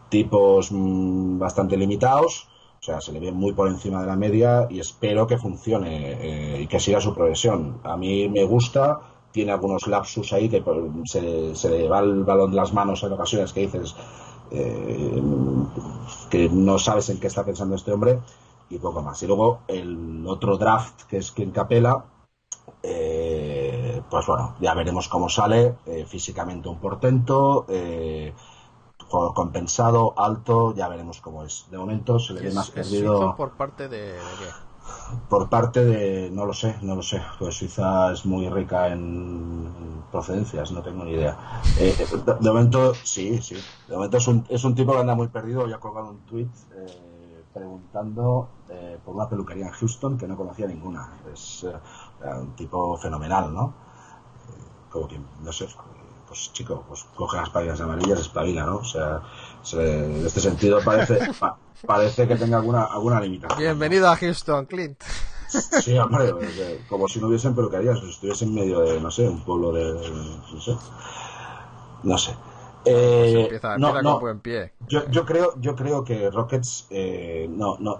[0.08, 2.48] tipos mmm, bastante limitados.
[2.80, 6.16] O sea, se le ve muy por encima de la media y espero que funcione
[6.20, 7.78] eh, y que siga su progresión.
[7.84, 10.62] A mí me gusta, tiene algunos lapsus ahí que
[11.04, 13.94] se, se le va el balón de las manos en ocasiones que dices
[14.50, 15.22] eh,
[16.28, 18.18] que no sabes en qué está pensando este hombre
[18.68, 19.22] y poco más.
[19.22, 22.04] Y luego el otro draft que es quien capela,
[22.82, 23.41] eh,
[24.12, 25.76] pues bueno, ya veremos cómo sale.
[25.86, 28.34] Eh, físicamente un portento, eh,
[29.08, 31.66] jugador compensado, alto, ya veremos cómo es.
[31.70, 33.34] De momento se le ve más perdido.
[33.34, 35.16] por parte de, de qué?
[35.30, 37.22] Por parte de, no lo sé, no lo sé.
[37.38, 41.62] Pues Suiza es muy rica en procedencias, no tengo ni idea.
[41.78, 43.56] Eh, de, de, momento, sí, sí.
[43.88, 45.66] De momento es un, es un tipo que anda muy perdido.
[45.66, 46.50] Ya ha colgado un tweet.
[46.74, 47.12] Eh,
[47.52, 51.08] preguntando eh, por una peluquería en Houston que no conocía ninguna.
[51.32, 51.72] Es eh,
[52.40, 53.91] un tipo fenomenal, ¿no?
[54.92, 55.66] Como que, no sé,
[56.28, 58.76] pues chico, pues coge las páginas amarillas, espabila, ¿no?
[58.76, 59.20] O sea,
[59.62, 61.56] se- en este sentido parece, pa-
[61.86, 63.58] parece que tenga alguna, alguna limitación.
[63.58, 64.98] Bienvenido a Houston, Clint.
[65.82, 66.32] Sí, hombre,
[66.88, 69.92] como si no hubiesen peluquerías, si estuviese en medio de, no sé, un pueblo de,
[70.52, 70.76] no sé,
[72.02, 72.34] no sé.
[72.84, 74.72] Eh, Empieza, no, empieza no, con buen pie.
[74.88, 77.98] yo, yo creo, yo creo que Rockets, eh, no, no,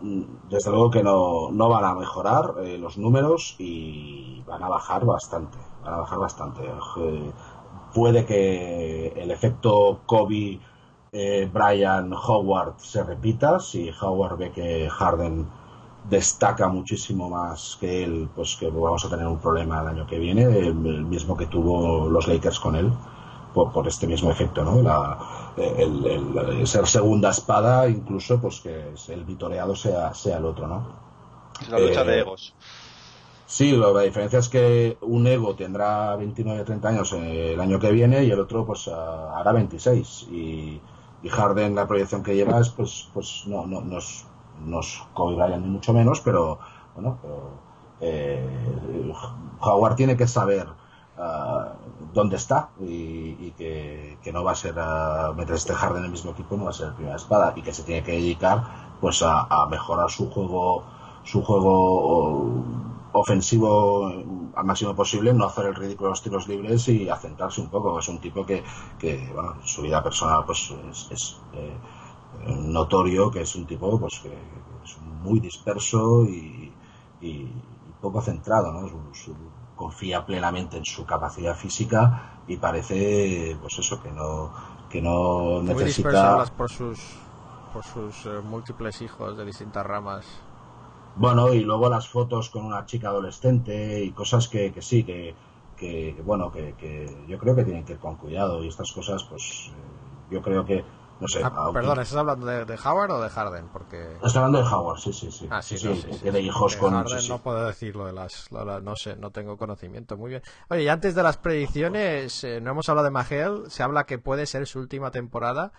[0.48, 5.04] desde luego que no, no van a mejorar eh, los números y van a bajar
[5.04, 6.62] bastante, van a bajar bastante.
[6.98, 7.32] Eh,
[7.94, 10.60] puede que el efecto Kobe,
[11.12, 15.46] eh, Brian, Howard se repita si Howard ve que Harden
[16.04, 20.18] destaca muchísimo más que él, pues que vamos a tener un problema el año que
[20.18, 22.92] viene, el mismo que tuvo los Lakers con él,
[23.54, 24.82] por, por este mismo efecto, ¿no?
[24.82, 30.44] La, el, el- el ser segunda espada, incluso, pues que el vitoreado sea, sea el
[30.46, 30.86] otro, ¿no?
[31.58, 32.58] Es la lucha Eh, de egos.
[33.46, 37.60] Sí, lo- la diferencia es que un ego tendrá 29 o 30 años eh, el
[37.60, 40.22] año que viene y el otro pues ah, hará 26.
[40.30, 40.80] Y,
[41.22, 44.24] y Harden, la proyección que lleva es pues, pues no, no, no es,
[44.64, 46.58] no es Kobe Bryant ni mucho menos, pero
[46.94, 47.50] bueno, pero,
[48.00, 49.12] eh,
[49.60, 50.66] Howard tiene que saber
[51.18, 51.74] ah,
[52.12, 56.10] dónde está y, y que, no va a ser ah, mientras esté Harden en el
[56.12, 58.62] mismo equipo no va a ser la primera espada y que se tiene que dedicar
[59.00, 60.84] pues a, a mejorar su juego
[61.24, 62.64] su juego
[63.12, 64.06] ofensivo
[64.54, 67.68] al máximo posible, no hacer el ridículo en los tiros libres y a centrarse un
[67.68, 67.98] poco.
[67.98, 68.62] Es un tipo que,
[68.98, 71.76] que bueno, su vida personal pues es, es, eh,
[72.48, 74.28] notorio que es un tipo pues que,
[74.84, 76.72] es muy disperso y,
[77.20, 77.48] y-
[78.00, 78.88] poco centrado, ¿no?
[79.14, 79.51] Su-
[79.82, 84.52] confía plenamente en su capacidad física y parece pues eso que no
[84.88, 87.00] que no necesita por sus,
[87.72, 90.24] por sus eh, múltiples hijos de distintas ramas.
[91.16, 95.34] Bueno, y luego las fotos con una chica adolescente y cosas que, que sí, que,
[95.76, 98.92] que, que, bueno, que, que yo creo que tienen que ir con cuidado y estas
[98.92, 100.84] cosas, pues eh, yo creo que,
[101.22, 101.40] no sé.
[101.42, 103.68] Ah, aunque- perdón, ¿estás hablando de, de Howard o de Harden?
[103.72, 104.12] Porque...
[104.22, 105.46] Estoy hablando de Howard, sí, sí, sí.
[105.50, 106.38] Ah, sí, sí, no, sí, sí, sí.
[106.38, 106.92] hijos De con...
[106.94, 107.32] Harden sí, sí.
[107.32, 110.16] no puedo decirlo de las, la- la- no sé, no tengo conocimiento.
[110.16, 110.42] Muy bien.
[110.68, 113.70] Oye, y antes de las predicciones, eh, no hemos hablado de Magel.
[113.70, 115.72] Se habla que puede ser su última temporada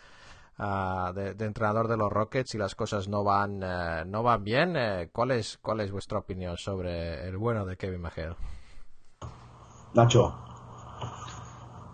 [0.58, 4.44] ah, de, de entrenador de los Rockets y las cosas no van, eh, no van
[4.44, 4.76] bien.
[4.78, 8.36] Eh, ¿cuál es, cuál es vuestra opinión sobre el bueno de Kevin Magel?
[9.94, 10.36] Nacho,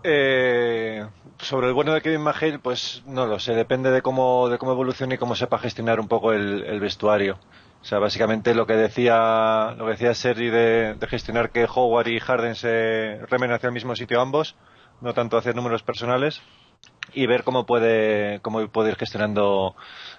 [0.02, 1.06] Eh,
[1.42, 4.72] sobre el bueno de Kevin McHale, pues no lo sé, depende de cómo, de cómo
[4.72, 7.38] evolucione y cómo sepa gestionar un poco el, vestuario.
[7.80, 12.20] O sea, básicamente lo que decía, lo que decía Sergi de, gestionar que Howard y
[12.20, 14.56] Harden se remen hacia el mismo sitio ambos,
[15.00, 16.42] no tanto hacia números personales,
[17.14, 19.74] y ver cómo puede, cómo puede ir gestionando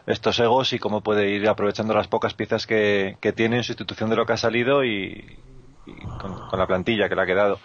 [0.07, 4.09] estos egos y cómo puede ir aprovechando las pocas piezas que, que tiene en sustitución
[4.09, 5.37] de lo que ha salido y,
[6.19, 7.59] con la plantilla que le ha quedado.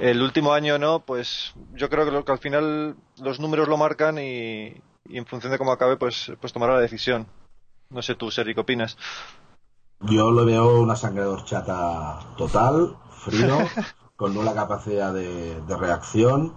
[0.00, 3.76] El último año no, pues yo creo que, lo, que al final los números lo
[3.76, 4.74] marcan y,
[5.08, 7.26] y en función de cómo acabe, pues, pues tomará la decisión.
[7.90, 8.96] No sé tú, Sergi, ¿qué opinas?
[10.00, 13.72] yo lo veo una sangre de horchata total, frío,
[14.16, 16.54] con nula capacidad de, de reacción.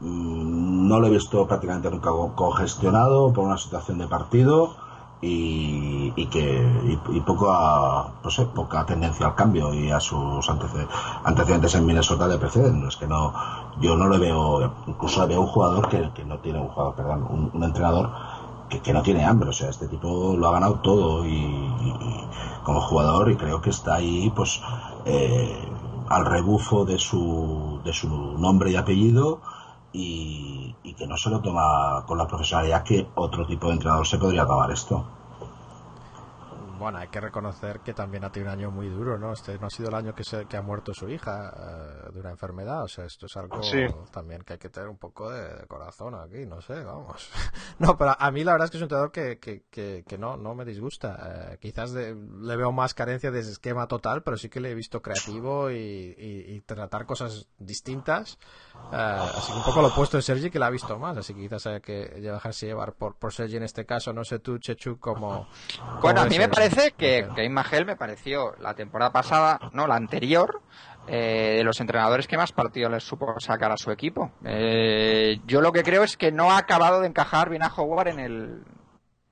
[0.00, 4.76] Mm, No lo he visto prácticamente nunca co- congestionado por una situación de partido
[5.20, 10.48] y, y que y, poco a, no sé, poca tendencia al cambio y a sus
[10.48, 10.86] antece-
[11.24, 12.86] antecedentes en Minnesota le preceden.
[12.86, 13.32] Es que no,
[13.80, 16.94] yo no le veo, incluso le veo un jugador que, que no tiene un jugador,
[16.94, 18.10] perdón, un, entrenador
[18.68, 19.50] que, que no tiene hambre.
[19.50, 21.68] O sea, este tipo lo ha ganado todo y
[22.62, 24.60] como jugador y creo que está ahí, pues,
[25.04, 25.68] eh,
[26.08, 28.08] al rebufo de su, de su
[28.38, 29.40] nombre y apellido
[29.92, 34.06] y, y que no se lo toma con la profesionalidad que otro tipo de entrenador
[34.06, 35.14] se podría tomar esto.
[36.78, 39.32] Bueno, hay que reconocer que también ha tenido un año muy duro, ¿no?
[39.32, 42.20] Este no ha sido el año que, se, que ha muerto su hija eh, de
[42.20, 43.84] una enfermedad, o sea, esto es algo Sí.
[44.12, 47.28] también que hay que tener un poco de, de corazón aquí, no sé, vamos.
[47.80, 50.18] No, pero a mí la verdad es que es un entrenador que, que, que, que
[50.18, 51.50] no, no me disgusta.
[51.52, 54.70] Eh, quizás de- le veo más carencia de ese esquema total, pero sí que le
[54.70, 58.38] he visto creativo y, y- y tratar cosas distintas.
[58.90, 61.34] Eh, así que un poco lo opuesto de Sergi, que la ha visto más, así
[61.34, 64.58] que quizás haya que dejarse llevar por, por Sergi en este caso, no sé tú,
[64.58, 65.46] Chechu, como...
[66.00, 69.96] Bueno, a mí me parece que Kevin Magel me pareció la temporada pasada, no, la
[69.96, 70.62] anterior,
[71.06, 74.30] eh, de los entrenadores que más partidos les supo sacar a su equipo.
[74.44, 78.08] Eh, yo lo que creo es que no ha acabado de encajar bien a Howard
[78.08, 78.62] en, el,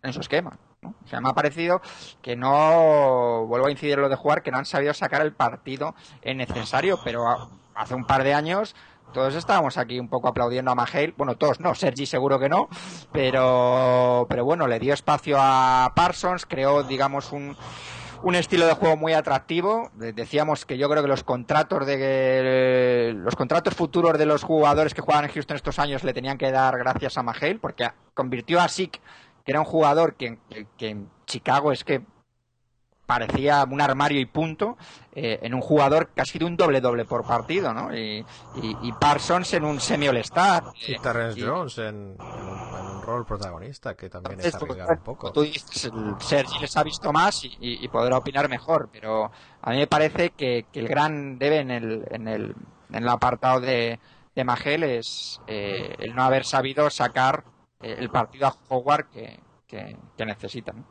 [0.02, 0.59] en su esquema.
[0.82, 0.94] ¿no?
[1.02, 1.81] O sea, me ha parecido
[2.20, 5.32] que no, vuelvo a incidir en lo de jugar, que no han sabido sacar el
[5.32, 8.74] partido en necesario, pero a- hace un par de años
[9.12, 11.14] todos estábamos aquí un poco aplaudiendo a Mahale.
[11.16, 12.68] Bueno, todos no, Sergi seguro que no,
[13.12, 17.56] pero, pero bueno, le dio espacio a Parsons, creó, digamos, un,
[18.22, 19.90] un estilo de juego muy atractivo.
[19.94, 24.94] De- Decíamos que yo creo que los contratos de los contratos futuros de los jugadores
[24.94, 28.60] que juegan en Houston estos años le tenían que dar gracias a Mahale, porque convirtió
[28.60, 29.00] a Sik,
[29.44, 30.38] que era un jugador que-
[30.76, 32.02] que en Chicago es que
[33.06, 34.76] parecía un armario y punto,
[35.12, 37.96] eh, en un jugador que ha sido un doble-doble por partido, ¿no?
[37.96, 38.18] Y,
[38.56, 40.64] y- y Parsons en un semi-all-star.
[40.86, 44.46] Y eh, Terrence y- Jones en, en un, en un rol protagonista que también es
[44.46, 45.32] Esto, arriesgado un poco.
[45.32, 49.30] Tú dices, Sergi les ha visto más y, y- y podrá opinar mejor, pero
[49.62, 52.54] a mí me parece que, que el gran debe en el, en el,
[52.90, 54.00] en el apartado de,
[54.34, 57.44] de Magel es eh, el no haber sabido sacar
[57.80, 59.38] eh, el partido a Howard que,
[59.68, 60.72] que, que necesita.
[60.72, 60.84] ¿no?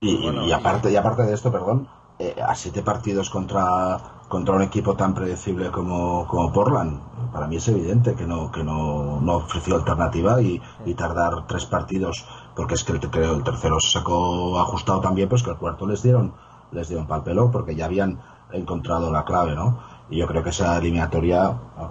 [0.00, 1.88] Y, Bueno, y aparte, y aparte de esto, perdón,
[2.20, 3.98] eh, a siete partidos contra,
[4.28, 7.00] contra un equipo tan predecible como, como Portland,
[7.32, 11.64] para mí es evidente que no, que no, no ofreció alternativa y, y tardar tres
[11.66, 15.56] partidos, porque es que el, creo el tercero se sacó ajustado también, pues que el
[15.56, 16.32] cuarto les dieron,
[16.70, 18.20] les dieron pal pelo, porque ya habían
[18.52, 19.78] encontrado la clave, ¿no?
[20.10, 21.42] Y yo creo que esa eliminatoria,
[21.76, 21.90] ah,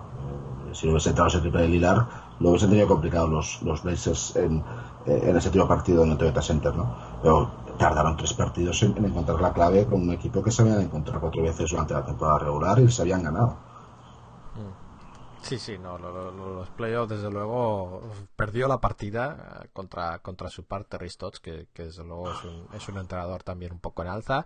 [0.69, 2.07] eh, si no hubiese entrado ese triple de Lilar,
[2.39, 4.63] lo hubiesen tenido complicado los, los Blazers en,
[5.05, 6.87] eh, en ese último partido en el Toyota Center, ¿no?
[7.21, 10.81] Pero tardaron tres partidos en, en encontrar la clave con un equipo que se habían
[10.81, 13.57] encontrado cuatro veces durante la temporada regular y se habían ganado.
[15.41, 18.01] Sí, sí, no, lo- lo- los playoffs desde luego
[18.35, 22.67] perdió la partida eh, contra, contra su parte Ristots, que, que desde luego es un,
[22.73, 24.45] es un entrenador también un poco en alza.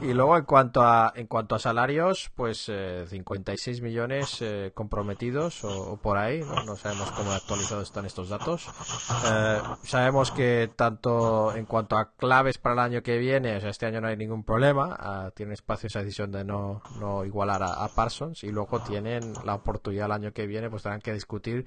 [0.00, 5.64] Y luego en cuanto a, en cuanto a salarios, pues eh, 56 millones eh, comprometidos
[5.64, 6.62] o, o por ahí, ¿no?
[6.64, 8.68] no sabemos cómo actualizados están estos datos.
[9.26, 13.70] Eh, sabemos que tanto en cuanto a claves para el año que viene, o sea,
[13.70, 17.62] este año no hay ningún problema, ah, tienen espacio esa decisión de no, no igualar
[17.62, 21.14] a, a Parsons y luego tienen la oportunidad el año que viene, pues tendrán que
[21.14, 21.64] discutir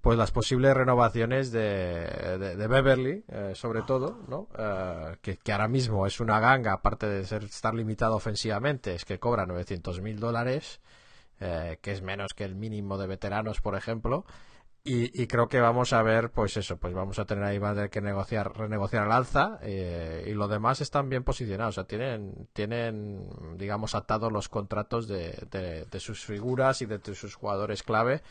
[0.00, 4.48] pues las posibles renovaciones de, de, Beverly, eh, sobre todo, ¿no?
[4.58, 9.04] Eh, que, que ahora mismo es una ganga, aparte de ser, estar limitado ofensivamente, es
[9.04, 10.80] que cobra 900 mil dólares,
[11.38, 14.24] eh, que es menos que el mínimo de veteranos, por ejemplo.
[14.82, 17.78] Y, y creo que vamos a ver, pues eso, pues vamos a tener ahí van
[17.78, 21.84] a que negociar, renegociar al alza eh, y lo demás están bien posicionados, o sea,
[21.84, 23.28] tienen, tienen,
[23.58, 28.22] digamos, atados los contratos de, de, sus figuras y de sus jugadores clave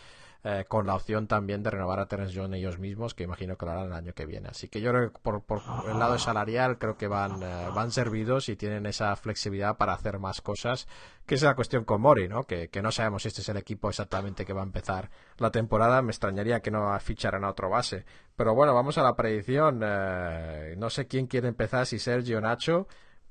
[0.43, 3.65] eh, con la opción también de renovar a Terence John ellos mismos, que imagino que
[3.65, 4.47] lo harán el año que viene.
[4.47, 7.91] Así que yo creo que por, por el lado salarial creo que van, eh, van
[7.91, 10.87] servidos y tienen esa flexibilidad para hacer más cosas,
[11.25, 12.45] que es la cuestión con Mori, ¿no?
[12.45, 15.51] Que, que no sabemos si este es el equipo exactamente que va a empezar la
[15.51, 16.01] temporada.
[16.01, 18.05] Me extrañaría que no ficharan a otro base.
[18.35, 19.81] Pero bueno, vamos a la predicción.
[19.83, 22.87] Eh, no sé quién quiere empezar, si Sergio o Nacho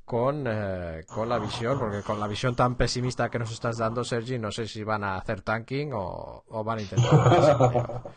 [0.08, 4.02] con, eh, con la visión, porque con la visión tan pesimista que nos estás dando,
[4.02, 8.02] Sergi, no sé si van a hacer tanking o, o van a intentar.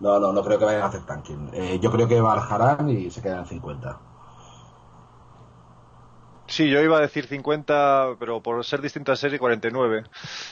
[0.00, 1.50] No, no, no creo que vayan a hacer tanking.
[1.52, 4.00] Eh, yo creo que bajarán y se quedan en 50.
[6.46, 10.04] Sí, yo iba a decir 50, pero por ser distinta serie 49.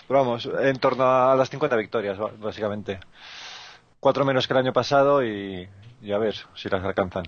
[0.08, 2.98] Pero vamos, en torno a las 50 victorias, básicamente.
[4.00, 5.68] Cuatro menos que el año pasado y,
[6.02, 7.22] y a ver si las alcanzan.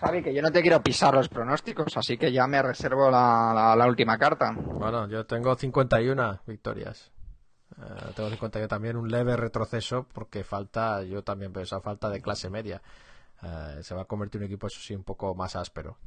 [0.00, 3.52] Javi, que yo no te quiero pisar los pronósticos, así que ya me reservo la,
[3.54, 4.52] la- la última carta.
[4.56, 7.10] Bueno, yo tengo 51 victorias.
[7.78, 12.20] Eh, tengo 51 también un leve retroceso porque falta, yo también veo esa falta de
[12.22, 12.80] clase media.
[13.42, 15.98] Eh, se va a convertir un equipo, eso sí, un poco más áspero.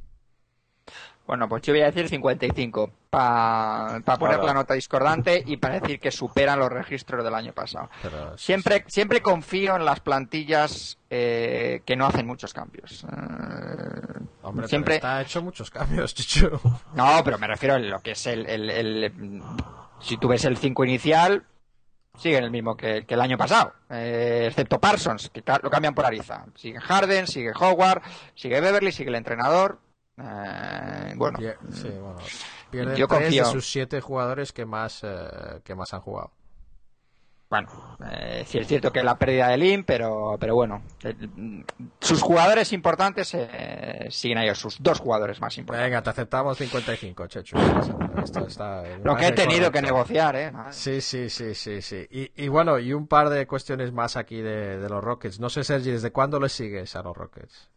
[1.26, 4.44] Bueno, pues yo voy a decir 55 para poner Nada.
[4.48, 7.88] la nota discordante y para decir que superan los registros del año pasado.
[8.02, 13.04] Pero Siempre, siempre confío en las plantillas eh, que no hacen muchos cambios.
[13.04, 16.50] Eh, Hombre, siempre, pero está hecho muchos cambios, Chichu.
[16.92, 19.42] No, pero me refiero a lo que es el, el- el-
[20.00, 21.44] si tú ves el 5 inicial,
[22.18, 26.04] sigue el mismo que, que el año pasado, eh, excepto Parsons, que lo cambian por
[26.04, 26.44] Ariza.
[26.54, 28.02] Sigue Harden, sigue Howard,
[28.34, 29.78] sigue Beverly, sigue el entrenador.
[30.16, 31.38] Eh, bueno,
[31.72, 32.16] sí, bueno,
[32.70, 33.44] pierden Yo tres confío.
[33.44, 36.30] de sus siete jugadores que más, eh, que más han jugado.
[37.50, 37.68] bueno,
[38.10, 41.64] eh, sí es cierto que la pérdida de Lim, pero, pero bueno, el-
[42.00, 45.88] sus jugadores importantes eh, siguen ahí, sus dos jugadores más importantes.
[45.90, 47.56] Venga, te aceptamos 55, Chechu.
[48.22, 50.52] Esto está, Lo que he tenido que negociar, ¿eh?
[50.70, 52.06] Sí, sí, sí, sí, sí.
[52.10, 55.38] Y, y bueno, y un par de cuestiones más aquí de, de los Rockets.
[55.38, 57.70] No sé, Sergi, ¿desde cuándo le sigues a los Rockets?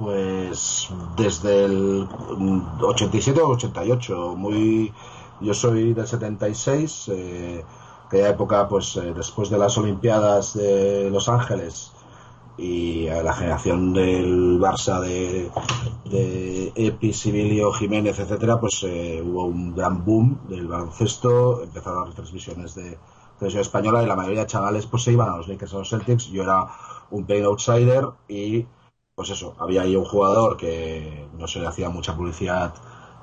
[0.00, 2.08] Pues desde el
[2.38, 4.90] mm, 87 o 88, muy
[5.42, 7.64] yo soy del 76, eh,
[8.06, 11.92] aquella época pues eh, después de las Olimpiadas de Los Ángeles,
[12.56, 15.50] y a la generación del Barça de,
[16.06, 22.14] de Epi, Sibilio, Jiménez, etcétera, pues eh, hubo un gran boom del baloncesto, empezaron las
[22.14, 22.96] transmisiones de
[23.38, 25.90] televisión española y la mayoría de chavales pues se iban a los Lakers, a los
[25.90, 26.64] Celtics, yo era
[27.10, 28.66] un plain outsider y
[29.20, 32.74] pues eso, había ahí un jugador que no se le hacía mucha publicidad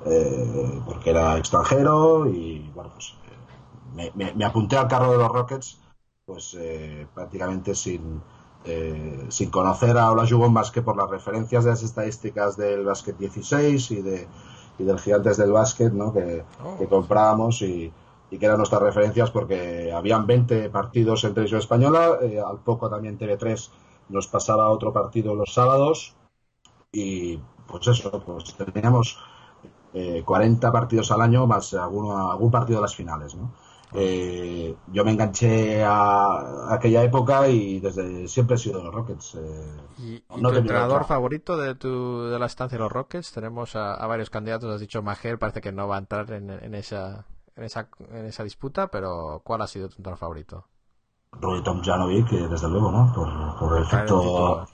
[0.06, 3.36] eh, porque era extranjero y bueno, pues eh,
[3.94, 5.80] me, me- me apunté al carro de los Rockets
[6.24, 8.22] pues eh, prácticamente sin,
[8.64, 13.16] eh, sin conocer a Olajuwon más que por las referencias de las estadísticas del básquet
[13.18, 14.28] 16 y de
[14.78, 16.12] y del Gigantes del Básquet ¿no?
[16.12, 16.44] que,
[16.78, 17.92] que comprábamos y,
[18.30, 22.88] y que eran nuestras referencias porque habían 20 partidos en televisión española, eh, al poco
[22.88, 23.72] también TV3
[24.08, 26.14] nos pasaba otro partido los sábados
[26.92, 29.18] y pues eso, pues teníamos
[29.92, 33.52] eh, 40 partidos al año más alguno, algún partido de las finales, ¿no?
[33.94, 36.26] Eh, yo me enganché a,
[36.68, 39.34] a aquella época y desde siempre he sido de los Rockets.
[39.36, 43.32] eh, ¿Y, tu entrenador favorito de, tu, de la estancia de los Rockets?
[43.32, 44.72] Tenemos a, a varios candidatos.
[44.74, 47.26] Has dicho Majer, parece que no va a entrar en, en esa,
[47.56, 50.66] en, esa, en esa disputa, pero ¿cuál ha sido tu entrenador favorito?
[51.32, 53.12] Roy Tomjanovic, que desde luego, ¿no?
[53.14, 53.28] Por,
[53.58, 54.66] por el efecto,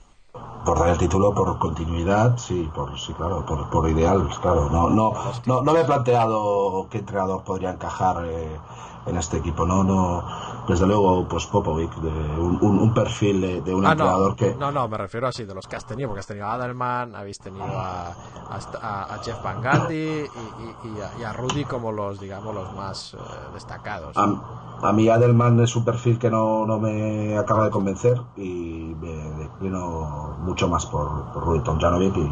[0.65, 4.69] por dar el título, por continuidad, sí, por sí, claro, por, por ideal, claro.
[4.69, 5.13] No, no,
[5.45, 8.59] no, no me he planteado qué entrenador podría encajar eh,
[9.05, 10.23] en este equipo, no, no.
[10.67, 12.09] Desde luego, pues Popovic, de
[12.39, 15.27] un, un, un perfil de, de un Ah, entrenador no, que no, no, me refiero
[15.27, 18.17] así, de los que has tenido, porque has tenido a Adelman, habéis tenido a,
[18.49, 19.59] a, Jeff Van
[19.91, 23.17] y, y- y a, y a Rudy como los, digamos, los más eh,
[23.51, 24.15] destacados.
[24.15, 28.95] a, a mí Adelman es un perfil que no, no me acaba de convencer y
[28.99, 29.13] me
[29.43, 32.29] declino mucho más por, por Rudy Tomjanovic y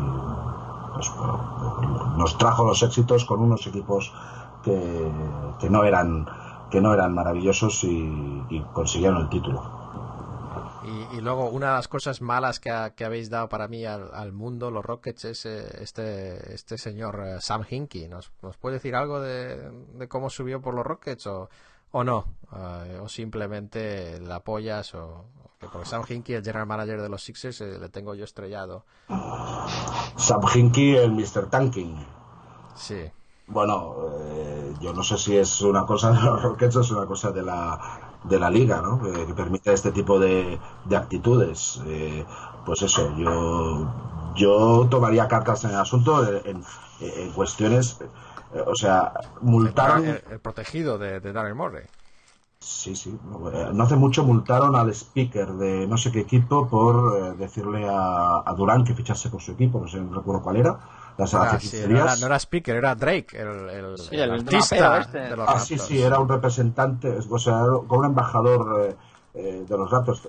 [0.94, 4.14] pues, por- nos trajo los éxitos con unos equipos
[4.64, 5.12] que,
[5.60, 6.26] que no eran
[6.74, 7.88] que no eran maravillosos y,
[8.50, 9.62] y consiguieron el título.
[10.84, 13.86] Y, y luego, una de las cosas malas que, ha- que habéis dado para mí
[13.86, 18.08] al, al mundo, los Rockets, es eh, este, este señor eh, Sam Hinkie.
[18.10, 21.48] ¿Nos, ¿Nos puede decir algo de, de cómo subió por los Rockets o,
[21.91, 22.26] o no?
[22.56, 25.06] Eh, o simplemente la apoyas o...
[25.44, 28.24] o que Porque Sam Hinkie, el general manager de los Sixers, eh, le tengo yo
[28.26, 28.84] estrellado.
[30.18, 31.50] Sam Hinkie, el Mr.
[31.52, 31.95] Tanking.
[32.76, 33.12] Sí.
[33.48, 37.06] Bueno, eh, yo no sé si es una cosa de los Rockets o es una
[37.06, 39.02] cosa de la, de la liga, ¿no?
[39.02, 41.82] Que, que permite este tipo de, de actitudes.
[41.86, 42.26] Eh,
[42.65, 43.88] pues eso, yo,
[44.36, 46.64] yo tomaría cartas en el asunto en, en-
[47.02, 47.98] en cuestiones,
[48.53, 49.11] eh, o sea,
[49.41, 50.07] multaron.
[50.07, 51.86] El, el protegido de, de Daryl Morey.
[52.60, 53.11] Sí, sí.
[53.26, 57.34] No, eh, no hace mucho multaron al speaker de no sé qué equipo por eh,
[57.38, 60.80] decirle a, a Durán que fichase por su equipo, no sé, no recuerdo cuál era.
[61.18, 64.15] Las Era- hace sí, 15 no, era, no era Speaker, era Drake, el, el, Sí,
[64.15, 65.19] el el artista este.
[65.19, 65.88] de los Ah, sí, Raptors.
[65.90, 68.95] sí, era un representante, o sea, como un embajador eh,
[69.35, 70.27] eh, de los Raptors.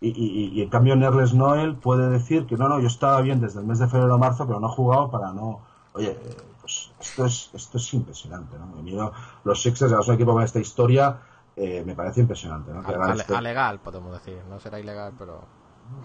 [0.00, 3.40] Y, y- y en cambio Nerles Noel puede decir que no, no, yo estaba bien
[3.40, 5.60] desde el mes de febrero a marzo, pero no he jugado para no...
[5.94, 9.02] Oye, eh, pues esto es, esto es impresionante, ¿no?
[9.06, 9.12] A
[9.44, 11.16] los Sixers, es un equipo con esta historia,
[11.56, 12.82] eh, me parece impresionante, ¿no?
[12.82, 14.38] Que hagan Ale- este- alegal, podemos decir.
[14.50, 15.40] No será ilegal, pero...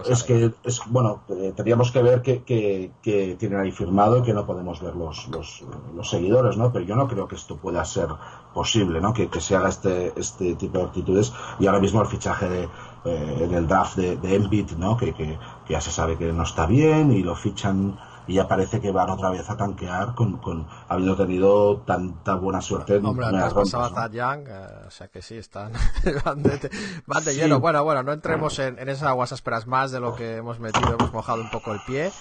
[0.10, 4.24] es que, es bueno, eh, tendríamos que ver que, que, que tienen ahí firmado y
[4.24, 5.64] que no podemos ver los, los,
[5.96, 6.72] los seguidores, ¿no?
[6.72, 8.08] Pero yo no creo que esto pueda ser
[8.54, 9.14] posible, ¿no?
[9.14, 12.64] Que, que se haga este, este tipo de actitudes y ahora mismo el fichaje de,
[13.06, 14.98] eh, en el draft de, de Embiid, ¿no?
[14.98, 17.98] Que, que, que ya se sabe que no está bien y lo fichan
[18.28, 22.62] y ya parece que van otra vez a tanquear con, con habiendo tenido tanta buena
[22.62, 25.72] suerte en Hombre, antes pasaba rondas, Thad Young, eh, o sea que sí, están
[26.26, 26.70] van de,
[27.08, 27.38] van de Sí.
[27.40, 27.60] lleno.
[27.60, 30.94] Bueno, bueno, no entremos en, en esas aguas ásperas más de lo que hemos metido,
[30.98, 32.12] hemos mojado un poco el pie.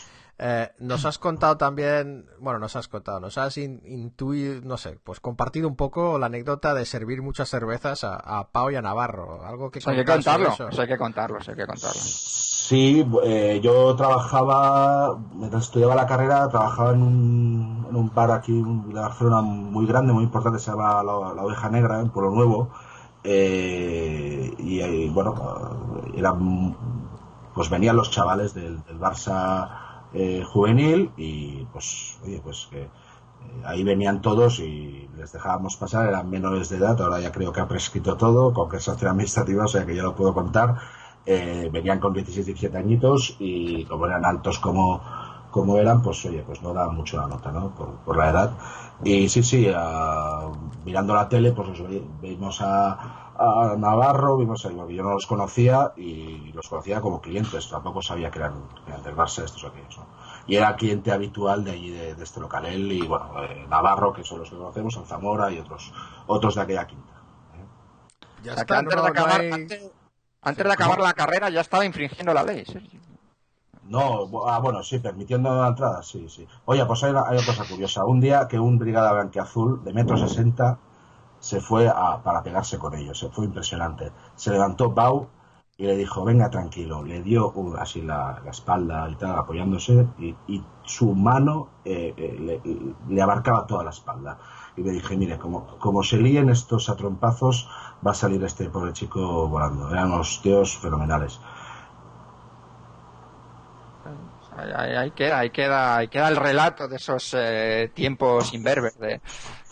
[0.42, 4.98] Eh, nos has contado también, bueno, nos has contado, nos has in- intuido, no sé,
[5.04, 8.80] pues compartido un poco la anécdota de servir muchas cervezas a, a Pau y a
[8.80, 9.44] Navarro.
[9.44, 10.68] Algo que Eso hay que contarlo, eso.
[10.70, 12.00] eso hay que contarlo, eso hay que contarlo.
[12.70, 18.52] Sí, eh, yo trabajaba, mientras estudiaba la carrera, trabajaba en un, en un bar aquí
[18.62, 22.70] de Barcelona muy grande, muy importante, se llama La, Oveja Negra, en Pueblo Nuevo.
[23.24, 25.34] Eh, y, eh, bueno,
[26.14, 26.76] eran,
[27.56, 32.88] pues venían los chavales del, Barça eh, juvenil y pues, oye, pues que eh,
[33.64, 37.60] ahí venían todos y les dejábamos pasar, eran menores de edad, ahora ya creo que
[37.60, 40.99] ha prescrito todo, con que administrativa, o sea que ya lo puedo contar.
[41.26, 45.00] Eh, venían con 16, 17 añitos y como eran altos como,
[45.50, 47.70] como eran, pues oye, pues no daban mucho la nota, ¿no?
[47.74, 48.52] Por, por la edad.
[49.04, 50.48] Y sí, sí, ah,
[50.84, 52.92] mirando la tele, pues os ve- vimos a,
[53.36, 58.30] a Navarro, vimos a, yo no los conocía y los conocía como clientes, tampoco sabía
[58.30, 60.06] que eran, que eran del Barça estos o aquellos, ¿no?
[60.46, 62.66] Y era cliente habitual de allí, de, de este local.
[62.66, 65.92] Él y, bueno, eh, Navarro, que son los que conocemos, en Zamora y otros,
[66.26, 67.12] otros de aquella quinta.
[68.36, 69.92] Ya sea, que está, antes de no acabar, hay- antes,
[70.42, 72.64] antes de acabar la carrera ya estaba infringiendo la ley.
[73.88, 76.46] No, ah, bueno, sí, permitiendo la entrada, sí, sí.
[76.66, 78.04] Oye, pues hay una, hay una cosa curiosa.
[78.04, 80.78] Un día que un brigada blanqueazul de metro sesenta
[81.40, 83.28] se fue a, para pegarse con ellos.
[83.32, 84.12] Fue impresionante.
[84.36, 85.28] Se levantó Bau
[85.76, 87.02] y le dijo, venga tranquilo.
[87.02, 92.60] Le dio un- así la, la espalda y tal, apoyándose, y, su mano eh, eh,
[93.08, 94.38] le abarcaba toda la espalda.
[94.80, 97.68] Y le dije, mire, como, como se líen estos a trompazos,
[98.06, 99.90] va a salir este pobre chico volando.
[99.90, 101.38] Eran unos tíos fenomenales.
[104.56, 108.98] Ahí, ahí- ahí queda, ahí queda, ahí queda el relato de esos eh, tiempos imberbes
[108.98, 109.20] de,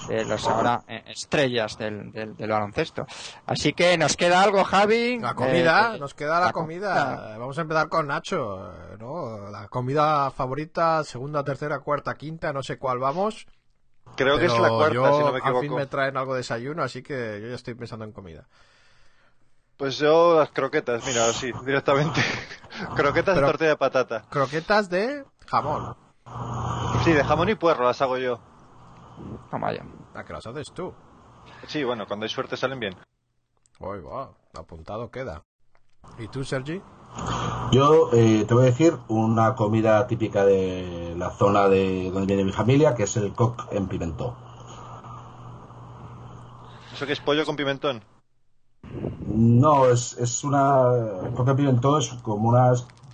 [0.09, 3.07] de los ahora eh, estrellas del, del, del baloncesto.
[3.47, 5.19] Así que nos queda algo, Javi.
[5.21, 7.17] La comida, Eh, nos queda la, la comida.
[7.17, 7.39] comida.
[7.39, 9.49] Vamos a empezar con Nacho, eh, ¿no?
[9.51, 13.47] La comida favorita, segunda, tercera, cuarta, quinta, no sé cuál vamos.
[14.19, 15.77] Creo que es la cuarta, yo, si no me al fin equivoco.
[15.79, 18.47] me traen algo de desayuno, así que yo ya estoy pensando en comida.
[19.77, 22.21] Pues yo las croquetas, mira, así, directamente.
[22.97, 24.25] croquetas Pero- de tortilla de patata.
[24.29, 25.97] Croquetas de jamón.
[27.05, 28.41] Sí, de jamón y puerro las hago yo.
[29.51, 29.87] Toma ya.
[30.15, 30.93] La que las haces tú.
[31.69, 32.97] Sí, bueno, cuando hay suerte salen bien.
[33.79, 35.45] Uy, wow, apuntado queda.
[36.19, 36.83] ¿Y tú, Sergi?
[37.71, 42.45] Yo eh, te voy a decir una comida típica de la zona de donde viene
[42.45, 44.35] mi familia, que es el coq en pimentón.
[46.95, 48.03] ¿Eso que es pollo con pimentón?
[49.27, 50.89] No, es, es una.
[51.27, 52.73] El coq en pimentón es como una.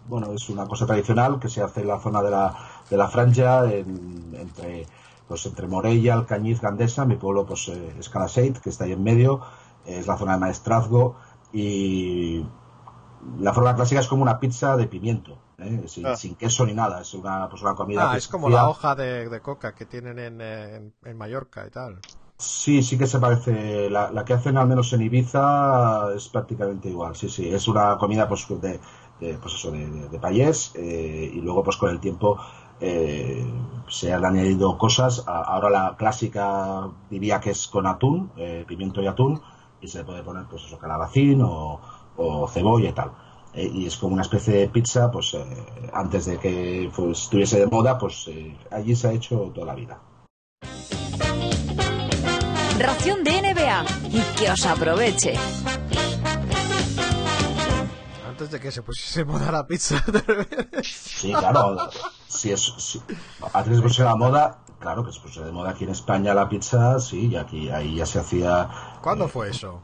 [0.09, 2.55] Bueno, es una cosa tradicional que se hace en la zona de la,
[2.91, 4.87] de la franja, en- entre,
[5.27, 7.05] pues entre Morella, Alcañiz, Gandesa.
[7.07, 9.41] Mi pueblo pues, eh, es Calaseit, que está ahí en medio.
[9.87, 11.17] Es la zona de Maestrazgo.
[11.53, 12.45] Y
[13.41, 15.83] la forma clásica es como una pizza de pimiento, ¿eh?
[15.87, 16.17] sin, Ah.
[16.17, 17.01] sin queso ni nada.
[17.01, 18.09] Es una, pues una comida.
[18.09, 21.67] Ah, que es como la hoja de, de coca que tienen en, en, en Mallorca
[21.67, 22.01] y tal.
[22.39, 23.89] Sí, sí que se parece.
[23.91, 27.15] La, la que hacen al menos en Ibiza es prácticamente igual.
[27.17, 27.49] Sí, sí.
[27.49, 28.81] Es una comida pues de,
[29.21, 32.39] de, pues eso, de, de, payés eh, y luego pues con el tiempo
[32.81, 33.45] eh,
[33.89, 35.25] se han añadido cosas.
[35.27, 39.41] Ahora la clásica diría que es con atún, eh, pimiento y atún
[39.81, 41.81] y se puede poner pues eso, calabacín o,
[42.17, 43.13] o cebolla y tal.
[43.57, 45.45] Eh, y es como una especie de pizza, pues eh,
[45.93, 49.75] antes de que pues, estuviese de moda, pues eh, allí se ha hecho toda la
[49.75, 50.01] vida.
[52.79, 55.35] Ración de NBA y que os aproveche.
[58.29, 60.03] Antes de que se pusiese moda la pizza.
[60.83, 61.77] Sí, claro.
[62.27, 63.01] Si es, si,
[63.55, 66.49] antes de ponerse la moda, claro que se puso de moda aquí en España la
[66.49, 68.69] pizza, sí, y aquí ahí ya se hacía.
[69.01, 69.81] ¿Cuándo fue eso?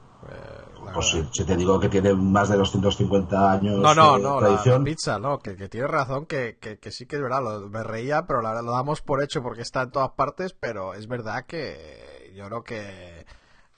[0.93, 4.41] Pues si, si te digo que tiene más de 250 años No, no, de no,
[4.41, 4.83] tradición.
[4.83, 7.69] la pizza, no, que, que tienes razón, que, que, que sí que es verdad, lo,
[7.69, 10.93] me reía, pero la verdad lo damos por hecho porque está en todas partes, pero
[10.95, 13.25] es verdad que yo creo que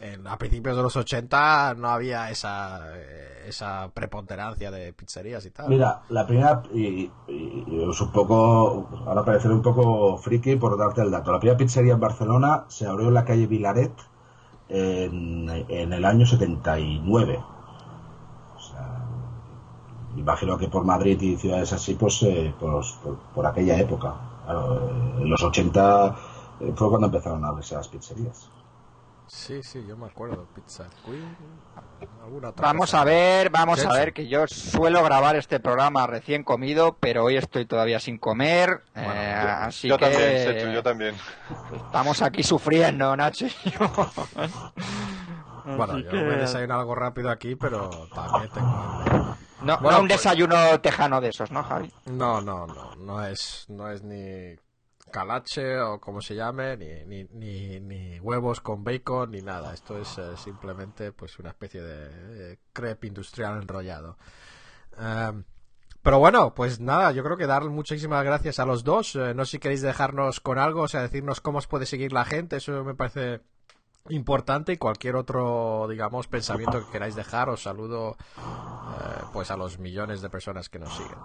[0.01, 5.51] en- a principios de los 80 no había esa, eh, esa preponderancia de pizzerías y
[5.51, 5.66] tal.
[5.70, 10.76] Mira, la primera, y, y- y es un poco, ahora pareceré un poco friki por
[10.78, 11.32] darte el dato.
[11.32, 13.93] La primera pizzería en Barcelona se abrió en la calle Vilaret
[14.68, 17.40] en, el año 79.
[18.56, 19.05] O sea,
[20.16, 22.98] imagino que por Madrid y ciudades así, pues, eh, pues,
[23.34, 24.14] por, aquella época.
[25.18, 26.16] En los 80
[26.60, 28.48] eh, fue cuando empezaron a abrirse las pizzerías.
[29.27, 31.36] Sí, sí, yo me acuerdo, Pizza Queen,
[32.23, 33.01] alguna otra Vamos cosa.
[33.01, 37.24] a ver, vamos Sí, a ver que yo suelo grabar este programa recién comido, pero
[37.24, 41.15] hoy estoy todavía sin comer, eh, así yo que también, Sechu, yo también.
[41.86, 43.78] estamos aquí sufriendo, Nacho y yo.
[45.65, 49.36] Bueno, Así yo que- me desayuno algo rápido aquí, pero también tengo.
[49.62, 51.89] No, Bueno, no un pues- desayuno tejano de esos, ¿no, Javi?
[52.07, 54.57] No, no, no, no es, no es ni
[55.12, 59.72] calache o como se llame, ni, ni, ni, ni huevos con bacon, ni nada.
[59.72, 64.16] Esto es eh, simplemente pues una especie de crepe industrial enrollado.
[64.98, 65.44] Em,
[66.02, 69.14] pero bueno, pues nada, yo creo que dar muchísimas gracias a los dos.
[69.14, 72.12] Eh, no sé si queréis dejarnos con algo, o sea, decirnos cómo os puede seguir
[72.12, 73.40] la gente, eso me parece
[74.09, 79.78] importante y cualquier otro, digamos, pensamiento que queráis dejar, os saludo eh, pues a los
[79.78, 81.18] millones de personas que nos siguen.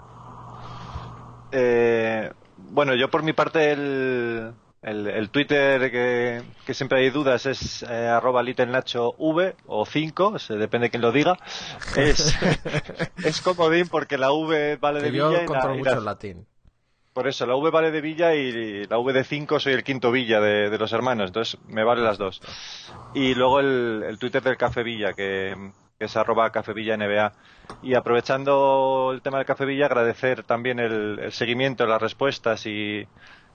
[1.51, 7.45] Eh, bueno, yo por mi parte el, el, el Twitter que, que siempre hay dudas
[7.45, 11.37] es eh, arroba LittleNachoV o 5, se depende de quién lo diga.
[11.95, 12.35] Es,
[13.23, 16.05] es comodín porque la V vale de yo Villa y la, y mucho la- el
[16.05, 16.47] latín.
[17.13, 20.11] por eso, la V vale de Villa y la V de 5 soy el quinto
[20.11, 22.41] Villa de, de los hermanos, entonces me valen las dos.
[23.13, 25.55] Y luego el, el Twitter del Café Villa, que,
[25.97, 27.33] que es arroba Café Villa NBA.
[27.81, 33.07] Y aprovechando el tema del Café Villa, agradecer también el, el seguimiento, las respuestas y,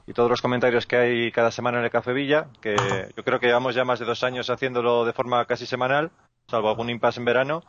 [0.06, 2.74] y todos los comentarios que hay cada semana en el Café Villa, que
[3.16, 6.10] yo creo que llevamos ya más de dos años haciéndolo de forma casi semanal,
[6.48, 7.62] salvo algún impasse en verano,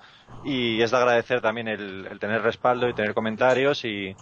[0.43, 4.15] y es de agradecer también el, el tener respaldo y tener comentarios y,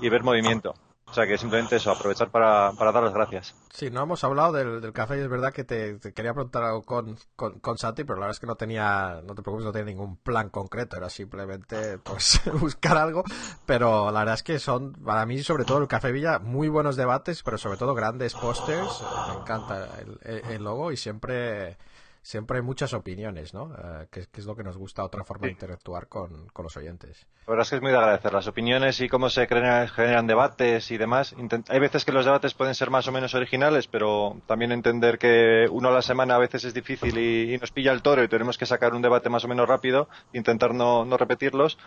[0.00, 0.74] y ver movimiento.
[1.08, 3.54] O sea que simplemente eso, aprovechar para, para dar las gracias.
[3.72, 6.64] Sí, no hemos hablado del, del café y es verdad que te, te quería preguntar
[6.64, 9.64] algo con, con, con Santi, pero la verdad es que no tenía, no te preocupes,
[9.64, 13.22] no tenía ningún plan concreto, era simplemente pues buscar algo,
[13.64, 16.96] pero la verdad es que son, para mí sobre todo el Café Villa, muy buenos
[16.96, 21.78] debates, pero sobre todo grandes pósters, me encanta el- el logo y siempre
[22.26, 23.72] siempre hay muchas opiniones, ¿no?
[23.72, 26.76] Eh, que, que es lo que nos gusta, otra forma de interactuar con, con los
[26.76, 27.24] oyentes.
[27.46, 30.26] La verdad es que es muy de agradecer las opiniones y cómo se crean- generan
[30.26, 31.32] debates y demás.
[31.36, 35.18] Intent- Hay veces que los debates pueden ser más o menos originales, pero también entender
[35.18, 38.24] que uno a la semana a veces es difícil y, y nos pilla el toro
[38.24, 41.78] y tenemos que sacar un debate más o menos rápido, intentar no, no repetirlos.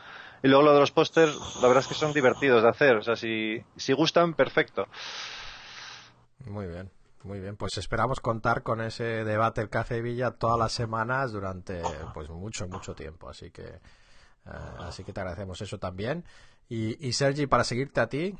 [0.41, 2.95] Y luego lo de los pósters, la verdad es que son divertidos de hacer.
[2.95, 4.87] O sea, si, si gustan, perfecto.
[6.45, 6.89] Muy bien,
[7.23, 7.55] muy bien.
[7.55, 11.81] Pues esperamos contar con ese debate el Café Villa todas las semanas durante
[12.13, 13.29] pues mucho, mucho tiempo.
[13.29, 13.79] Así que, eh,
[14.79, 16.23] así que te agradecemos eso también.
[16.67, 18.37] Y, y Sergi, para seguirte a ti,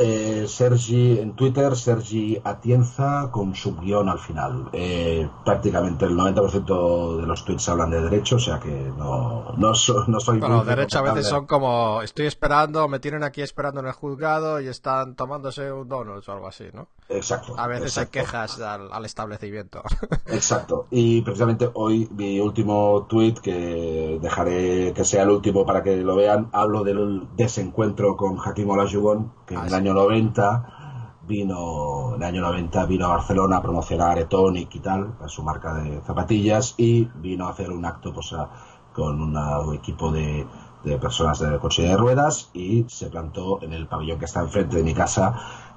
[0.00, 4.68] Eh, Sergi en Twitter, Sergi Atienza con subguión al final.
[4.72, 9.74] Eh, prácticamente el 90% de los tweets hablan de derecho, o sea que no, no,
[9.74, 13.80] so- no soy bueno, derecho a veces son como estoy esperando, me tienen aquí esperando
[13.80, 16.86] en el juzgado y están tomándose un donuts o algo así, ¿no?
[17.08, 17.54] Exacto.
[17.58, 18.10] A veces hay exacto.
[18.12, 19.82] quejas al, al establecimiento.
[20.26, 20.86] Exacto.
[20.90, 26.14] Y precisamente hoy mi último tweet, que dejaré que sea el último para que lo
[26.14, 32.22] vean, hablo del desencuentro con Hakim Olajuwon, que en Ah, el año 90 vino, en
[32.22, 36.00] el año 90 vino a Barcelona a promocionar Etonic y tal, a su marca de
[36.02, 38.50] zapatillas, y vino a hacer un acto pues, a-
[38.94, 40.46] con una- un equipo de,
[40.84, 44.76] de personas de coche de ruedas y se plantó en el pabellón que está enfrente
[44.76, 45.34] de mi casa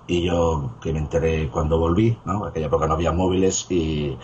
[0.08, 2.44] y yo que me enteré cuando volví, ¿no?
[2.44, 4.18] En aquella época no había móviles y,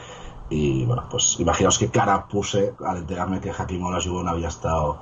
[0.49, 4.99] y, bueno, pues imaginaos qué cara puse al enterarme que Hakim Olajuwon había estado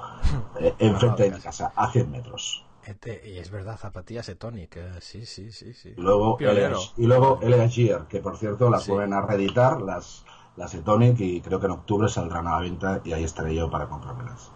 [0.60, 2.66] eh, enfrente de mi casa, a 100 metros.
[2.86, 5.94] Este- y es verdad, zapatillas Etonic, eh, sí, sí, sí, sí.
[5.98, 6.38] Luego,
[6.98, 8.92] y luego Elea Gier, que por cierto las Sí.
[8.92, 10.24] a reeditar, las,
[10.56, 13.70] las Etonic, y creo que en octubre saldrán a la venta y ahí estaré yo
[13.70, 14.52] para comprármelas.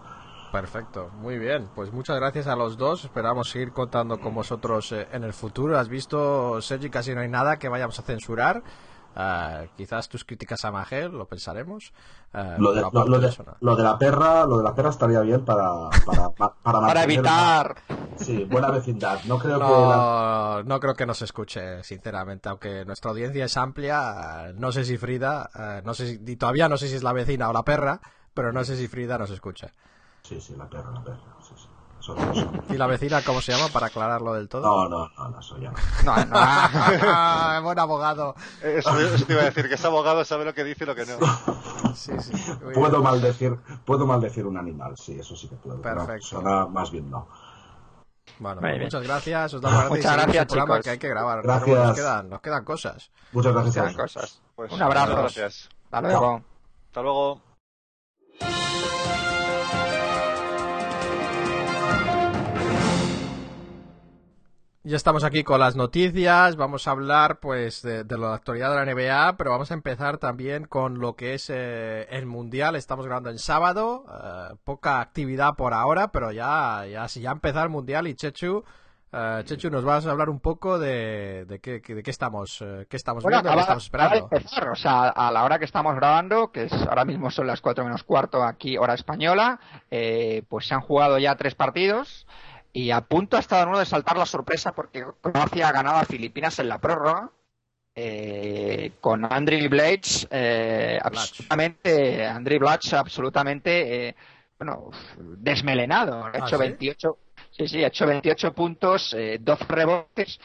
[0.52, 1.68] Perfecto, muy bien.
[1.74, 3.04] Pues muchas gracias a los dos.
[3.04, 5.78] Esperamos seguir contando con vosotros eh, en el futuro.
[5.78, 8.62] Has visto, Sergi, casi no hay nada que vayamos a censurar.
[9.14, 11.92] Ah, quizás tus críticas a Magel, lo pensaremos.
[12.32, 13.18] Ah, Lo de, lo, lo
[13.60, 17.76] lo la perra, lo de la perra estaría bien para, para, para, Para mantener evitar.
[17.88, 19.18] una- sí, buena vecindad.
[19.24, 23.56] No creo que la- No, no creo que nos escuche, sinceramente, aunque nuestra audiencia es
[23.56, 24.52] amplia.
[24.54, 27.12] No sé si Frida, eh, no sé si, y todavía no sé si es la
[27.12, 28.00] vecina o la perra,
[28.32, 29.72] pero no sé si Frida nos escucha.
[30.22, 31.18] Sí, sí, la perra, la perra.
[32.68, 34.62] ¿Y la vecina cómo se llama para aclararlo del todo?
[34.62, 35.70] No, no, no, no, soy yo.
[36.04, 37.62] No, no.
[37.62, 38.34] Buen abogado.
[38.62, 40.94] Eso, eso te iba a decir, que es abogado, sabe lo que dice y lo
[40.94, 41.18] que no.
[41.94, 42.32] Sí, sí.
[42.74, 43.02] Puedo bien.
[43.02, 45.80] maldecir, puedo maldecir un animal, sí, eso sí que puedo.
[45.82, 46.06] Perfecto.
[46.12, 47.26] persona, más bien no.
[48.38, 48.82] Bueno, Muy bien.
[48.84, 49.54] muchas gracias.
[49.54, 50.12] Os damos Muchas gracias.
[50.12, 50.84] seguimos gracias, programa chicos.
[50.84, 51.42] que hay que grabar.
[51.42, 51.78] Gracias.
[51.78, 53.10] Nos quedan, nos quedan cosas.
[53.32, 54.14] Muchas gracias a Muchas vosotros.
[54.14, 54.42] cosas.
[54.54, 55.16] Pues, Un abrazo.
[55.16, 55.68] Gracias.
[55.90, 56.42] Hasta luego.
[56.86, 57.40] Hasta luego.
[64.90, 68.84] Ya estamos aquí con las noticias, vamos a hablar pues de, de la actualidad de
[68.84, 72.74] la NBA, pero vamos a empezar también con lo que es eh, el Mundial.
[72.74, 77.62] Estamos grabando en sábado, eh, poca actividad por ahora, pero ya ya si ya empezar
[77.66, 78.64] el Mundial y Chechu,
[79.12, 82.86] eh, Chechu nos vas a hablar un poco de, de qué, de qué estamos eh,
[82.90, 84.16] qué estamos Bueno, viendo, qué estamos esperando.
[84.32, 87.60] empezar, o sea, a la hora que estamos grabando, que es ahora mismo son las
[87.60, 92.26] 4 menos cuarto aquí, hora española, eh, pues se han jugado ya tres partidos
[92.72, 96.04] y a punto ha estado uno de saltar la sorpresa porque Croacia ha ganado a
[96.04, 97.30] Filipinas en la prórroga.
[97.94, 104.16] eh, con Andriy Blades eh, absolutamente Andriy Blades absolutamente eh,
[104.58, 106.62] bueno desmelenado ha ¿Ah, hecho sí?
[106.62, 107.18] 28
[107.50, 110.38] sí sí ha hecho 28 puntos eh, 12 rebotes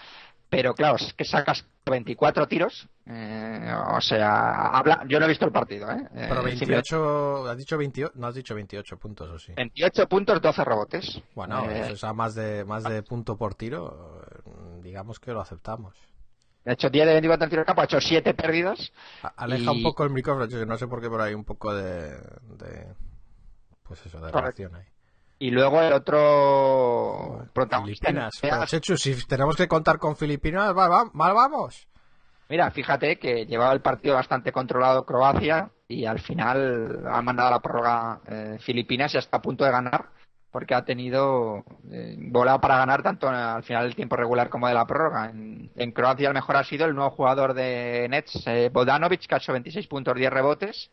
[0.50, 2.88] pero claro, es que sacas 24 tiros.
[3.06, 5.98] eh, o sea, habla, yo no he visto el partido, ¿eh?
[6.16, 9.54] Eh, Pero simplemente 28, has dicho 28, no has dicho 28 puntos o sí.
[9.56, 11.22] 28 puntos, 12 rebotes.
[11.36, 14.22] Bueno, Eh, eso es a más de más de punto por tiro,
[14.82, 15.96] digamos que lo aceptamos.
[16.66, 18.92] ha hecho 10 de 24 en tiro de campo, ha hecho 7 pérdidas.
[19.36, 21.74] Aleja Y- un poco el micrófono, que no sé por qué, pero hay un poco
[21.76, 22.10] de,
[22.58, 22.94] de
[23.84, 24.42] pues eso, de Correcto.
[24.64, 24.86] reacción ahí.
[25.40, 28.08] Y luego el otro protagonista.
[28.08, 28.40] Filipinas.
[28.42, 31.88] NBA, Chechu, si tenemos que contar con Filipinas, mal vamos.
[32.48, 37.52] Mira, fíjate que llevaba el partido bastante controlado Croacia y al final ha mandado a
[37.52, 40.10] la prórroga eh, Filipinas y está a punto de ganar
[40.56, 44.74] porque ha tenido eh, bola para ganar tanto al final del tiempo regular como de
[44.74, 45.30] la prórroga.
[45.30, 49.36] En, en Croacia el mejor ha sido el nuevo jugador de Nets, eh, Bodanovic, que
[49.36, 50.92] ha hecho 26 puntos, 10 rebotes.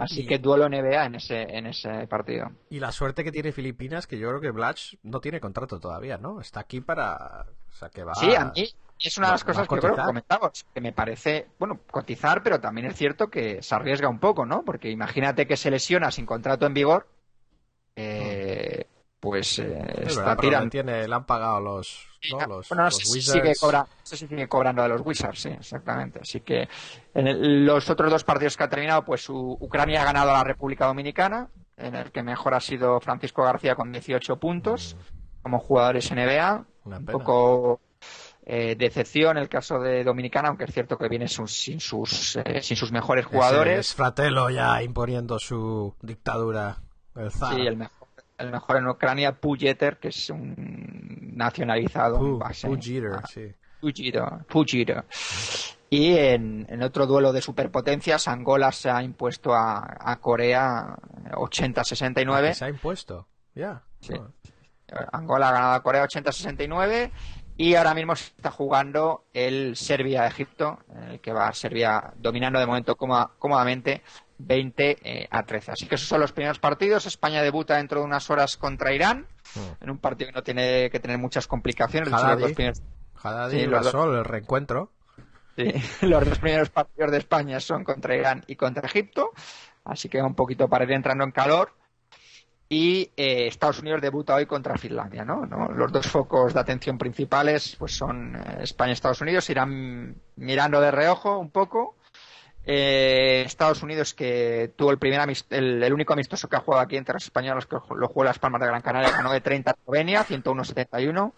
[0.00, 2.50] Así Y- que duelo NBA en ese, en ese partido.
[2.70, 6.16] Y la suerte que tiene Filipinas, que yo creo que Blatch no tiene contrato todavía,
[6.18, 6.40] ¿no?
[6.40, 7.46] Está aquí para...
[7.70, 8.14] O sea, que va...
[8.14, 8.66] Sí, a mí
[8.98, 12.60] es una de las cosas que creo que comentamos, que me parece, bueno, cotizar, pero
[12.60, 14.62] también es cierto que se arriesga un poco, ¿no?
[14.64, 17.06] Porque imagínate que se lesiona sin contrato en vigor,
[17.96, 18.86] eh,
[19.20, 20.70] pues eh, verdad, está tirando.
[20.70, 22.38] tiene, le han pagado los, ¿no?
[22.46, 23.32] los, bueno, no los sé Wizards.
[23.32, 23.86] sigue, cobra,
[24.48, 26.20] cobrando de los Wizards, sí, exactamente.
[26.22, 26.68] Así que
[27.14, 30.34] en el- los otros dos partidos que ha terminado, pues U- Ucrania ha ganado a
[30.34, 34.96] la República Dominicana, en el que mejor ha sido Francisco García con 18 puntos
[35.42, 36.64] como jugadores NBA.
[36.84, 37.18] Una Un pena.
[37.18, 37.80] poco
[38.46, 42.62] eh, decepción el caso de Dominicana, aunque es cierto que viene su- sin sus eh,
[42.62, 43.78] sin sus mejores Ese jugadores.
[43.78, 46.78] Es Fratello ya imponiendo su dictadura.
[47.14, 47.54] El zar.
[47.54, 47.99] Sí, el mejor,
[48.40, 53.26] el mejor en Ucrania, Pujeter, que es un nacionalizado en Pu- base Pu Jeter, a-
[53.26, 53.52] sí.
[54.48, 55.04] Fujiro.
[55.88, 60.94] Y en, en otro duelo de superpotencias, Angola se ha impuesto a, a Corea
[61.24, 62.48] Ah, 80-69.
[62.48, 63.26] que se ha impuesto.
[63.54, 63.82] Ya.
[64.00, 64.12] Sí.
[64.92, 65.06] Ah.
[65.12, 67.10] Angola ha ganado a Corea 80-69
[67.56, 72.66] y ahora mismo se está jugando el Serbia-Egipto, en el que va Serbia dominando de
[72.66, 74.02] momento cómoda- cómodamente
[74.46, 75.72] 20 eh, a 13.
[75.72, 77.06] Así que esos son los primeros partidos.
[77.06, 79.82] España debuta dentro de unas horas contra Irán, Mm.
[79.84, 82.12] en un partido que no tiene que tener muchas complicaciones.
[82.12, 82.32] Haddadi.
[82.32, 82.82] los dos primeros
[83.22, 84.16] Haddadi Sí, y los dos.
[84.16, 84.92] El reencuentro.
[85.56, 85.72] Sí,
[86.06, 89.30] los dos primeros partidos de España son contra Irán y contra Egipto,
[89.84, 91.72] así que un poquito para ir entrando en calor.
[92.68, 95.44] Y eh, Estados Unidos debuta hoy contra Finlandia, ¿no?
[95.44, 95.68] ¿no?
[95.72, 100.80] Los dos focos de atención principales pues son eh, España y Estados Unidos, irán mirando
[100.80, 101.96] de reojo un poco.
[102.66, 105.20] Eh, Estados Unidos que tuvo el primer
[105.50, 108.26] el, el único amistoso que ha jugado aquí entre los españoles que lo jugó en
[108.26, 111.32] las Palmas de Gran Canaria ganó de 30 a Eslovenia 101-71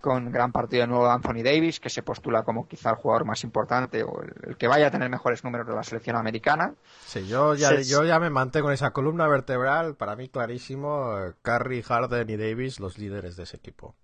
[0.00, 3.42] con gran partido de nuevo Anthony Davis, que se postula como quizá el jugador más
[3.42, 6.74] importante o el, el que vaya a tener mejores números de la selección americana.
[7.04, 9.96] Sí, yo ya, Se- yo ya me mantengo en esa columna vertebral.
[9.96, 11.18] Para mí, clarísimo.
[11.18, 13.96] eh, Curry, Harden y Davis, los líderes de ese equipo.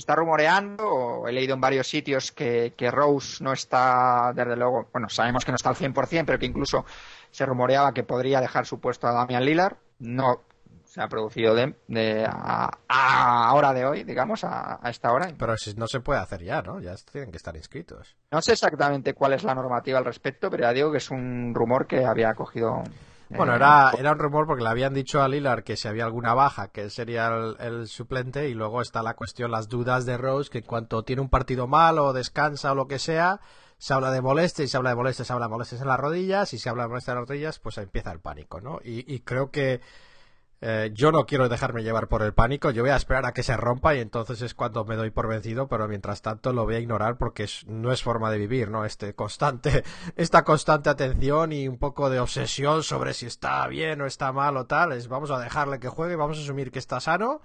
[0.00, 4.88] Está rumoreando, o he leído en varios sitios que, que Rose no está, desde luego,
[4.92, 6.86] bueno, sabemos que no está al 100%, pero que incluso
[7.30, 9.76] se rumoreaba que podría dejar su puesto a Damian Lillard.
[9.98, 10.40] No
[10.86, 15.30] se ha producido de, de a, a hora de hoy, digamos, a, a esta hora.
[15.38, 16.80] Pero si no se puede hacer ya, ¿no?
[16.80, 18.16] Ya tienen que estar inscritos.
[18.30, 21.52] No sé exactamente cuál es la normativa al respecto, pero ya digo que es un
[21.54, 22.82] rumor que había cogido.
[23.30, 26.04] Eh, Bueno, era, era un rumor porque le habían dicho a Lillard que si había
[26.04, 30.04] alguna baja, que él sería el, el suplente, y luego está la cuestión, las dudas
[30.06, 33.40] de Rose, que en cuanto tiene un partido mal o descansa o lo que sea,
[33.78, 36.00] se habla de molestias, y se habla de molestias, se habla de molestias en las
[36.00, 38.78] rodillas, y si se habla de molestias en las rodillas, pues empieza el pánico, ¿no?
[38.84, 39.80] Y, y creo que
[40.62, 43.42] eh, yo no quiero dejarme llevar por el pánico, yo voy a esperar a que
[43.42, 46.74] se rompa y entonces es cuando me doy por vencido, pero mientras tanto lo voy
[46.74, 48.84] a ignorar porque no es forma de vivir, ¿no?
[48.84, 49.84] Este constante,
[50.16, 54.56] esta constante atención y un poco de obsesión sobre si está bien o está mal
[54.58, 57.40] o tal, es vamos a dejarle que juegue, vamos a asumir que está sano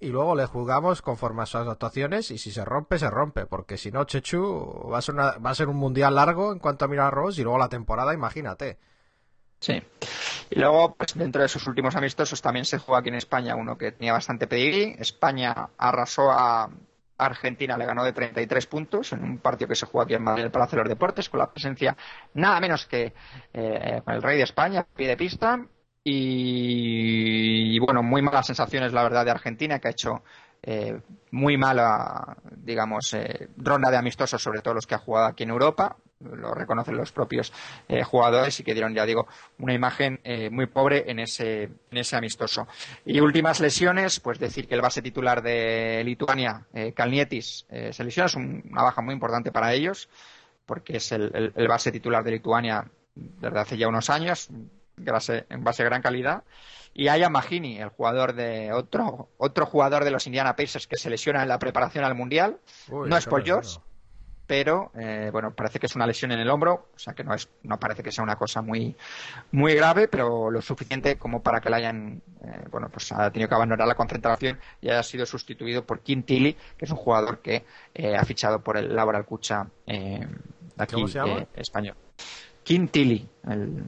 [0.00, 3.78] y luego le juzgamos conforme a sus actuaciones y si se rompe, se rompe, porque
[3.78, 6.84] si no, Chechu, va a ser, una- va a ser un mundial largo en cuanto
[6.84, 8.78] a mirar a Rose y luego la temporada, imagínate.
[9.58, 9.82] Sí.
[10.50, 13.76] Y luego, pues dentro de sus últimos amistosos también se jugó aquí en España uno
[13.76, 14.96] que tenía bastante pedigrí.
[14.98, 16.70] España arrasó a
[17.18, 20.44] Argentina, le ganó de 33 puntos en un partido que se jugó aquí en Madrid,
[20.44, 21.96] el Palacio de los Deportes, con la presencia
[22.34, 23.14] nada menos que
[23.52, 25.58] eh, el rey de España, pie de pista.
[26.04, 30.22] Y, y, bueno, muy malas sensaciones, la verdad, de Argentina, que ha hecho
[30.62, 31.00] eh,
[31.32, 35.50] muy mala, digamos, eh, ronda de amistosos, sobre todo los que ha jugado aquí en
[35.50, 35.96] Europa.
[36.20, 37.52] Lo reconocen los propios
[37.88, 39.26] eh, jugadores y que dieron, ya digo,
[39.58, 42.66] una imagen eh, muy pobre en ese, en ese amistoso.
[43.04, 48.02] Y últimas lesiones, pues decir que el base titular de Lituania, eh, Kalnietis, eh, se
[48.02, 50.08] lesiona, es un- una baja muy importante para ellos,
[50.64, 54.48] porque es el, el- el base titular de Lituania desde hace ya unos años,
[54.98, 56.44] en base de gran calidad.
[56.94, 61.10] Y Aya Magini, el jugador de otro, otro jugador de los Indiana Pacers que se
[61.10, 62.56] lesiona en la preparación al Mundial.
[62.88, 63.85] Uy, no es Paul bueno.
[64.46, 67.34] Pero eh, bueno, parece que es una lesión en el hombro, o sea que no
[67.34, 68.94] es, no parece que sea una cosa muy,
[69.52, 73.48] muy grave, pero lo suficiente como para que le hayan, eh, bueno, pues ha tenido
[73.48, 77.40] que abandonar la concentración y haya sido sustituido por Kim Tilly, que es un jugador
[77.40, 77.64] que
[77.94, 80.26] eh, ha fichado por el Laboral Cucha eh,
[80.78, 81.96] aquí, eh, español.
[82.66, 83.84] Kim Tilly, el,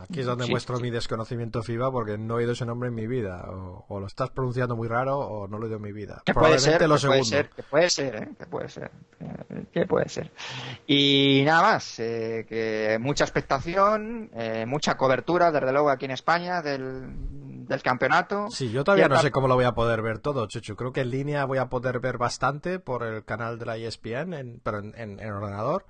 [0.00, 0.50] Aquí es donde Sí.
[0.50, 3.44] muestro mi desconocimiento FIBA porque no he oído ese nombre en mi vida.
[3.50, 6.22] O, o lo estás pronunciando muy raro o no lo he oído en mi vida.
[6.24, 7.24] Que puede ser, lo que puede segundo.
[7.24, 8.28] ser, que puede ser, ¿eh?
[8.38, 8.90] que puede ser,
[9.20, 10.30] eh, que puede ser.
[10.86, 16.62] Y nada más, eh, que mucha expectación, eh, mucha cobertura, desde luego aquí en España
[16.62, 18.48] del, del campeonato.
[18.50, 20.74] Sí, yo todavía no sé cómo lo voy a poder ver todo, Chuchu.
[20.74, 24.34] Creo que en línea voy a poder ver bastante por el canal de la ESPN,
[24.34, 25.84] en, pero en, en- en ordenador.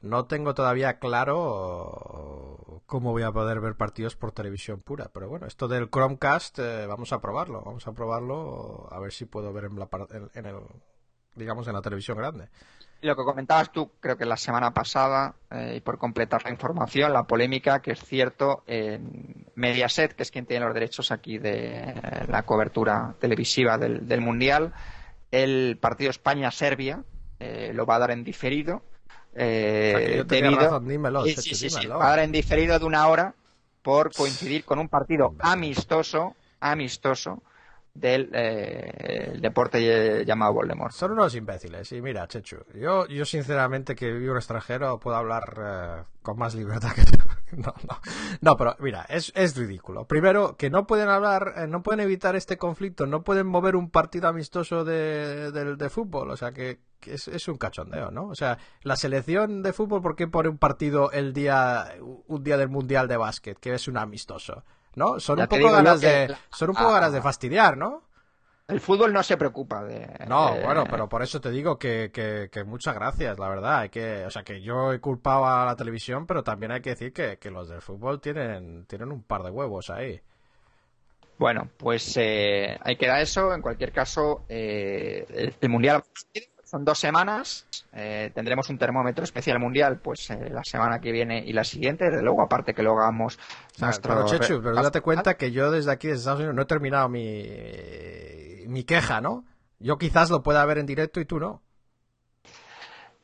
[0.00, 5.10] No tengo todavía claro cómo voy a poder ver partidos por televisión pura.
[5.12, 7.62] Pero bueno, esto del Chromecast, eh, vamos a probarlo.
[7.62, 9.88] Vamos a probarlo a ver si puedo ver en, la,
[10.34, 10.56] en, el,
[11.34, 12.48] digamos, en la televisión grande.
[13.02, 17.12] Lo que comentabas tú, creo que la semana pasada, eh, y por completar la información,
[17.12, 21.80] la polémica, que es cierto, en Mediaset, que es quien tiene los derechos aquí de
[21.80, 21.94] eh,
[22.26, 24.72] la cobertura televisiva del, Mundial,
[25.30, 27.04] el partido España-Serbia
[27.72, 28.82] lo va a dar en diferido.
[29.34, 31.98] Eh, O sea, que yo debido- razón, dímelo, Sí, dímelo.
[31.98, 33.34] va a dar en diferido de una hora
[33.82, 37.42] por coincidir con un partido amistoso, amistoso
[37.94, 40.92] del eh, el deporte llamado Voldemort.
[40.92, 41.90] Son unos imbéciles.
[41.92, 46.54] Y mira, Chechu, yo, yo sinceramente que vivo en extranjero puedo hablar eh, con más
[46.54, 47.18] libertad que tú.
[47.56, 48.00] No, no.
[48.40, 50.06] No, pero mira, es, es ridículo.
[50.06, 53.90] Primero, que no pueden hablar, eh, no pueden evitar este conflicto, no pueden mover un
[53.90, 56.30] partido amistoso de, de fútbol.
[56.30, 58.26] O sea, que, que es, es un cachondeo, ¿no?
[58.28, 61.94] O sea, la selección de fútbol, ¿por qué pone un partido el día,
[62.26, 64.64] un día del Mundial de Básquet, que es un amistoso?
[64.94, 65.20] ¿No?
[65.20, 67.22] Son Ya un te poco ganas que de, la- son un poco ah, ganas de
[67.22, 68.07] fastidiar, ¿no?
[68.68, 70.06] El fútbol no se preocupa de.
[70.28, 73.78] No, de- bueno, pero por eso te digo que, que, que muchas gracias, la verdad.
[73.80, 76.90] Hay que, o sea, que yo he culpado a la televisión, pero también hay que
[76.90, 80.20] decir que, que los del fútbol tienen, tienen un par de huevos ahí.
[81.38, 83.54] Bueno, pues eh, ahí queda eso.
[83.54, 86.02] En cualquier caso, eh, el, el mundial
[86.68, 87.66] son dos semanas.
[87.92, 92.04] Eh, tendremos un termómetro especial mundial, pues eh, la semana que viene y la siguiente.
[92.10, 93.38] Desde luego, aparte que luego hagamos
[93.80, 94.14] nuestro.
[94.14, 96.66] pero Chechu, pero re- date cuenta que yo desde aquí, desde Estados Unidos, no he
[96.66, 99.44] terminado mi, mi queja, ¿no?
[99.78, 101.62] Yo quizás lo pueda ver en directo y tú no.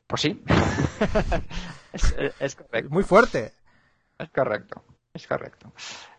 [0.06, 0.42] Pues sí.
[1.92, 2.90] es, es correcto.
[2.90, 3.52] Muy fuerte.
[4.18, 5.72] Es correcto, es correcto.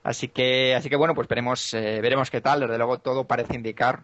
[0.04, 2.60] Así que, así que bueno, pues veremos, eh, veremos qué tal.
[2.60, 4.04] Desde luego todo parece indicar,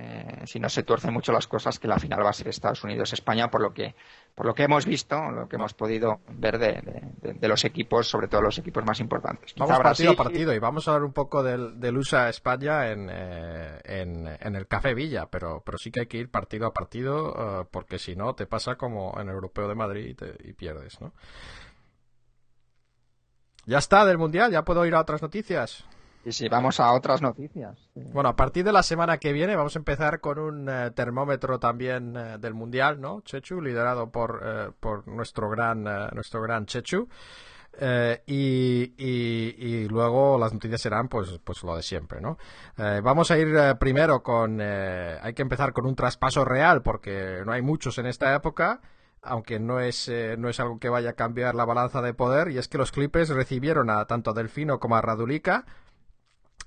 [0.00, 2.84] eh, si no se tuercen mucho las cosas, que la final va a ser Estados
[2.84, 3.96] Unidos-España, por lo que,
[4.34, 7.64] por lo que hemos visto, lo que hemos podido ver de, de- de- de los
[7.64, 9.52] equipos, sobre todo los equipos más importantes.
[9.52, 12.28] Quizá Vamos partido a Brasil- partido y vamos a hablar un poco del, del USA
[12.28, 16.30] España en, eh, en, en el Café Villa, pero, pero sí que hay que ir
[16.30, 20.06] partido a partido eh, porque si no te pasa como en el Europeo de Madrid
[20.06, 21.12] y, te- y pierdes, ¿no?
[23.66, 25.84] Ya está del Mundial, ya puedo ir a otras noticias.
[26.24, 27.78] Y si vamos a otras noticias.
[27.94, 31.58] Bueno, a partir de la semana que viene vamos a empezar con un eh, termómetro
[31.58, 33.22] también eh, del Mundial, ¿no?
[33.22, 37.08] Chechu, liderado por, eh, por nuestro gran, eh, nuestro gran Chechu.
[38.26, 42.36] Y, y- luego las noticias serán pues, pues lo de siempre, ¿no?
[42.76, 44.60] Vamos a ir primero con...
[44.60, 48.80] hay que empezar con un traspaso real porque no hay muchos en esta época,
[49.22, 52.58] aunque no es, no es algo que vaya a cambiar la balanza de poder, y
[52.58, 55.64] es que los Clippers recibieron a tanto a Delfino como a Radulica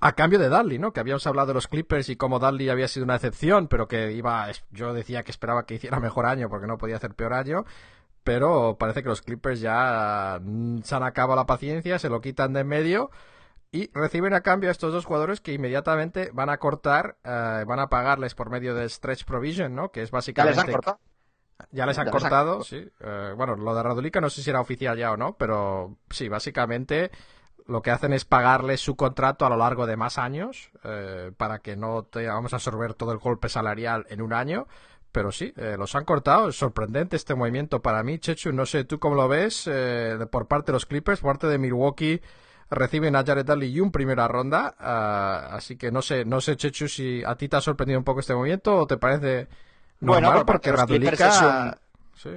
[0.04, 0.92] a cambio de Dudley, ¿no?
[0.92, 4.10] Que habíamos hablado de los Clippers y cómo Dudley había sido una excepción, pero que
[4.12, 7.64] iba, yo decía que esperaba que hiciera mejor año porque no podía hacer peor año,
[8.24, 12.52] pero parece que los Clippers ya mm, se han acabado la paciencia, se lo quitan
[12.52, 13.10] de en medio
[13.70, 17.78] y reciben a cambio a estos dos jugadores que inmediatamente van a cortar, eh, van
[17.80, 19.90] a pagarles por medio del stretch provision, ¿no?
[19.92, 21.00] Que es Ya básicamente les han cortado.
[21.70, 22.64] ya les han Ya les han cortado, cortado.
[22.64, 22.88] sí.
[23.00, 26.28] Eh, bueno, lo de Radulica no sé si era oficial ya o no, pero sí,
[26.28, 27.10] básicamente
[27.66, 31.60] lo que hacen es pagarles su contrato a lo largo de más años eh, para
[31.60, 34.66] que no te vamos a absorber todo el golpe salarial en un año.
[35.12, 36.48] Pero sí, eh, los han cortado.
[36.48, 38.50] Es sorprendente este movimiento para mí, Chechu.
[38.52, 41.58] No sé tú cómo lo ves eh, por parte de los Clippers, por parte de
[41.58, 42.22] Milwaukee.
[42.70, 44.74] Reciben a Jared Dudley y un primera ronda.
[44.78, 48.04] ah, así que no sé, no sé, Chechu, si a ti te ha sorprendido un
[48.04, 49.48] poco este movimiento o te parece
[50.00, 51.78] Bueno, normal porque Radulica...
[52.14, 52.30] Sí.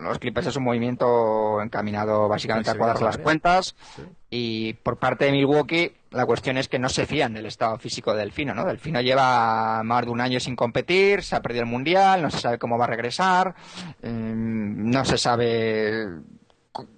[0.00, 3.76] Los Clippers es un movimiento encaminado básicamente a cuadrar las cuentas.
[3.96, 4.02] Sí.
[4.30, 8.12] Y por parte de Milwaukee, la cuestión es que no se fían del estado físico
[8.12, 8.64] de Delfino, ¿no?
[8.64, 12.38] Delfino lleva más de un año sin competir, se ha perdido el mundial, no se
[12.38, 13.54] sabe cómo va a regresar,
[14.02, 16.06] mm, no se sabe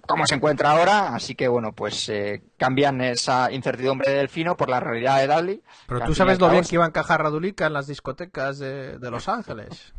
[0.07, 4.69] cómo se encuentra ahora, así que bueno, pues eh, cambian esa incertidumbre de Delfino por
[4.69, 5.63] la realidad de Dudley.
[5.87, 9.11] Pero tú sabes lo bien que iba a encajar Radulica en las discotecas de, de
[9.11, 9.93] Los Ángeles.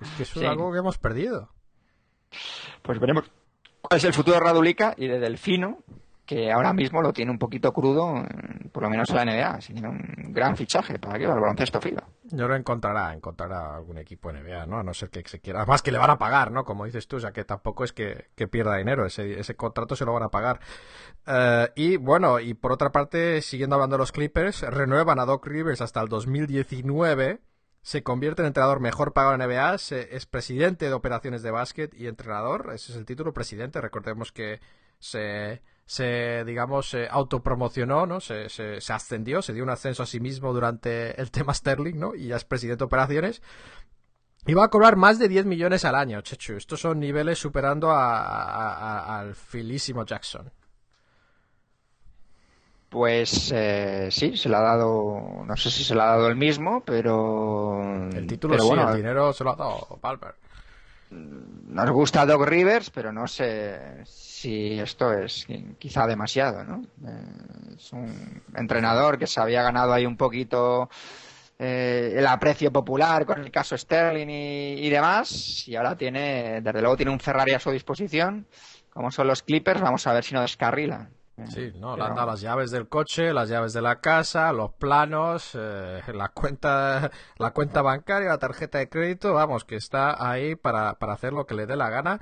[0.00, 0.44] Es que eso Sí.
[0.44, 1.50] es algo que hemos perdido.
[2.82, 3.30] Pues veremos
[3.80, 5.78] cuál es el futuro de Radulica y de Delfino,
[6.26, 9.60] que ahora mismo lo tiene un poquito crudo, eh, por lo menos en la NBA.
[9.60, 12.02] Sería un gran fichaje para que va el baloncesto filo.
[12.24, 14.80] Yo lo encontrará, encontrará algún equipo NBA, ¿no?
[14.80, 15.60] A no ser que se quiera.
[15.60, 16.64] Además que le van a pagar, ¿no?
[16.64, 19.94] Como dices tú, o sea que tampoco es que, que pierda dinero, ese, ese contrato
[19.94, 20.60] se lo van a pagar.
[21.26, 25.46] Eh, y bueno, y por otra parte, siguiendo hablando de los Clippers, renuevan a Doc
[25.46, 27.40] Rivers hasta el 2019.
[27.86, 31.94] Se convierte en entrenador mejor pagado en NBA, se- es presidente de operaciones de básquet
[31.94, 33.80] y entrenador, ese es el título, presidente.
[33.80, 34.60] Recordemos que
[34.98, 35.62] se,
[36.44, 38.20] digamos, se autopromocionó, ¿no?
[38.20, 41.94] Se, se, se ascendió, se dio un ascenso a sí mismo durante el tema Sterling,
[41.96, 42.16] ¿no?
[42.16, 43.40] Y ya es presidente de operaciones.
[44.46, 46.54] Iba a cobrar más de 10 millones al año, Chechu.
[46.54, 50.50] Estos son niveles superando a- al filísimo Jackson.
[52.96, 56.36] Pues eh, sí, se le ha dado, no sé si se le ha dado el
[56.36, 58.08] mismo, pero...
[58.10, 60.34] El título pero sí, bueno, el dinero se lo ha dado Palmer.
[61.10, 65.46] Nos gusta Doc Rivers, pero no sé si esto es
[65.78, 66.86] quizá demasiado, ¿no?
[67.06, 70.88] Eh, es un entrenador que se había ganado ahí un poquito
[71.58, 76.80] eh, el aprecio popular con el caso Sterling y, y demás, y ahora tiene, desde
[76.80, 78.46] luego tiene un Ferrari a su disposición,
[78.88, 81.10] como son los Clippers, vamos a ver si no descarrila.
[81.48, 84.72] Sí, no, le han dado las llaves del coche, las llaves de la casa, los
[84.72, 90.54] planos, eh, la cuenta, la cuenta bancaria, la tarjeta de crédito, vamos, que está ahí
[90.56, 92.20] para, para hacer lo que le dé la gana.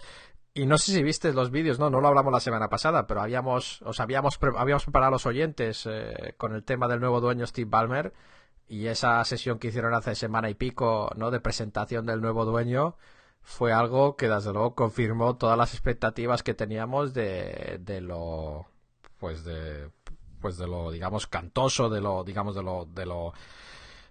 [0.53, 3.20] Y no sé si viste los vídeos, no, no lo hablamos la semana pasada, pero
[3.20, 7.20] habíamos, os habíamos, pre- habíamos preparado a los oyentes eh, con el tema del nuevo
[7.20, 8.12] dueño Steve Ballmer
[8.66, 11.31] y esa sesión que hicieron hace semana y pico, ¿no?
[11.31, 12.97] De presentación del nuevo dueño
[13.43, 18.66] fue algo que desde luego confirmó todas las expectativas que teníamos de, de lo,
[19.25, 19.91] pues de,
[20.39, 23.33] pues de lo, digamos, cantoso, de lo, digamos, de lo, de lo,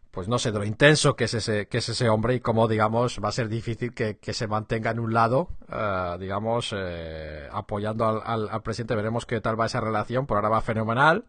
[0.09, 2.67] pues no sé, de lo intenso que es ese, que es ese hombre y cómo,
[2.67, 7.47] digamos, va a ser difícil que, que se mantenga en un lado, eh, digamos, eh,
[7.51, 8.95] apoyando al, al, al presidente.
[8.95, 10.25] Veremos qué tal va esa relación.
[10.25, 11.25] Por ahora va fenomenal,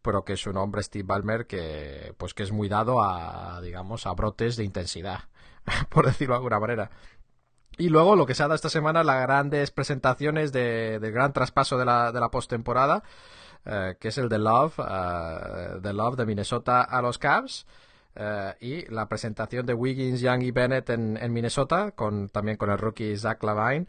[0.00, 4.06] pero que es un hombre, Steve Ballmer, que, pues que es muy dado a, digamos,
[4.06, 5.24] a brotes de intensidad,
[5.90, 6.90] por decirlo de alguna manera.
[7.78, 11.32] Y luego lo que se ha dado esta semana, las grandes presentaciones de, del gran
[11.32, 13.02] traspaso de la, de la postemporada,
[13.66, 17.66] eh, que es el de Love, eh, de Love de Minnesota a los Cavs.
[18.14, 22.70] eh, y la presentación de Wiggins, Young y Bennett en, en Minnesota, con, también con
[22.70, 23.86] el rookie Zach Lavine.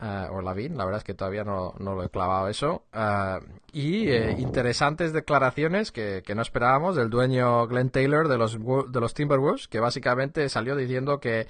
[0.00, 2.84] eh, o Lavin, la verdad es que todavía no, no lo he clavado eso.
[2.92, 3.40] eh,
[3.72, 9.14] y interesantes declaraciones que, que no esperábamos del dueño Glenn Taylor de los, de los
[9.14, 11.46] Timberwolves, que básicamente salió diciendo que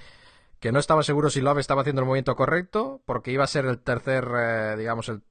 [0.63, 3.65] que no estaba seguro si Love estaba haciendo el movimiento correcto, porque iba a ser
[3.65, 5.21] el tercer, eh, digamos, el,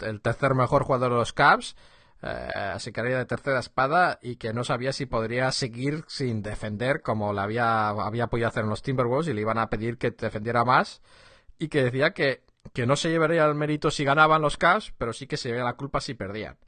[0.00, 1.76] el- tercer mejor jugador de los Cavs,
[2.22, 6.42] eh, así que haría de tercera espada, y que no sabía si podría seguir sin
[6.42, 9.96] defender como le había, había podido hacer en los Timberwolves, y le iban a pedir
[9.96, 11.02] que defendiera más,
[11.56, 12.42] y que decía que,
[12.72, 15.66] que no se llevaría el mérito si ganaban los Cavs, pero sí que se llevaría
[15.66, 16.58] la culpa si perdían.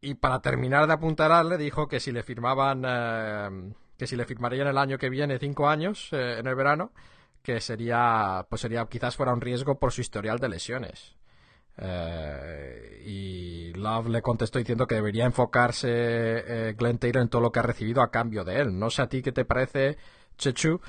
[0.00, 4.68] Y para terminar de apuntarle, dijo que si le firmaban, eh, que si le firmarían
[4.68, 6.92] el año que viene cinco años eh, en el verano,
[7.42, 11.16] que sería, pues sería, quizás fuera un riesgo por su historial de lesiones.
[11.76, 17.52] Eh, y Love le contestó diciendo que debería enfocarse eh, Glenn Taylor en todo lo
[17.52, 18.78] que ha recibido a cambio de él.
[18.78, 19.96] No sé a ti qué te parece,
[20.38, 20.80] Chechu,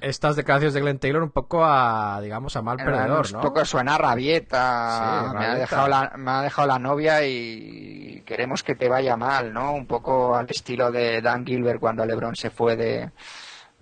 [0.00, 3.40] estas declaraciones de Glenn Taylor un poco a, digamos, a mal perdedor, un ¿no?
[3.40, 5.28] poco suena a rabieta.
[5.32, 9.16] Sí, me, ha dejado la, me ha dejado la novia y queremos que te vaya
[9.16, 9.72] mal, ¿no?
[9.74, 13.10] Un poco al estilo de Dan Gilbert cuando LeBron se fue de,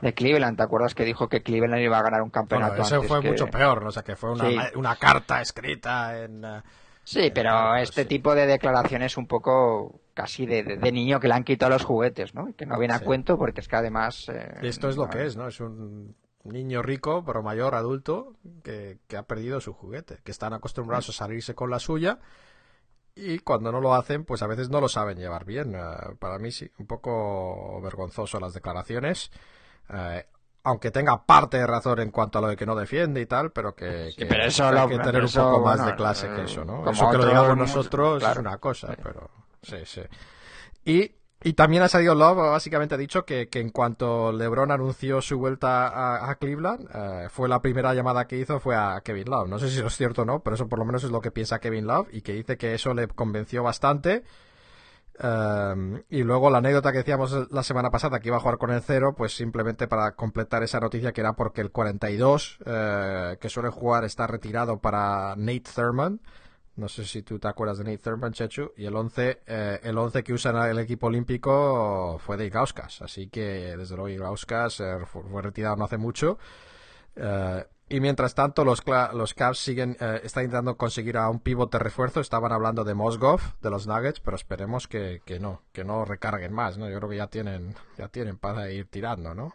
[0.01, 0.57] de Cleveland.
[0.57, 3.21] ¿Te acuerdas que dijo que Cleveland iba a ganar un campeonato Bueno, eso antes fue
[3.21, 3.89] que- mucho peor, ¿no?
[3.89, 4.57] o sea, que fue una, Sí.
[4.77, 6.43] una carta escrita en...
[6.45, 6.63] eh,
[7.05, 8.09] Sí, pero este sí.
[8.09, 11.85] tipo de declaraciones un poco casi de, de- de niño que le han quitado los
[11.85, 12.49] juguetes, ¿no?
[12.57, 13.05] Que no viene a Sí.
[13.05, 14.29] cuento porque es que además...
[14.31, 15.47] eh, esto es lo no- que es, ¿no?
[15.47, 18.33] Es un niño rico, pero mayor, adulto,
[18.65, 22.19] que, que ha perdido su juguete, que están acostumbrados a salirse con la suya
[23.15, 25.75] y cuando no lo hacen, pues a veces no lo saben llevar bien.
[25.75, 25.81] Eh,
[26.19, 29.31] para mí sí, un poco vergonzoso las declaraciones.
[29.93, 30.25] Eh,
[30.65, 33.53] aunque tenga parte de razón en cuanto a lo de que no defiende y tal,
[33.53, 35.97] pero que, que pero eso hay lo- que tener eso, un poco más bueno, de
[35.97, 36.91] clase eh, que eso, ¿no?
[36.91, 39.01] Eso que lo digamos nosotros es una cosa, Sí.
[39.03, 39.31] pero
[39.67, 40.01] sí, sí.
[40.85, 41.13] Y,
[41.43, 45.39] y también ha salido Love, básicamente ha dicho que, que en cuanto LeBron anunció su
[45.39, 49.49] vuelta a, Cleveland, eh, fue la primera llamada que hizo fue a Kevin Love.
[49.49, 51.21] No sé si eso es cierto o no, pero eso por lo menos es lo
[51.21, 54.25] que piensa Kevin Love y que dice que eso le convenció bastante.
[55.19, 58.71] Um, y luego la anécdota que decíamos la semana pasada que iba a jugar con
[58.71, 63.49] el cero, pues simplemente para completar esa noticia que era porque el 42 eh, que
[63.49, 66.21] suele jugar está retirado para Nate Thurman.
[66.77, 68.73] No sé si tú te acuerdas de Nate Thurman, Chechu.
[68.77, 73.01] Y el 11, eh, el 11 que usa en el equipo olímpico fue de Igauskas.
[73.03, 76.39] Así que desde luego Igauskas eh, fue, retirado no hace mucho.
[77.15, 78.83] Eh, y mientras tanto, los,
[79.15, 82.21] los Cavs siguen, eh, están intentando conseguir a un pivote refuerzo.
[82.21, 86.53] Estaban hablando de Mosgov, de los Nuggets, pero esperemos que, que no, que no recarguen
[86.53, 86.91] más, ¿no?
[86.91, 89.55] Yo creo que ya tienen, ya tienen para ir tirando, ¿no?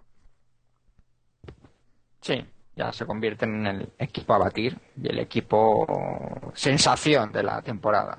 [2.22, 2.46] Sí,
[2.82, 8.18] ya se convierten en el equipo a batir y el equipo sensación de la temporada.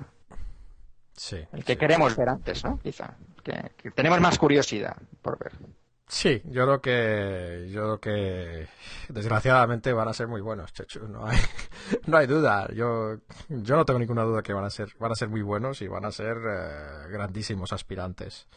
[1.13, 1.37] Sí.
[1.51, 1.79] El que sí.
[1.79, 2.79] queremos ver antes, ¿no?
[2.79, 3.15] Quizá.
[3.43, 5.51] Que, que tenemos más curiosidad por ver.
[6.07, 8.67] Sí, yo creo que, yo creo que
[9.09, 11.07] desgraciadamente van a ser muy buenos, Chechu.
[11.07, 11.37] No hay,
[12.07, 12.69] no hay duda.
[12.73, 13.17] Yo,
[13.49, 15.87] yo no tengo ninguna duda que van a ser, van a ser muy buenos y
[15.87, 18.47] van a ser eh, grandísimos aspirantes.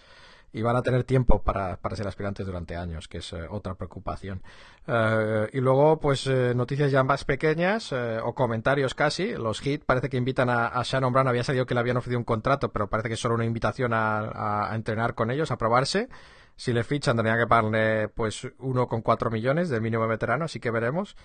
[0.52, 3.74] Y van a tener tiempo para, para ser aspirantes durante años, que es eh, otra
[3.74, 4.43] preocupación.
[4.89, 9.35] Eh, y luego, pues eh, noticias ya más pequeñas eh, o comentarios casi.
[9.35, 11.28] Los Heat parece que invitan a, a Shannon Brown.
[11.28, 13.93] Había salido que le habían ofrecido un contrato, pero parece que es solo una invitación
[13.94, 16.09] a, entrenar con ellos, a probarse.
[16.56, 21.16] Si le fichan, tendría que pagarle pues 1,4 millones del mínimo veterano, así que veremos.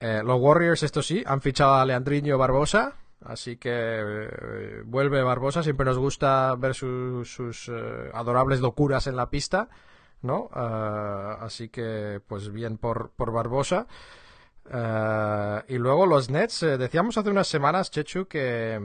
[0.00, 5.62] Los Warriors, esto sí, han fichado a Leandriño Barbosa, así que eh, vuelve Barbosa.
[5.62, 9.68] Siempre nos gusta ver su- sus eh, adorables locuras en la pista,
[10.22, 10.48] ¿no?
[10.52, 13.86] Ah, así que, pues bien por, por Barbosa.
[14.70, 18.78] Eh, y luego los Nets, eh, decíamos hace unas semanas, Chechu, que,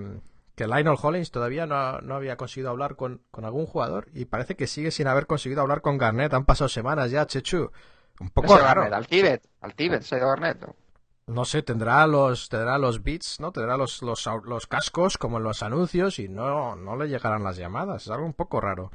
[0.55, 4.55] que Lionel Hollins todavía no, no había conseguido hablar con, con algún jugador y parece
[4.55, 6.33] que sigue sin haber conseguido hablar con Garnett.
[6.33, 7.71] Han pasado semanas ya, Chechu.
[8.19, 8.81] Un poco raro.
[8.81, 10.61] Garnett, al Tíbet, al Tíbet, se ha ido Garnett.
[10.61, 10.75] No
[11.45, 13.51] sé, tendrá los, tendrá los beats, ¿no?
[13.51, 17.57] Tendrá los, los, los cascos como en los anuncios y no, no le llegarán las
[17.57, 18.03] llamadas.
[18.03, 18.91] Es algo un poco raro.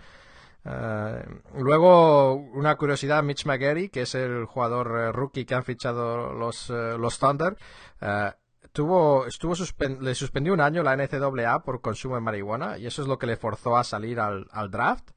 [0.65, 1.25] Eh,
[1.55, 6.69] luego, una curiosidad, Mitch McGarry, que es el jugador eh, rookie que han fichado los,
[6.71, 7.57] eh, los Thunder,
[8.01, 8.33] eh,
[8.73, 9.55] tuvo, estuvo
[10.01, 13.27] le suspendió un año la NCAA por consumo de marihuana y eso es lo que
[13.27, 15.11] le forzó a salir al, al draft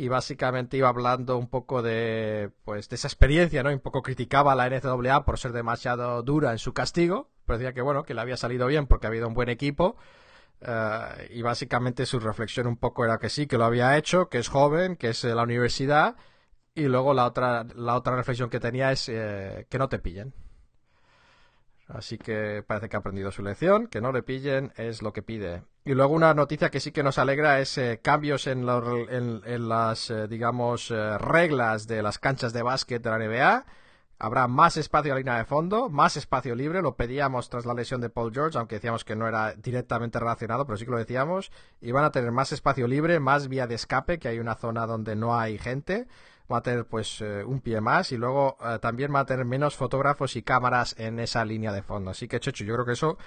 [0.00, 3.70] y básicamente iba hablando un poco de pues de esa experiencia, ¿no?
[3.70, 7.58] Y un poco criticaba a la NCAA por ser demasiado dura en su castigo, pero
[7.58, 9.96] decía que bueno, que le había salido bien porque había un buen equipo.
[10.62, 14.38] eh, y básicamente su reflexión un poco era que sí, que lo había hecho, que
[14.38, 16.16] es joven, que es de la universidad,
[16.74, 20.34] y luego la otra, la otra reflexión que tenía es eh, que no te pillen.
[21.92, 25.22] Así que parece que ha aprendido su lección, que no le pillen es lo que
[25.22, 25.62] pide.
[25.84, 30.28] Y luego una noticia que sí que nos alegra es eh, cambios en, las, eh,
[30.28, 33.64] digamos, eh, reglas de las canchas de básquet de la NBA.
[34.18, 37.72] Habrá más espacio a la línea de fondo, más espacio libre, lo pedíamos tras la
[37.72, 40.98] lesión de Paul George, aunque decíamos que no era directamente relacionado, pero sí que lo
[40.98, 41.50] decíamos.
[41.80, 44.86] Y van a tener más espacio libre, más vía de escape, que hay una zona
[44.86, 46.06] donde no hay gente.
[46.50, 49.44] Va a tener pues eh, un pie más y luego eh, también va a tener
[49.44, 52.10] menos fotógrafos y cámaras en esa línea de fondo.
[52.10, 53.18] Así que, Checho, yo creo que eso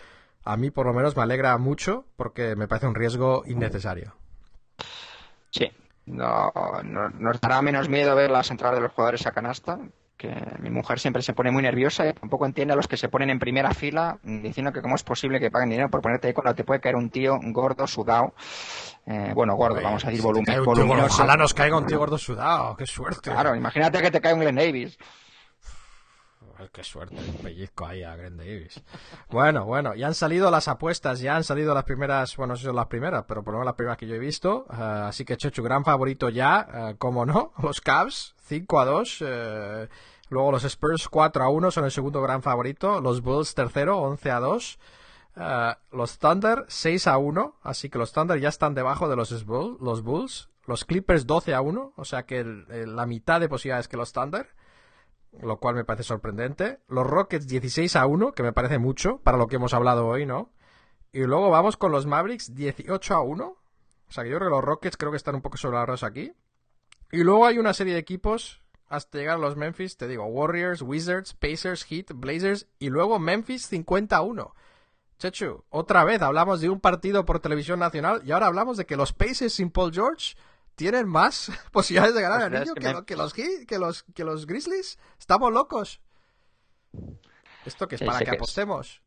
[0.43, 4.13] a mí por lo menos me alegra mucho porque me parece un riesgo innecesario.
[5.51, 5.71] Sí.
[6.05, 6.51] No,
[6.83, 9.79] no- nos dará menos miedo ver las entradas de los jugadores a canasta,
[10.17, 13.07] que mi mujer siempre se pone muy nerviosa y tampoco entiende a los que se
[13.07, 16.27] ponen en primera fila mm, diciendo que cómo es posible que paguen dinero por ponerte
[16.27, 18.33] ahí cuando te puede caer un tío gordo, sudado.
[19.05, 21.05] Eh, bueno, gordo, vamos a decir volumen, tío voluminoso.
[21.15, 23.31] ojalá nos caiga un tío gordo sudado, qué suerte.
[23.31, 24.97] Claro, imagínate que te cae un Glenn Davis.
[26.57, 28.81] Ay, qué suerte, un pellizco ahí a Grant Davis.
[29.29, 32.61] Bueno, bueno, ya han salido las apuestas, ya han salido las primeras, bueno, no sé
[32.61, 34.65] si son las primeras, pero por lo menos las primeras que yo he visto.
[34.71, 34.75] eh,
[35.07, 39.17] así que Chechu, gran favorito ya, eh, como no, los Cavs, 5 a 2.
[39.25, 39.87] eh,
[40.29, 43.01] luego los Spurs 4 a 1 son el segundo gran favorito.
[43.01, 44.79] Los Bulls tercero, 11 a 2.
[45.35, 49.31] Eh, los Thunder 6 a 1, así que los Thunder ya están debajo de los,
[49.31, 50.49] los Bulls.
[50.65, 54.47] Los Clippers 12 a 1, o sea que la mitad de posibilidades que los Thunder
[55.41, 56.79] lo cual me parece sorprendente.
[56.87, 60.25] Los Rockets 16 a 1, que me parece mucho para lo que hemos hablado hoy,
[60.25, 60.51] ¿no?
[61.11, 63.45] Y luego vamos con los Mavericks 18 a 1.
[63.45, 66.33] O sea que yo creo que los Rockets creo que están un poco sobrados aquí.
[67.11, 70.83] Y luego hay una serie de equipos hasta llegar a los Memphis, te digo, Warriors,
[70.83, 74.55] Wizards, Pacers, Heat, Blazers y luego Memphis 50 a 1.
[75.31, 78.97] Chechu, otra vez hablamos de un partido por televisión nacional y ahora hablamos de que
[78.97, 80.35] los Pacers sin Paul George
[80.75, 83.79] tienen más posibilidades de ganar el Posibilidades anillo que que, Mem- lo- que los, que,
[83.79, 84.97] los, que los Grizzlies.
[85.19, 86.01] Estamos locos.
[87.65, 89.01] ¿Esto que es Sí, para que apostemos?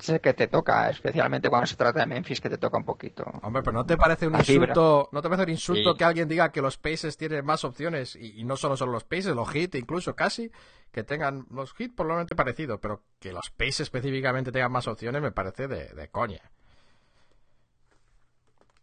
[0.00, 3.24] Sé que te toca, especialmente cuando se trata de Memphis, que te toca un poquito.
[3.42, 4.70] Hombre, pero ¿no te parece un La fibra.
[4.70, 5.96] insulto, no te parece un insulto Sí.
[5.98, 9.04] que alguien diga que los Pacers tienen más opciones y, y no solo son los
[9.04, 10.50] Pacers, los Heat incluso casi
[10.90, 15.30] que tengan los Heat probablemente parecido, pero que los Pacers específicamente tengan más opciones me
[15.30, 16.42] parece de, de coña.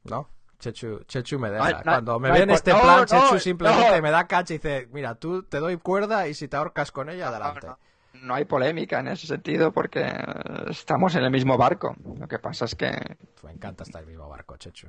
[0.04, 0.30] ¿No?
[0.60, 1.70] Chechu, Chechu me deja.
[1.70, 4.02] No no Cuando me no ve en este plan, no, Chechu simplemente no.
[4.02, 7.10] me da cacha y dice, mira, tú te doy cuerda y si te ahorcas con
[7.10, 7.68] ella, adelante.
[8.24, 10.06] No, hay polémica en ese sentido porque
[10.70, 11.96] estamos en el mismo barco.
[12.20, 12.90] Lo que pasa es que
[13.44, 14.88] Me encanta estar en el mismo barco, Chechu.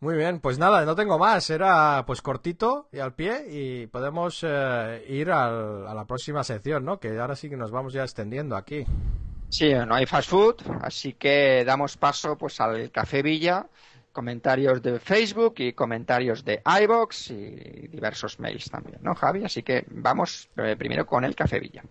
[0.00, 1.48] Muy bien, pues nada, no tengo más.
[1.50, 6.84] Era pues cortito y al pie y podemos eh, ir al- a la próxima sección,
[6.84, 6.98] ¿no?
[6.98, 8.84] Que ahora sí que nos vamos ya extendiendo aquí.
[9.48, 13.66] sí, no hay fast food, así que damos paso pues al Café Villa,
[14.12, 19.44] comentarios de Facebook y comentarios de iBox y diversos mails también, ¿no, Javi?
[19.44, 21.82] Así que vamos eh, primero con el Café Villa.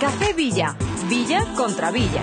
[0.00, 0.76] Café Villa.
[1.08, 2.22] Villa contra Villa.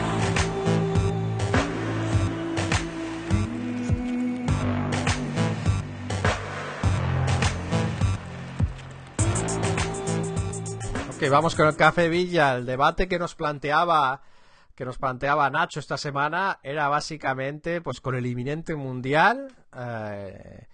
[11.17, 14.21] Ok, vamos con el Café Villa, el debate que nos planteaba
[14.77, 20.67] que nos planteaba Nacho esta semana era básicamente, pues con el inminente mundial, eh,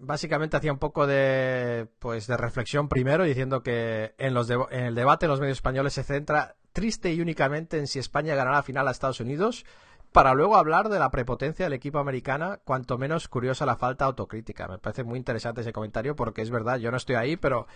[0.00, 4.94] básicamente hacía un poco de, pues, de reflexión primero, diciendo que en, los en el
[4.94, 8.62] debate en los medios españoles se centra triste y únicamente en si España ganará la
[8.62, 9.66] final a Estados Unidos,
[10.10, 14.68] para luego hablar de la prepotencia del equipo americano, cuanto menos curiosa la falta autocrítica.
[14.68, 17.66] Me parece muy interesante ese comentario porque es verdad, yo no estoy ahí, pero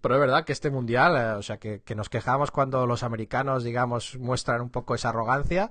[0.00, 3.64] pero es verdad que este mundial, eh, o sea, que, nos quejamos cuando los americanos,
[3.64, 5.70] digamos, muestran un poco esa arrogancia.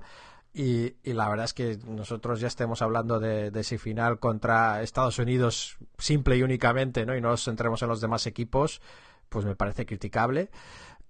[0.52, 4.82] Y, y la verdad es que nosotros ya estemos hablando de, de ese final contra
[4.82, 7.14] Estados Unidos simple y únicamente, ¿no?
[7.14, 8.80] Y no nos centremos en los demás equipos,
[9.28, 10.50] pues me parece criticable.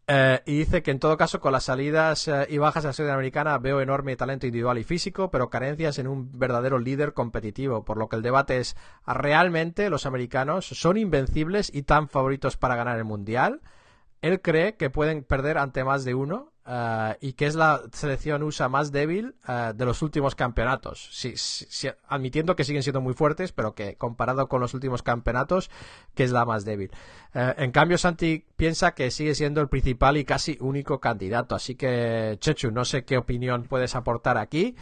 [0.08, 2.92] Eh, y dice que en todo caso con las salidas eh, y bajas de la
[2.92, 7.84] selección americana veo enorme talento individual y físico, pero carencias en un verdadero líder competitivo,
[7.84, 12.76] por lo que el debate es ¿realmente los americanos son invencibles y tan favoritos para
[12.76, 13.62] ganar el mundial?
[14.22, 18.42] Él cree que pueden perder ante más de uno eh, y que es la selección
[18.42, 21.08] USA más débil eh, de los últimos campeonatos.
[21.12, 21.34] Sí,
[22.08, 25.70] admitiendo que siguen siendo muy fuertes, pero que comparado con los últimos campeonatos,
[26.14, 26.90] que es la más débil.
[27.34, 31.54] Eh, en cambio, Santi piensa que sigue siendo el principal y casi único candidato.
[31.54, 34.74] Así que, Chechu, no sé qué opinión puedes aportar aquí.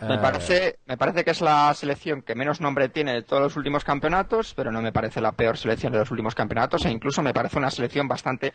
[0.00, 3.42] Me Eh, parece, me parece que es la selección que menos nombre tiene de todos
[3.42, 6.90] los últimos campeonatos, pero no me parece la peor selección de los últimos campeonatos e
[6.90, 8.52] incluso me parece una selección bastante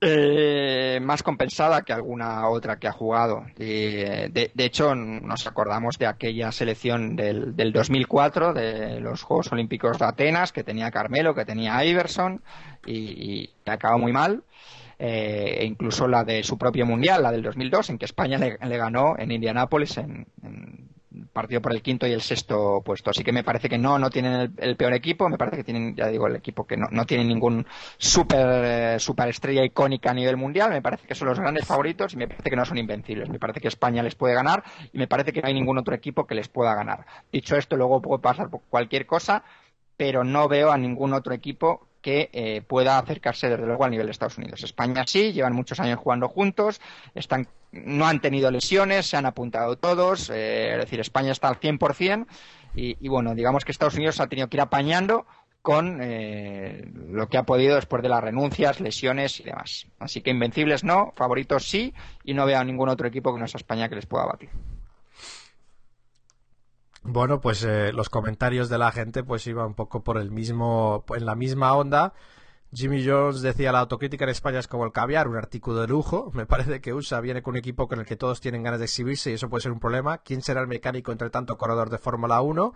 [0.00, 3.44] eh, más compensada que alguna otra que ha jugado.
[3.56, 3.62] Y,
[4.00, 9.52] eh, de, de hecho, nos acordamos de aquella selección del, del 2004, de los Juegos
[9.52, 12.42] Olímpicos de Atenas, que tenía Carmelo, que tenía Iverson
[12.84, 14.42] y, y que acabó muy mal.
[15.04, 18.56] Eh, e incluso la de su propio mundial, la del 2002, en que España le,
[18.76, 23.10] ganó en Indianápolis en, en partido por el quinto y el sexto puesto.
[23.10, 25.64] Así que me parece que no, no tienen el, el peor equipo, me parece que
[25.64, 27.66] tienen, ya digo, el equipo que no, no tiene ningún
[27.98, 32.14] super, eh, super estrella icónica a nivel mundial, me parece que son los grandes favoritos
[32.14, 33.28] y me parece que no son invencibles.
[33.28, 34.62] Me parece que España les puede ganar
[34.92, 37.06] y me parece que no hay ningún otro equipo que les pueda ganar.
[37.32, 39.42] Dicho esto, luego puede pasar por cualquier cosa,
[39.96, 44.06] pero no veo a ningún otro equipo que eh, pueda acercarse desde luego al nivel
[44.06, 44.62] de Estados Unidos.
[44.62, 46.80] España sí, llevan muchos años jugando juntos,
[47.14, 51.60] están, no han tenido lesiones, se han apuntado todos, eh, es decir, España está al
[51.60, 52.26] 100%
[52.74, 55.24] y, y bueno, digamos que Estados Unidos ha tenido que ir apañando
[55.62, 59.86] con eh, lo que ha podido después de las renuncias, lesiones y demás.
[60.00, 63.46] Así que invencibles no, favoritos sí, y no veo a ningún otro equipo que no
[63.46, 64.50] sea España que les pueda batir.
[67.04, 71.04] Bueno, pues eh, los comentarios de la gente pues iban un poco por el mismo,
[71.14, 72.14] en la misma onda.
[72.72, 76.30] Jimmy Jones decía la autocrítica en España es como el caviar, un artículo de lujo.
[76.34, 78.86] Me parece que USA viene con un equipo con el que todos tienen ganas de
[78.86, 80.18] exhibirse y eso puede ser un problema.
[80.18, 82.72] ¿Quién será el mecánico entre tanto corredor de Fórmula 1?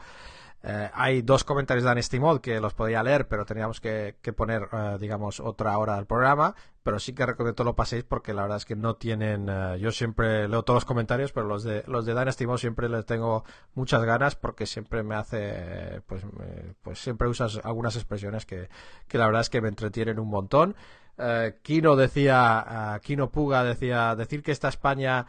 [0.69, 4.97] Eh, hay dos comentarios de Anestimod que los podía leer, pero teníamos que, poner, eh,
[4.99, 6.57] digamos, otra hora del programa.
[6.83, 9.49] Pero sí que recomiendo lo paséis porque la verdad es que no tienen.
[9.49, 12.89] eh, yo siempre leo todos los comentarios, pero los de los de Dynasty Mod siempre
[12.89, 13.45] les tengo
[13.75, 16.03] muchas ganas porque siempre me hace.
[16.07, 18.69] Pues, me- pues siempre usas algunas expresiones que,
[19.09, 20.75] que la verdad es que me entretienen un montón.
[21.19, 23.01] Eh, Kino decía.
[23.05, 24.15] Kino Puga decía.
[24.17, 25.27] Decir que esta España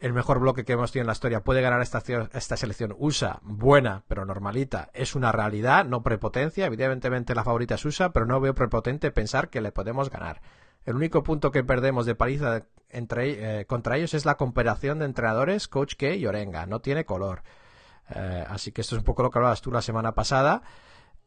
[0.00, 2.02] el mejor bloque que hemos tenido en la historia puede ganar esta,
[2.32, 6.66] esta selección USA, buena pero normalita, es una realidad, no prepotencia.
[6.66, 10.40] Evidentemente la favorita es USA, pero no veo prepotente pensar que le podemos ganar.
[10.86, 15.04] El único punto que perdemos de paliza entre, eh, contra ellos es la comparación de
[15.04, 16.64] entrenadores, Coach K y Orenga.
[16.64, 17.42] No tiene color.
[18.14, 20.62] Eh, así que esto es un poco lo que hablabas tú la semana pasada.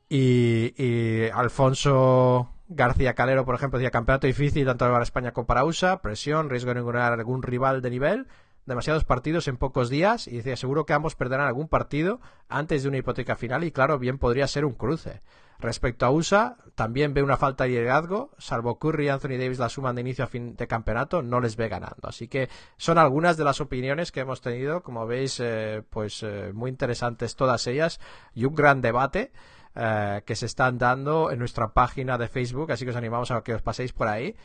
[0.09, 6.01] Y, Alfonso García Calero, por ejemplo, decía campeonato difícil tanto para España como para USA,
[6.01, 8.27] presión, riesgo de encontrar algún rival de nivel,
[8.65, 12.89] demasiados partidos en pocos días y decía seguro que ambos perderán algún partido antes de
[12.89, 15.21] una hipoteca final y claro, bien podría ser un cruce.
[15.59, 19.69] Respecto a USA, también ve una falta de liderazgo, salvo Curry y Anthony Davis la
[19.69, 22.07] suman de inicio a fin de campeonato, no les ve ganando.
[22.09, 26.51] Así que son algunas de las opiniones que hemos tenido, como veis, eh, pues eh,
[26.53, 28.01] muy interesantes todas ellas
[28.33, 29.31] y un gran debate.
[29.75, 33.41] Eh, que se están dando en nuestra página de Facebook, así que os animamos a
[33.41, 34.35] que os paséis por ahí.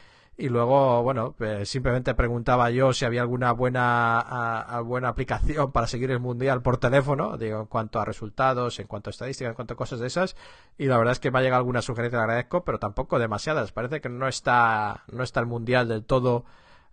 [0.41, 6.13] Y luego, bueno, eh, simplemente preguntaba yo si había alguna buena, buena aplicación para seguir
[6.13, 9.75] el mundial por teléfono, digo, en cuanto a resultados, en cuanto a estadísticas, en cuanto
[9.75, 10.37] a cosas de esas.
[10.79, 13.73] Y la verdad es que me ha llegado alguna sugerencia, le agradezco, pero tampoco demasiadas.
[13.73, 16.45] Parece que no está, no está el mundial del todo,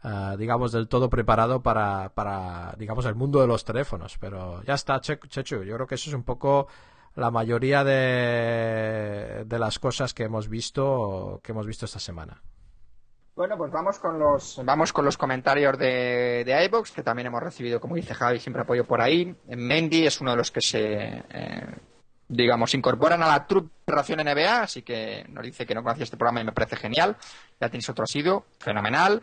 [0.04, 4.18] uh, digamos, del todo preparado para, para, digamos, el mundo de los teléfonos.
[4.18, 5.62] Pero ya está, che, Chechu.
[5.64, 6.68] Yo creo que eso es un poco
[7.14, 12.42] la mayoría de, de las cosas que hemos visto, que hemos visto esta semana.
[13.36, 17.44] Bueno, pues vamos con los vamos con los comentarios de, de iBox, que también hemos
[17.44, 19.36] recibido, como dice Javi, siempre apoyo por ahí.
[19.48, 21.76] Mendy es uno de los que se, eh,
[22.30, 26.16] digamos, incorporan a la Trup Ración NBA, así que nos dice que no conocía este
[26.16, 27.18] programa y me parece genial.
[27.60, 29.22] Ya tenéis otro asiduo, fenomenal.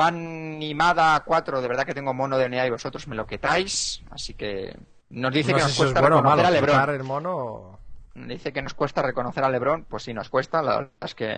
[0.00, 4.02] Animada 4, de verdad que tengo mono de unidad y vosotros me lo quitáis.
[4.10, 4.76] Así que
[5.10, 6.74] nos dice no que nos cuesta bueno reconocer malo a Lebron.
[6.74, 7.78] quitar el mono.
[8.14, 9.84] Dice que nos cuesta reconocer a Lebron.
[9.84, 10.62] Pues sí, nos cuesta.
[10.62, 11.34] La verdad es que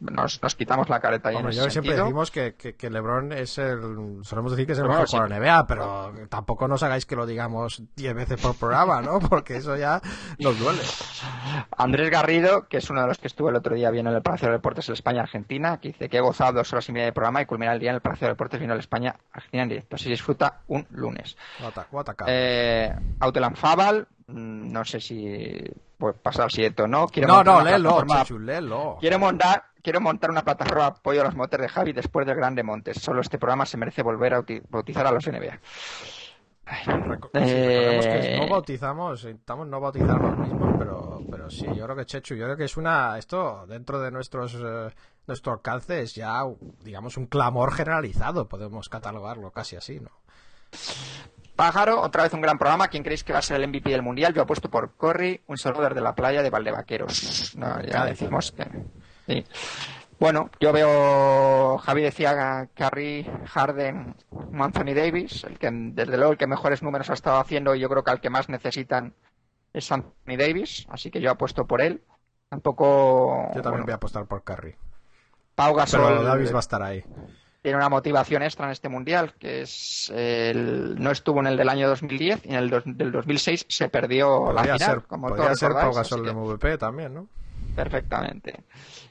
[0.00, 2.04] nos, nos quitamos la careta ahí en ese yo siempre sentido.
[2.04, 4.20] decimos que, que, que LeBron es el.
[4.22, 7.82] Solemos decir que es el mejor jugador NBA, pero tampoco nos hagáis que lo digamos
[7.96, 9.18] 10 veces por programa, ¿no?
[9.28, 10.00] Porque eso ya
[10.38, 10.82] nos duele.
[11.76, 14.22] Andrés Garrido, que es uno de los que estuvo el otro día viendo en el
[14.22, 17.12] Palacio de Deportes en España-Argentina, que dice que he gozado dos horas y media de
[17.12, 19.96] programa y culminar el día en el Palacio de Deportes viendo el España-Argentina en directo.
[19.96, 21.36] Así disfruta un lunes.
[21.90, 22.16] Voy a.
[22.26, 22.94] Eh,
[23.54, 25.62] Fabal, no sé si
[25.98, 27.06] puede pasar siguiente o no.
[27.08, 28.96] Quiero no, montar no, léelo, Chechu, léelo.
[29.00, 32.62] Quiero montar, quiero montar una plataforma apoyo a los motores de Javi después del Grande
[32.62, 32.98] Montes.
[33.00, 35.58] Solo este programa se merece volver a uti- bautizar a los NBA.
[37.32, 37.38] Que
[38.32, 42.34] Eh, no bautizamos, intentamos no bautizar los mismos, pero, pero sí, yo creo que Chechu,
[42.34, 44.92] yo creo que es una, esto dentro de nuestros, eh,
[45.28, 46.42] nuestro alcance es ya,
[46.82, 50.10] digamos, un clamor generalizado, podemos catalogarlo casi así, ¿no?
[51.56, 52.88] Pájaro, otra vez un gran programa.
[52.88, 54.34] ¿Quién creéis que va a ser el MVP del Mundial?
[54.34, 57.56] Yo apuesto por Corry, un saludo desde la playa de Valdevaqueros.
[57.56, 58.66] No, ya decimos que...
[59.26, 59.44] sí.
[60.18, 64.14] Bueno, yo veo, Javi decía Curry, Harden,
[64.58, 67.88] Anthony Davis, el que desde luego el que mejores números ha estado haciendo y yo
[67.90, 69.14] creo que al que más necesitan
[69.74, 72.02] es Anthony Davis, así que yo apuesto por él.
[72.48, 74.74] Tampoco Yo también bueno, voy a apostar por Curry.
[75.54, 77.04] Pau Gasol Pero Davis va a estar ahí.
[77.66, 81.68] Tiene una motivación extra en este mundial, que es el, no estuvo en el del
[81.68, 85.52] año 2010 y en el dos- del 2006 se perdió la final, ser, como podría
[85.56, 87.26] ser Pau Gasol de MVP también, ¿no?
[87.74, 88.62] Perfectamente.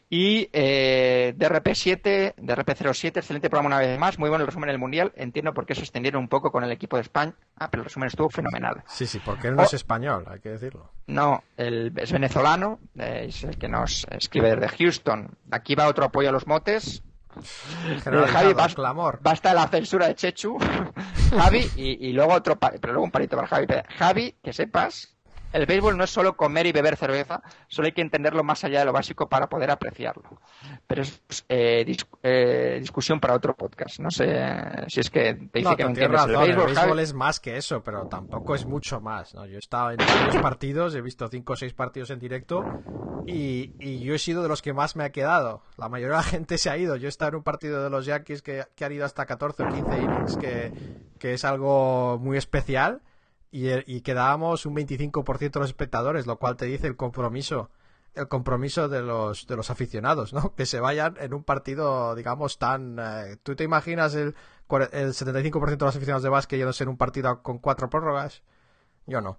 [0.09, 5.11] Y eh, DRP7, DRP07, excelente programa una vez más, muy bueno el resumen del mundial.
[5.17, 7.85] Entiendo por qué se extendieron un poco con el equipo de España, ah, pero el
[7.85, 8.83] resumen estuvo fenomenal.
[8.87, 9.65] Sí, sí, porque él no Oh.
[9.65, 10.91] es español, hay que decirlo.
[11.07, 15.31] No, él es venezolano, eh, es el que nos escribe desde Houston.
[15.51, 17.03] Aquí va otro apoyo a los motes.
[17.85, 19.19] Eh, Javi, bas- clamor.
[19.21, 20.57] basta la censura de Chechu,
[21.37, 23.67] Javi, y, y luego otro, pero luego un palito para Javi.
[23.97, 25.14] Javi, que sepas,
[25.55, 28.79] el béisbol no es solo comer y beber cerveza, solo hay que entenderlo más allá
[28.79, 30.23] de lo básico para poder apreciarlo.
[30.87, 33.99] Pero es eh, dis- eh, discusión para otro podcast.
[33.99, 34.25] No sé
[34.87, 37.01] si es que te dice No, que no entiendes razón, el el béisbol, béisbol Javi.
[37.03, 39.33] es más que eso, pero tampoco es mucho más.
[39.33, 39.45] ¿no?
[39.45, 42.67] Yo he estado en varios partidos, he visto cinco o seis partidos en directo
[43.25, 45.63] y, y yo he sido de los que más me ha quedado.
[45.77, 46.95] La mayoría de la gente se ha ido.
[46.95, 49.63] Yo he estado en un partido de los Yankees que, que han ido hasta 14
[49.63, 50.73] o 15 innings, que,
[51.17, 53.01] que es algo muy especial.
[53.55, 57.69] Y, y quedábamos un 25% de los espectadores, lo cual te dice el compromiso
[58.13, 60.53] el compromiso de los de los aficionados, ¿no?
[60.55, 62.97] Que se vayan en un partido, digamos, tan...
[62.99, 64.35] eh, ¿Tú te imaginas el,
[64.91, 68.41] el 75% de los aficionados de básquet yéndose en un partido con cuatro prórrogas?
[69.05, 69.37] Yo no.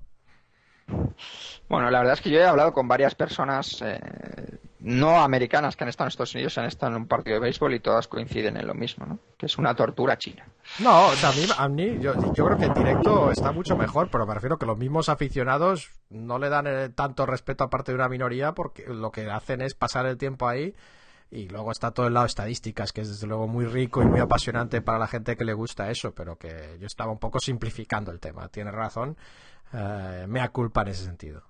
[1.68, 3.98] Bueno, la verdad es que yo he hablado con varias personas eh,
[4.80, 7.74] no americanas que han estado en Estados Unidos, han estado en un partido de béisbol
[7.74, 9.18] y todas coinciden en lo mismo, ¿no?
[9.36, 10.46] Que es una tortura china.
[10.80, 14.34] No, sea, a mí, yo, yo creo que en directo está mucho mejor, pero me
[14.34, 18.08] refiero que los mismos aficionados no le dan eh, tanto respeto a parte de una
[18.08, 20.74] minoría porque lo que hacen es pasar el tiempo ahí
[21.30, 24.20] y luego está todo el lado estadísticas, que es desde luego muy rico y muy
[24.20, 28.12] apasionante para la gente que le gusta eso, pero que yo estaba un poco simplificando
[28.12, 28.48] el tema.
[28.48, 29.16] Tienes razón,
[29.72, 31.42] eh, mea culpa en ese sentido.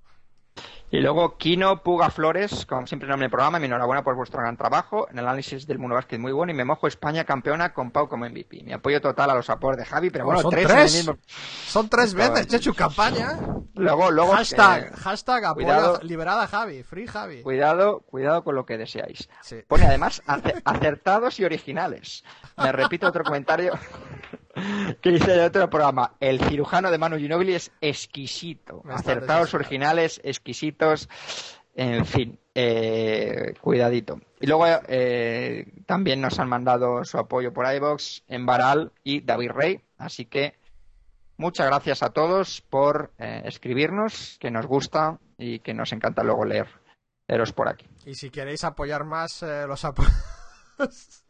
[0.89, 4.57] Y luego Kino Puga Flores, como siempre nombre del programa, mi enhorabuena por vuestro gran
[4.57, 7.91] trabajo, en el análisis del mundo básquet muy bueno y me mojo España campeona con
[7.91, 8.63] Pau como MVP.
[8.63, 10.95] Mi apoyo total a los apoyos de Javi, pero Oh, bueno, son tres, tres.
[10.95, 11.19] el mismo-
[11.67, 13.37] Son tres veces, Chechu, campaña.
[13.75, 15.99] Luego, luego, hashtag, eh, hashtag apoyo cuidado.
[16.03, 17.43] liberada Javi, free Javi.
[17.43, 19.29] Cuidado, cuidado con lo que deseáis.
[19.43, 19.57] Sí.
[19.67, 22.25] Pone además ace- acertados y originales.
[22.57, 23.73] Me repito otro comentario
[25.01, 26.15] que dice de otro programa.
[26.21, 28.83] El cirujano de Manu Ginobili es exquisito.
[28.89, 31.09] Acertados, originales, exquisitos.
[31.75, 34.19] En fin, eh, cuidadito.
[34.41, 39.81] Y luego eh, también nos han mandado su apoyo por iBox, Embaral y David Rey.
[39.99, 40.55] Así que
[41.37, 46.47] muchas gracias a todos por eh, escribirnos, que nos gusta y que nos encanta luego
[46.47, 46.69] leer.
[47.29, 47.87] Leeros por aquí.
[48.07, 50.15] Y si queréis apoyar más, eh, los apoyos.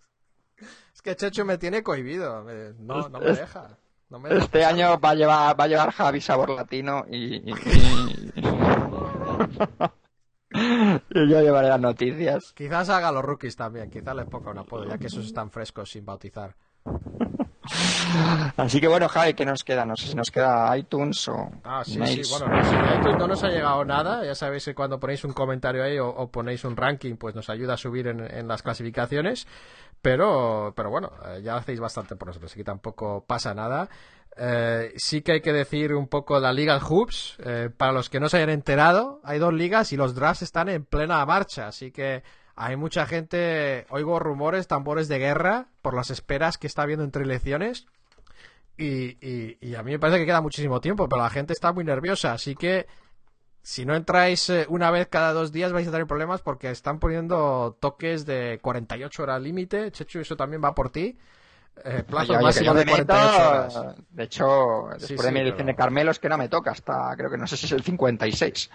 [0.94, 2.44] es que Chechu me tiene cohibido.
[2.78, 3.78] no, no me deja.
[4.08, 4.74] No me deja Este pasar.
[4.74, 8.32] año va a llevar, va a llevar Javi sabor latino y, y- y-
[11.10, 12.52] y yo llevaré las noticias.
[12.52, 13.90] Quizás haga los rookies también.
[13.90, 16.54] Quizás les ponga un apodo, ya que esos están frescos sin bautizar.
[18.56, 19.84] Así que bueno, Javi, ¿qué nos queda?
[19.84, 22.28] No sé si nos queda iTunes o Ah, sí, mails.
[22.28, 24.24] sí, bueno, de iTunes no nos ha llegado nada.
[24.24, 27.48] Ya sabéis que cuando ponéis un comentario ahí o, o ponéis un ranking, pues nos
[27.50, 29.46] ayuda a subir en, en las clasificaciones.
[30.02, 33.88] Pero, pero bueno, eh, ya hacéis bastante por nosotros, así que tampoco pasa nada.
[34.36, 37.36] Eh, sí que hay que decir un poco la Liga Hoops.
[37.44, 40.68] Eh, para los que no se hayan enterado, hay dos ligas y los drafts están
[40.68, 41.68] en plena marcha.
[41.68, 42.22] Así que
[42.56, 47.22] hay mucha gente, oigo rumores, tambores de guerra por las esperas que está habiendo entre
[47.24, 47.86] elecciones.
[48.78, 51.72] Y, y, y a mí me parece que queda muchísimo tiempo, pero la gente está
[51.72, 52.86] muy nerviosa, así que
[53.66, 57.00] si no entráis eh, una vez cada dos días vais a tener problemas porque están
[57.00, 59.90] poniendo toques de 48 horas límite.
[59.90, 61.18] Chechu, eso también va por ti.
[61.84, 63.96] Eh, plazo Oye, oye, máximo de me 48 meto, horas.
[64.10, 66.70] De hecho, después sí, de mi pero- elección de Carmelo es que no me toca
[66.72, 68.70] hasta, creo que no sé si es el 56.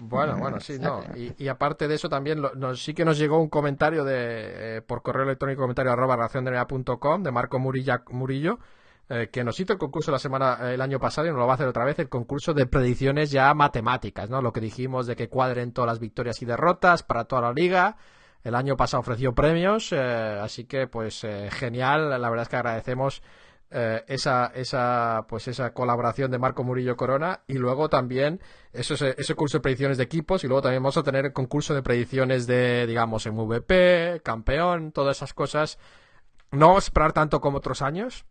[0.00, 1.02] Bueno, bueno, sí, no.
[1.16, 4.78] Y, y aparte de eso también lo- nos, sí que nos llegó un comentario de
[4.78, 8.58] eh, por correo electrónico comentario arroba raciondenea.com de Marco Murilla, Murillo
[9.08, 11.46] eh, que nos hizo el concurso la semana eh, el año pasado y nos lo
[11.46, 14.40] va a hacer otra vez el concurso de predicciones ya matemáticas, ¿no?
[14.42, 17.96] Lo que dijimos de que cuadren todas las victorias y derrotas para toda la liga.
[18.42, 22.10] El año pasado ofreció premios, eh, así que pues eh, genial.
[22.10, 23.22] La verdad es que agradecemos
[23.72, 28.40] eh, esa, esa, pues esa colaboración de Marco Murillo Corona y luego también
[28.72, 31.72] ese, ese curso de predicciones de equipos y luego también vamos a tener el concurso
[31.72, 35.78] de predicciones de, digamos, MVP, campeón, todas esas cosas.
[36.50, 38.24] No esperar tanto como otros años,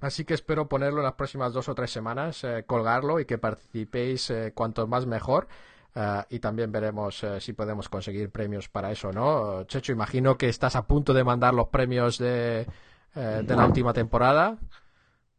[0.00, 3.36] así que espero ponerlo en las próximas dos o tres semanas, eh, colgarlo y que
[3.36, 5.48] participéis eh, cuanto más mejor.
[5.94, 9.64] Eh, y también veremos eh, si podemos conseguir premios para eso, ¿no?
[9.64, 12.66] Checho, imagino que estás a punto de mandar los premios de,
[13.14, 14.56] eh, de la última temporada.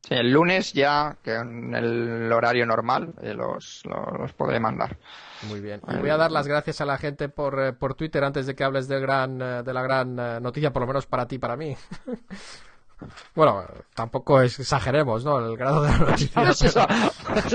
[0.02, 4.98] Sí, el lunes ya, que en el horario normal, eh, los, los, los podré mandar.
[5.50, 5.82] Muy bien.
[5.90, 8.64] Y voy a dar las gracias a la gente por, por Twitter antes de que
[8.64, 11.76] hables del gran, de la gran noticia, por lo menos para ti para mí.
[13.36, 13.64] bueno,
[13.94, 15.40] tampoco exageremos, ¿no?
[15.40, 16.44] El grado de la noticia.
[16.50, 16.68] Eso,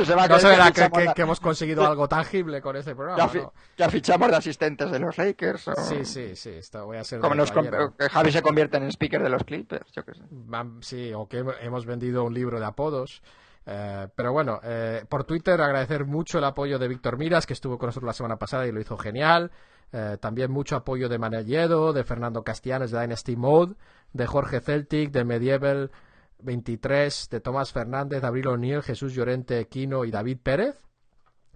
[0.05, 2.97] se va a no se verá que que, hemos conseguido algo tangible con este ya,
[2.97, 3.29] programa.
[3.29, 3.53] fi- ¿no?
[3.77, 5.69] ya fichamos de asistentes de los Lakers.
[5.69, 6.51] o- Sí, sí, sí.
[6.51, 9.91] Esto voy a ser Como nos que Javi se convierte en speaker de los Clippers,
[9.93, 10.23] yo qué sé.
[10.81, 13.23] Sí, o que hem- hemos vendido un libro de apodos.
[13.67, 17.79] Eh, pero bueno, eh, por Twitter agradecer mucho el apoyo de Víctor Miras, que estuvo
[17.79, 19.51] con nosotros la semana pasada y lo hizo genial.
[19.93, 23.75] Eh, también mucho apoyo de Manuel Lledo, de Fernando Castellanos, de Dynasty Mode,
[24.12, 25.91] de Jorge Celtic, de Medieval
[26.39, 30.81] 23, de Tomás Fernández, de Abril O'Neill, Jesús Llorente Quino y David Pérez.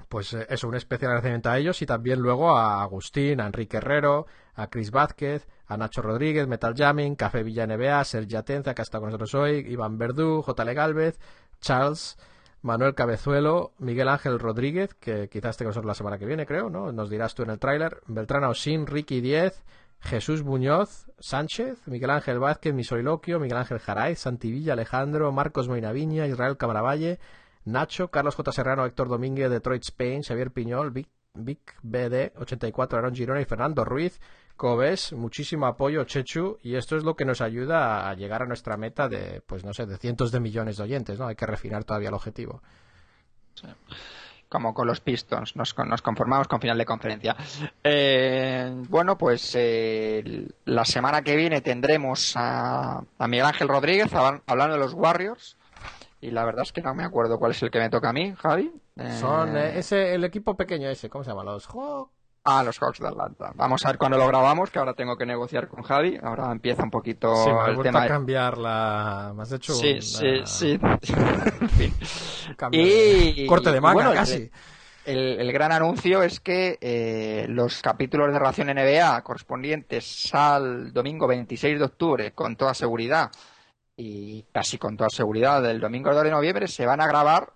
[0.08, 3.76] Pues eh, eso, un especial agradecimiento a ellos y también luego a Agustín, a Enrique
[3.76, 8.82] Herrero, a Chris Vázquez, a Nacho Rodríguez, Metal Jamming, Café Villa NBA, Sergio Atenza, que
[8.82, 10.64] ha estado con nosotros hoy, Iván Verdú, J.
[10.72, 11.18] Galvez,
[11.60, 12.16] Charles,
[12.64, 16.92] Manuel Cabezuelo, Miguel Ángel Rodríguez, que quizás con nosotros la semana que viene, creo, ¿no?
[16.92, 19.62] Nos dirás tú en el tráiler, Beltrán Osín, Ricky Diez,
[20.00, 26.56] Jesús Muñoz, Sánchez, Miguel Ángel Vázquez, Misoriloquio, Miguel Ángel Jaray, Santivilla Alejandro, Marcos Moinaviña, Israel
[26.56, 27.18] Camaravalle,
[27.66, 28.50] Nacho, Carlos J.
[28.50, 33.84] Serrano, Héctor Domínguez, Detroit Spain, Xavier Piñol, Vic, Vic BD, 84, Aaron Girona y Fernando
[33.84, 34.18] Ruiz.
[34.56, 38.46] Como ves, muchísimo apoyo, Chechu, y esto es lo que nos ayuda a llegar a
[38.46, 41.26] nuestra meta de, pues no sé, de cientos de millones de oyentes, ¿no?
[41.26, 42.62] Hay que refinar todavía el objetivo.
[44.48, 47.34] como con los Pistons, nos, nos conformamos con final de conferencia.
[47.82, 54.42] Eh, bueno, pues eh, la semana que viene tendremos a, a Miguel Ángel Rodríguez hab-
[54.46, 55.56] hablando de los Warriors.
[56.20, 58.12] Y la verdad es que no me acuerdo cuál es el que me toca a
[58.12, 58.72] mí, Javi.
[58.96, 61.42] Eh, Son eh, ese, el equipo pequeño ese, ¿cómo se llama?
[61.42, 62.12] Los Hawks.
[62.46, 63.52] Ah, los Hawks de Atlanta.
[63.54, 66.18] Vamos a ver cuándo lo grabamos, que ahora tengo que negociar con Javi.
[66.22, 68.02] Ahora empieza un poquito Sí, me el tema.
[68.02, 69.32] a cambiar la...
[69.34, 70.78] Me has hecho Sí, sí, sí.
[71.60, 71.94] En fin.
[72.72, 74.50] Y- Corte de manga, bueno, casi.
[75.06, 81.26] El, el gran anuncio es que eh, los capítulos de Ración NBA correspondientes al domingo
[81.26, 83.30] 26 de octubre, con toda seguridad,
[83.96, 87.52] y casi con toda seguridad del domingo 2 de noviembre, se van a grabar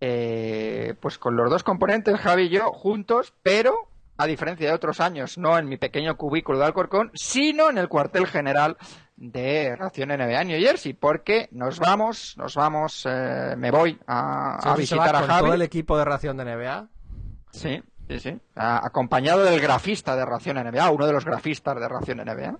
[0.00, 3.74] eh, pues con los dos componentes, Javi y yo, juntos, pero
[4.18, 7.88] a diferencia de otros años, no en mi pequeño cubículo de Alcorcón, sino en el
[7.88, 8.76] cuartel general
[9.16, 14.56] de Ración NBA en New Jersey, porque nos vamos, nos vamos, eh, me voy a,
[14.56, 15.44] a Sí, visitar a Javi.
[15.44, 16.88] todo el equipo de ración de NBA.
[17.52, 18.40] Sí, sí, sí.
[18.56, 22.58] A- acompañado del grafista de Ración NBA, uno de los grafistas de Ración NBA.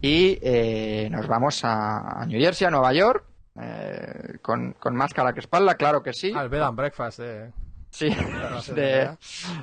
[0.00, 3.24] Y eh, nos vamos a, a New Jersey, a Nueva York,
[3.60, 6.32] eh, con, con máscara que espalda, claro que sí.
[6.34, 7.52] Al bed and breakfast de...
[7.94, 8.08] Sí,
[8.74, 9.18] de- NBA.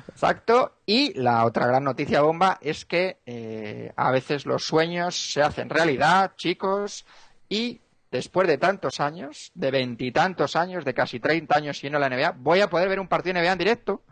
[0.08, 0.76] exacto.
[0.86, 5.68] Y la otra gran noticia bomba es que eh, a veces los sueños se hacen
[5.68, 7.04] realidad, chicos,
[7.50, 12.32] y después de tantos años, de veintitantos años, de casi 30 años siguiendo la NBA,
[12.38, 14.02] voy a poder ver un partido NBA en directo.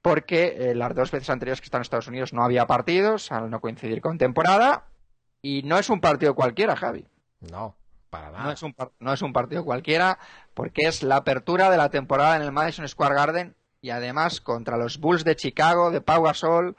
[0.00, 3.48] Porque eh, las dos veces anteriores que están en Estados Unidos no había partidos, al
[3.50, 4.84] no coincidir con temporada.
[5.40, 7.06] Y no es un partido cualquiera, Javi.
[7.50, 7.74] No,
[8.10, 8.44] para nada.
[8.44, 10.18] No es, un, par- no es un partido cualquiera,
[10.54, 14.76] porque es la apertura de la temporada en el Madison Square Garden y además contra
[14.76, 16.76] los Bulls de Chicago, de Pau Gasol,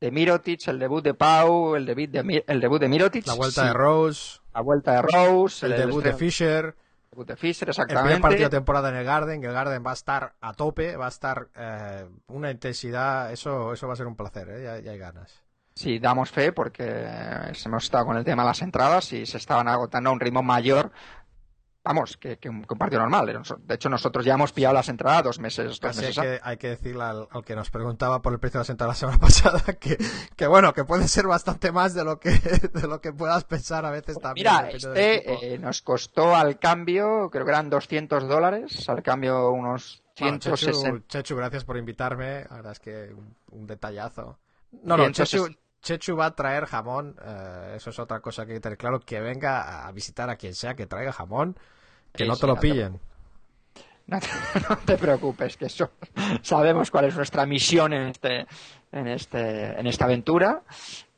[0.00, 3.34] de Mirotic, el debut de Pau, el debut de, Mi- el debut de Mirotic, La
[3.34, 6.74] vuelta sí, de Rose, la vuelta de Rose, el debut de Fisher,
[7.10, 8.20] debut de Fisher, el primer exactamente.
[8.20, 11.06] partido de temporada en el Garden, que el Garden va a estar a tope, va
[11.06, 14.62] a estar eh, una intensidad, eso eso va a ser un placer, ¿eh?
[14.62, 15.42] ya, ya hay ganas.
[15.74, 16.84] Sí, damos fe porque
[17.64, 20.40] hemos estado con el tema de las entradas y se estaban agotando a un ritmo
[20.42, 20.92] mayor
[21.84, 23.26] vamos, que, que, un, que, un, partido normal.
[23.60, 25.66] De hecho, nosotros ya hemos pillado las entradas dos meses.
[25.66, 28.38] Dos Casi meses hay, que, hay que decirle al, al, que nos preguntaba por el
[28.38, 29.98] precio de las entradas la semana pasada que,
[30.34, 32.30] que, bueno, que puede ser bastante más de lo que,
[32.72, 34.46] de lo que puedas pensar a veces también.
[34.46, 40.02] Mira, este eh, nos costó al cambio, creo que eran 200 dólares, al cambio unos
[40.16, 40.78] 160.
[40.80, 42.44] Bueno, Chechu, Chechu, gracias por invitarme.
[42.48, 44.38] La verdad es que un, un detallazo.
[44.82, 45.48] No, no, Chechu,
[45.84, 49.00] Chechu va a traer jamón, eh, eso es otra cosa que hay que tener claro,
[49.00, 51.58] que venga a visitar a quien sea que traiga jamón,
[52.14, 53.00] que no te lo pillen.
[54.06, 54.26] No te,
[54.68, 55.90] no te preocupes, que eso
[56.42, 58.46] sabemos cuál es nuestra misión en este,
[58.92, 60.62] en este, en esta aventura.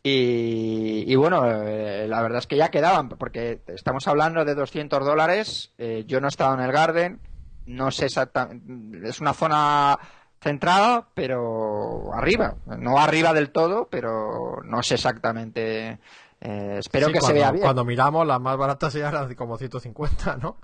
[0.03, 5.05] Y, y bueno, eh, la verdad es que ya quedaban, porque estamos hablando de 200
[5.05, 5.73] dólares.
[5.79, 7.21] eh, yo no he estado en el Garden,
[7.67, 9.99] no sé exactamente, es una zona
[10.41, 15.99] centrada, pero arriba, no arriba del todo, pero no sé exactamente.
[16.41, 17.63] eh, espero Sí, que cuando, se vea bien.
[17.65, 20.59] Cuando miramos, las más baratas ya eran como 150, ¿no?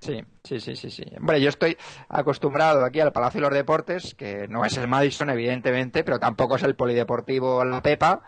[0.00, 1.04] Sí, sí, sí, sí, sí.
[1.16, 1.76] Hombre, yo estoy
[2.08, 6.56] acostumbrado aquí al Palacio de los Deportes, que no es el Madison, evidentemente, pero tampoco
[6.56, 8.22] es el Polideportivo La Pepa.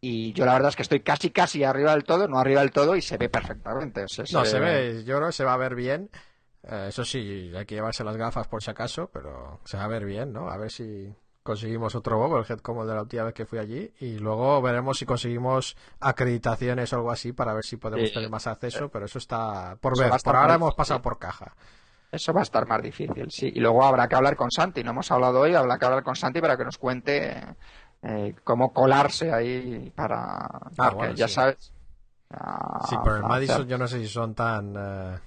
[0.00, 2.72] Y yo la verdad es que estoy casi, casi arriba del todo, no arriba del
[2.72, 4.04] todo, y se ve perfectamente.
[4.04, 6.10] O sea, No, se ve, yo creo que se va a ver bien.
[6.62, 9.88] Eh, eso sí, hay que llevarse las gafas por si acaso, pero se va a
[9.88, 10.50] ver bien, ¿no?
[10.50, 11.14] A ver si
[11.44, 12.18] conseguimos otro
[12.62, 16.92] como el de la última vez que fui allí y luego veremos si conseguimos acreditaciones
[16.92, 18.14] o algo así para ver si podemos Sí.
[18.14, 20.20] tener más acceso, pero eso está por Eso ver.
[20.24, 21.54] Por ahora hemos pasado por caja.
[22.10, 23.52] Eso va a estar más difícil, sí.
[23.54, 24.82] Y luego habrá que hablar con Santi.
[24.82, 27.44] No hemos hablado hoy, habrá que hablar con Santi para que nos cuente
[28.02, 30.48] eh, cómo colarse ahí para.
[30.60, 31.34] porque Ah, bueno, ya sí.
[31.34, 31.72] sabes.
[32.30, 34.74] ah, Sí, pero en hacer Madison yo no sé si son tan...
[34.76, 35.18] eh,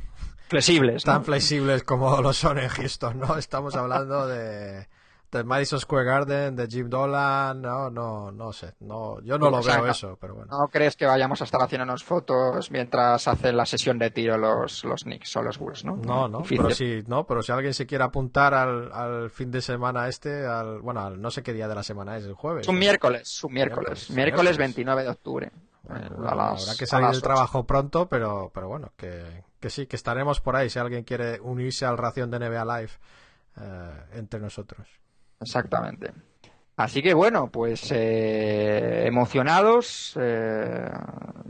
[0.47, 1.05] Flexibles.
[1.05, 1.11] ¿no?
[1.13, 3.37] tan flexibles como lo son en Houston, ¿no?
[3.37, 4.87] Estamos hablando de,
[5.29, 9.61] de Madison Square Garden, de Jim Dolan, no, no, no sé, no, yo no lo
[9.61, 10.57] sea, veo no- eso, pero bueno.
[10.57, 14.85] ¿No crees que vayamos a estar haciéndonos fotos mientras hacen la sesión de tiro los,
[14.85, 15.97] los Knicks o los Bulls, no?
[15.97, 16.57] No, no, Difícil.
[16.63, 20.45] pero si, no, pero si alguien se quiere apuntar al, al fin de semana este,
[20.45, 22.61] al, bueno, al, no sé qué día de la semana es, el jueves.
[22.61, 22.79] Es un ¿no?
[22.79, 24.09] miércoles, un miércoles.
[24.09, 24.57] Miércoles, Miércoles, miércoles.
[24.57, 25.51] 29 de octubre.
[25.83, 29.69] Bueno, Eh, bueno, las- habrá que salir del trabajo pronto, pero, pero bueno, que, que
[29.69, 32.91] sí, que estaremos por ahí si alguien quiere unirse al ración de NBA Live
[33.59, 34.87] eh, entre nosotros.
[35.39, 36.13] Exactamente.
[36.77, 40.87] Así que bueno, pues eh, emocionados eh,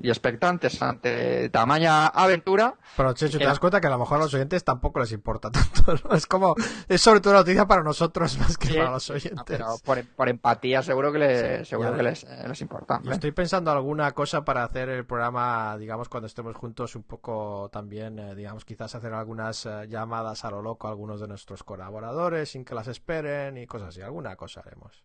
[0.02, 2.76] y expectantes ante tamaña aventura.
[2.96, 5.52] Pero Chechu, te das cuenta que a lo mejor a los oyentes tampoco les importa
[5.52, 6.16] tanto, ¿no?
[6.16, 6.56] Es como,
[6.88, 9.60] es sobre todo una noticia para nosotros más que Sí, para los sí, oyentes.
[9.60, 13.02] no, pero por, por empatía seguro que, le- seguro que les, eh, les importa.
[13.04, 17.70] Y estoy pensando alguna cosa para hacer el programa, digamos, cuando estemos juntos, un poco
[17.70, 21.64] también, eh, digamos, quizás hacer algunas eh, llamadas a lo loco a algunos de nuestros
[21.64, 24.02] colaboradores sin que las esperen y cosas así.
[24.02, 25.04] Alguna cosa haremos.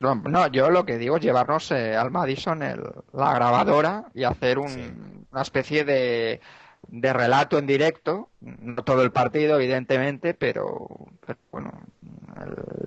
[0.00, 4.24] No, no, yo lo que digo es llevarnos eh, al Madison el- la grabadora y
[4.24, 4.92] hacer un- Sí.
[5.32, 6.40] una especie de,
[6.88, 10.86] de relato en directo, no todo el partido evidentemente, pero,
[11.24, 11.72] pero, bueno,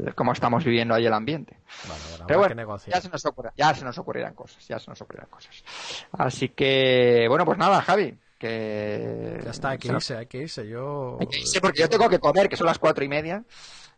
[0.05, 1.57] el- cómo estamos viviendo ahí el ambiente.
[1.87, 4.77] Vale, bueno, habrá Pero bueno, ya se nos ocurre- ya se nos ocurrirán cosas, ya
[4.77, 5.63] se nos ocurrirán cosas.
[6.11, 10.67] Así que, bueno, pues nada, Javi, que Ya está, hay que irse, hay que irse.
[10.67, 13.43] Yo, hay que irse porque yo tengo que comer, que son las cuatro y media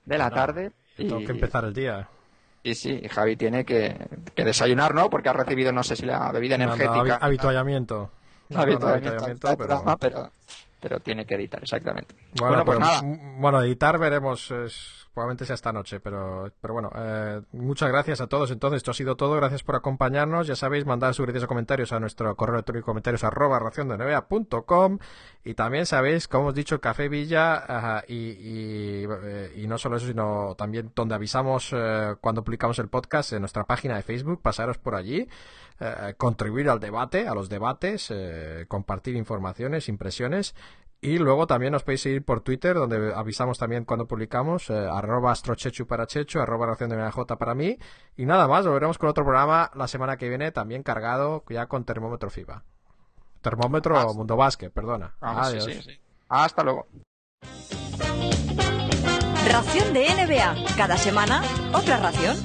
[0.06, 0.72] de la No, tarde.
[0.95, 2.08] tengo y- que empezar el día.
[2.64, 3.96] Y sí, Javi tiene que,
[4.36, 5.10] que desayunar, ¿no?
[5.10, 7.16] Porque ha recibido, no sé si la bebida No, energética.
[7.22, 8.12] habituallamiento.
[8.50, 10.32] No, habituallamiento, al pero- pero,
[10.80, 12.16] pero tiene que editar, exactamente.
[12.40, 13.02] Bueno, pues pero, nada.
[13.38, 18.28] bueno, editar veremos, es- probablemente sea esta noche, pero, pero bueno, eh, muchas gracias a
[18.28, 18.52] todos.
[18.52, 19.36] Entonces, esto ha sido todo.
[19.36, 20.48] Gracias por acompañarnos.
[20.48, 25.00] Ya sabéis, mandad sugerencias o comentarios a nuestro correo electrónico comentarios arroba raciondenevea.com
[25.44, 30.08] y también sabéis, como hemos dicho, Café Villa y, y, eh, y no solo eso,
[30.08, 34.42] sino también donde avisamos eh, cuando publicamos el podcast en nuestra página de Facebook.
[34.42, 35.28] Pasaros por allí
[35.82, 40.54] eh, contribuir al debate, a los debates, eh, compartir informaciones, impresiones.
[41.02, 45.32] Y luego también nos podéis seguir por Twitter, donde avisamos también cuando publicamos, eh, arroba
[45.32, 47.78] astrochechu para chechu, arroba ración de MJ para mí.
[48.18, 51.86] Y nada más, volveremos con otro programa la semana que viene, también cargado ya con
[51.86, 52.64] termómetro FIBA.
[53.42, 55.08] Termómetro Ah, Mundo Básquet, perdona.
[55.11, 55.64] Sí, Adiós.
[55.64, 56.00] sí, sí.
[56.28, 56.88] Hasta luego.
[59.50, 60.76] Ración de NBA.
[60.76, 61.42] Cada semana,
[61.74, 62.36] otra ración.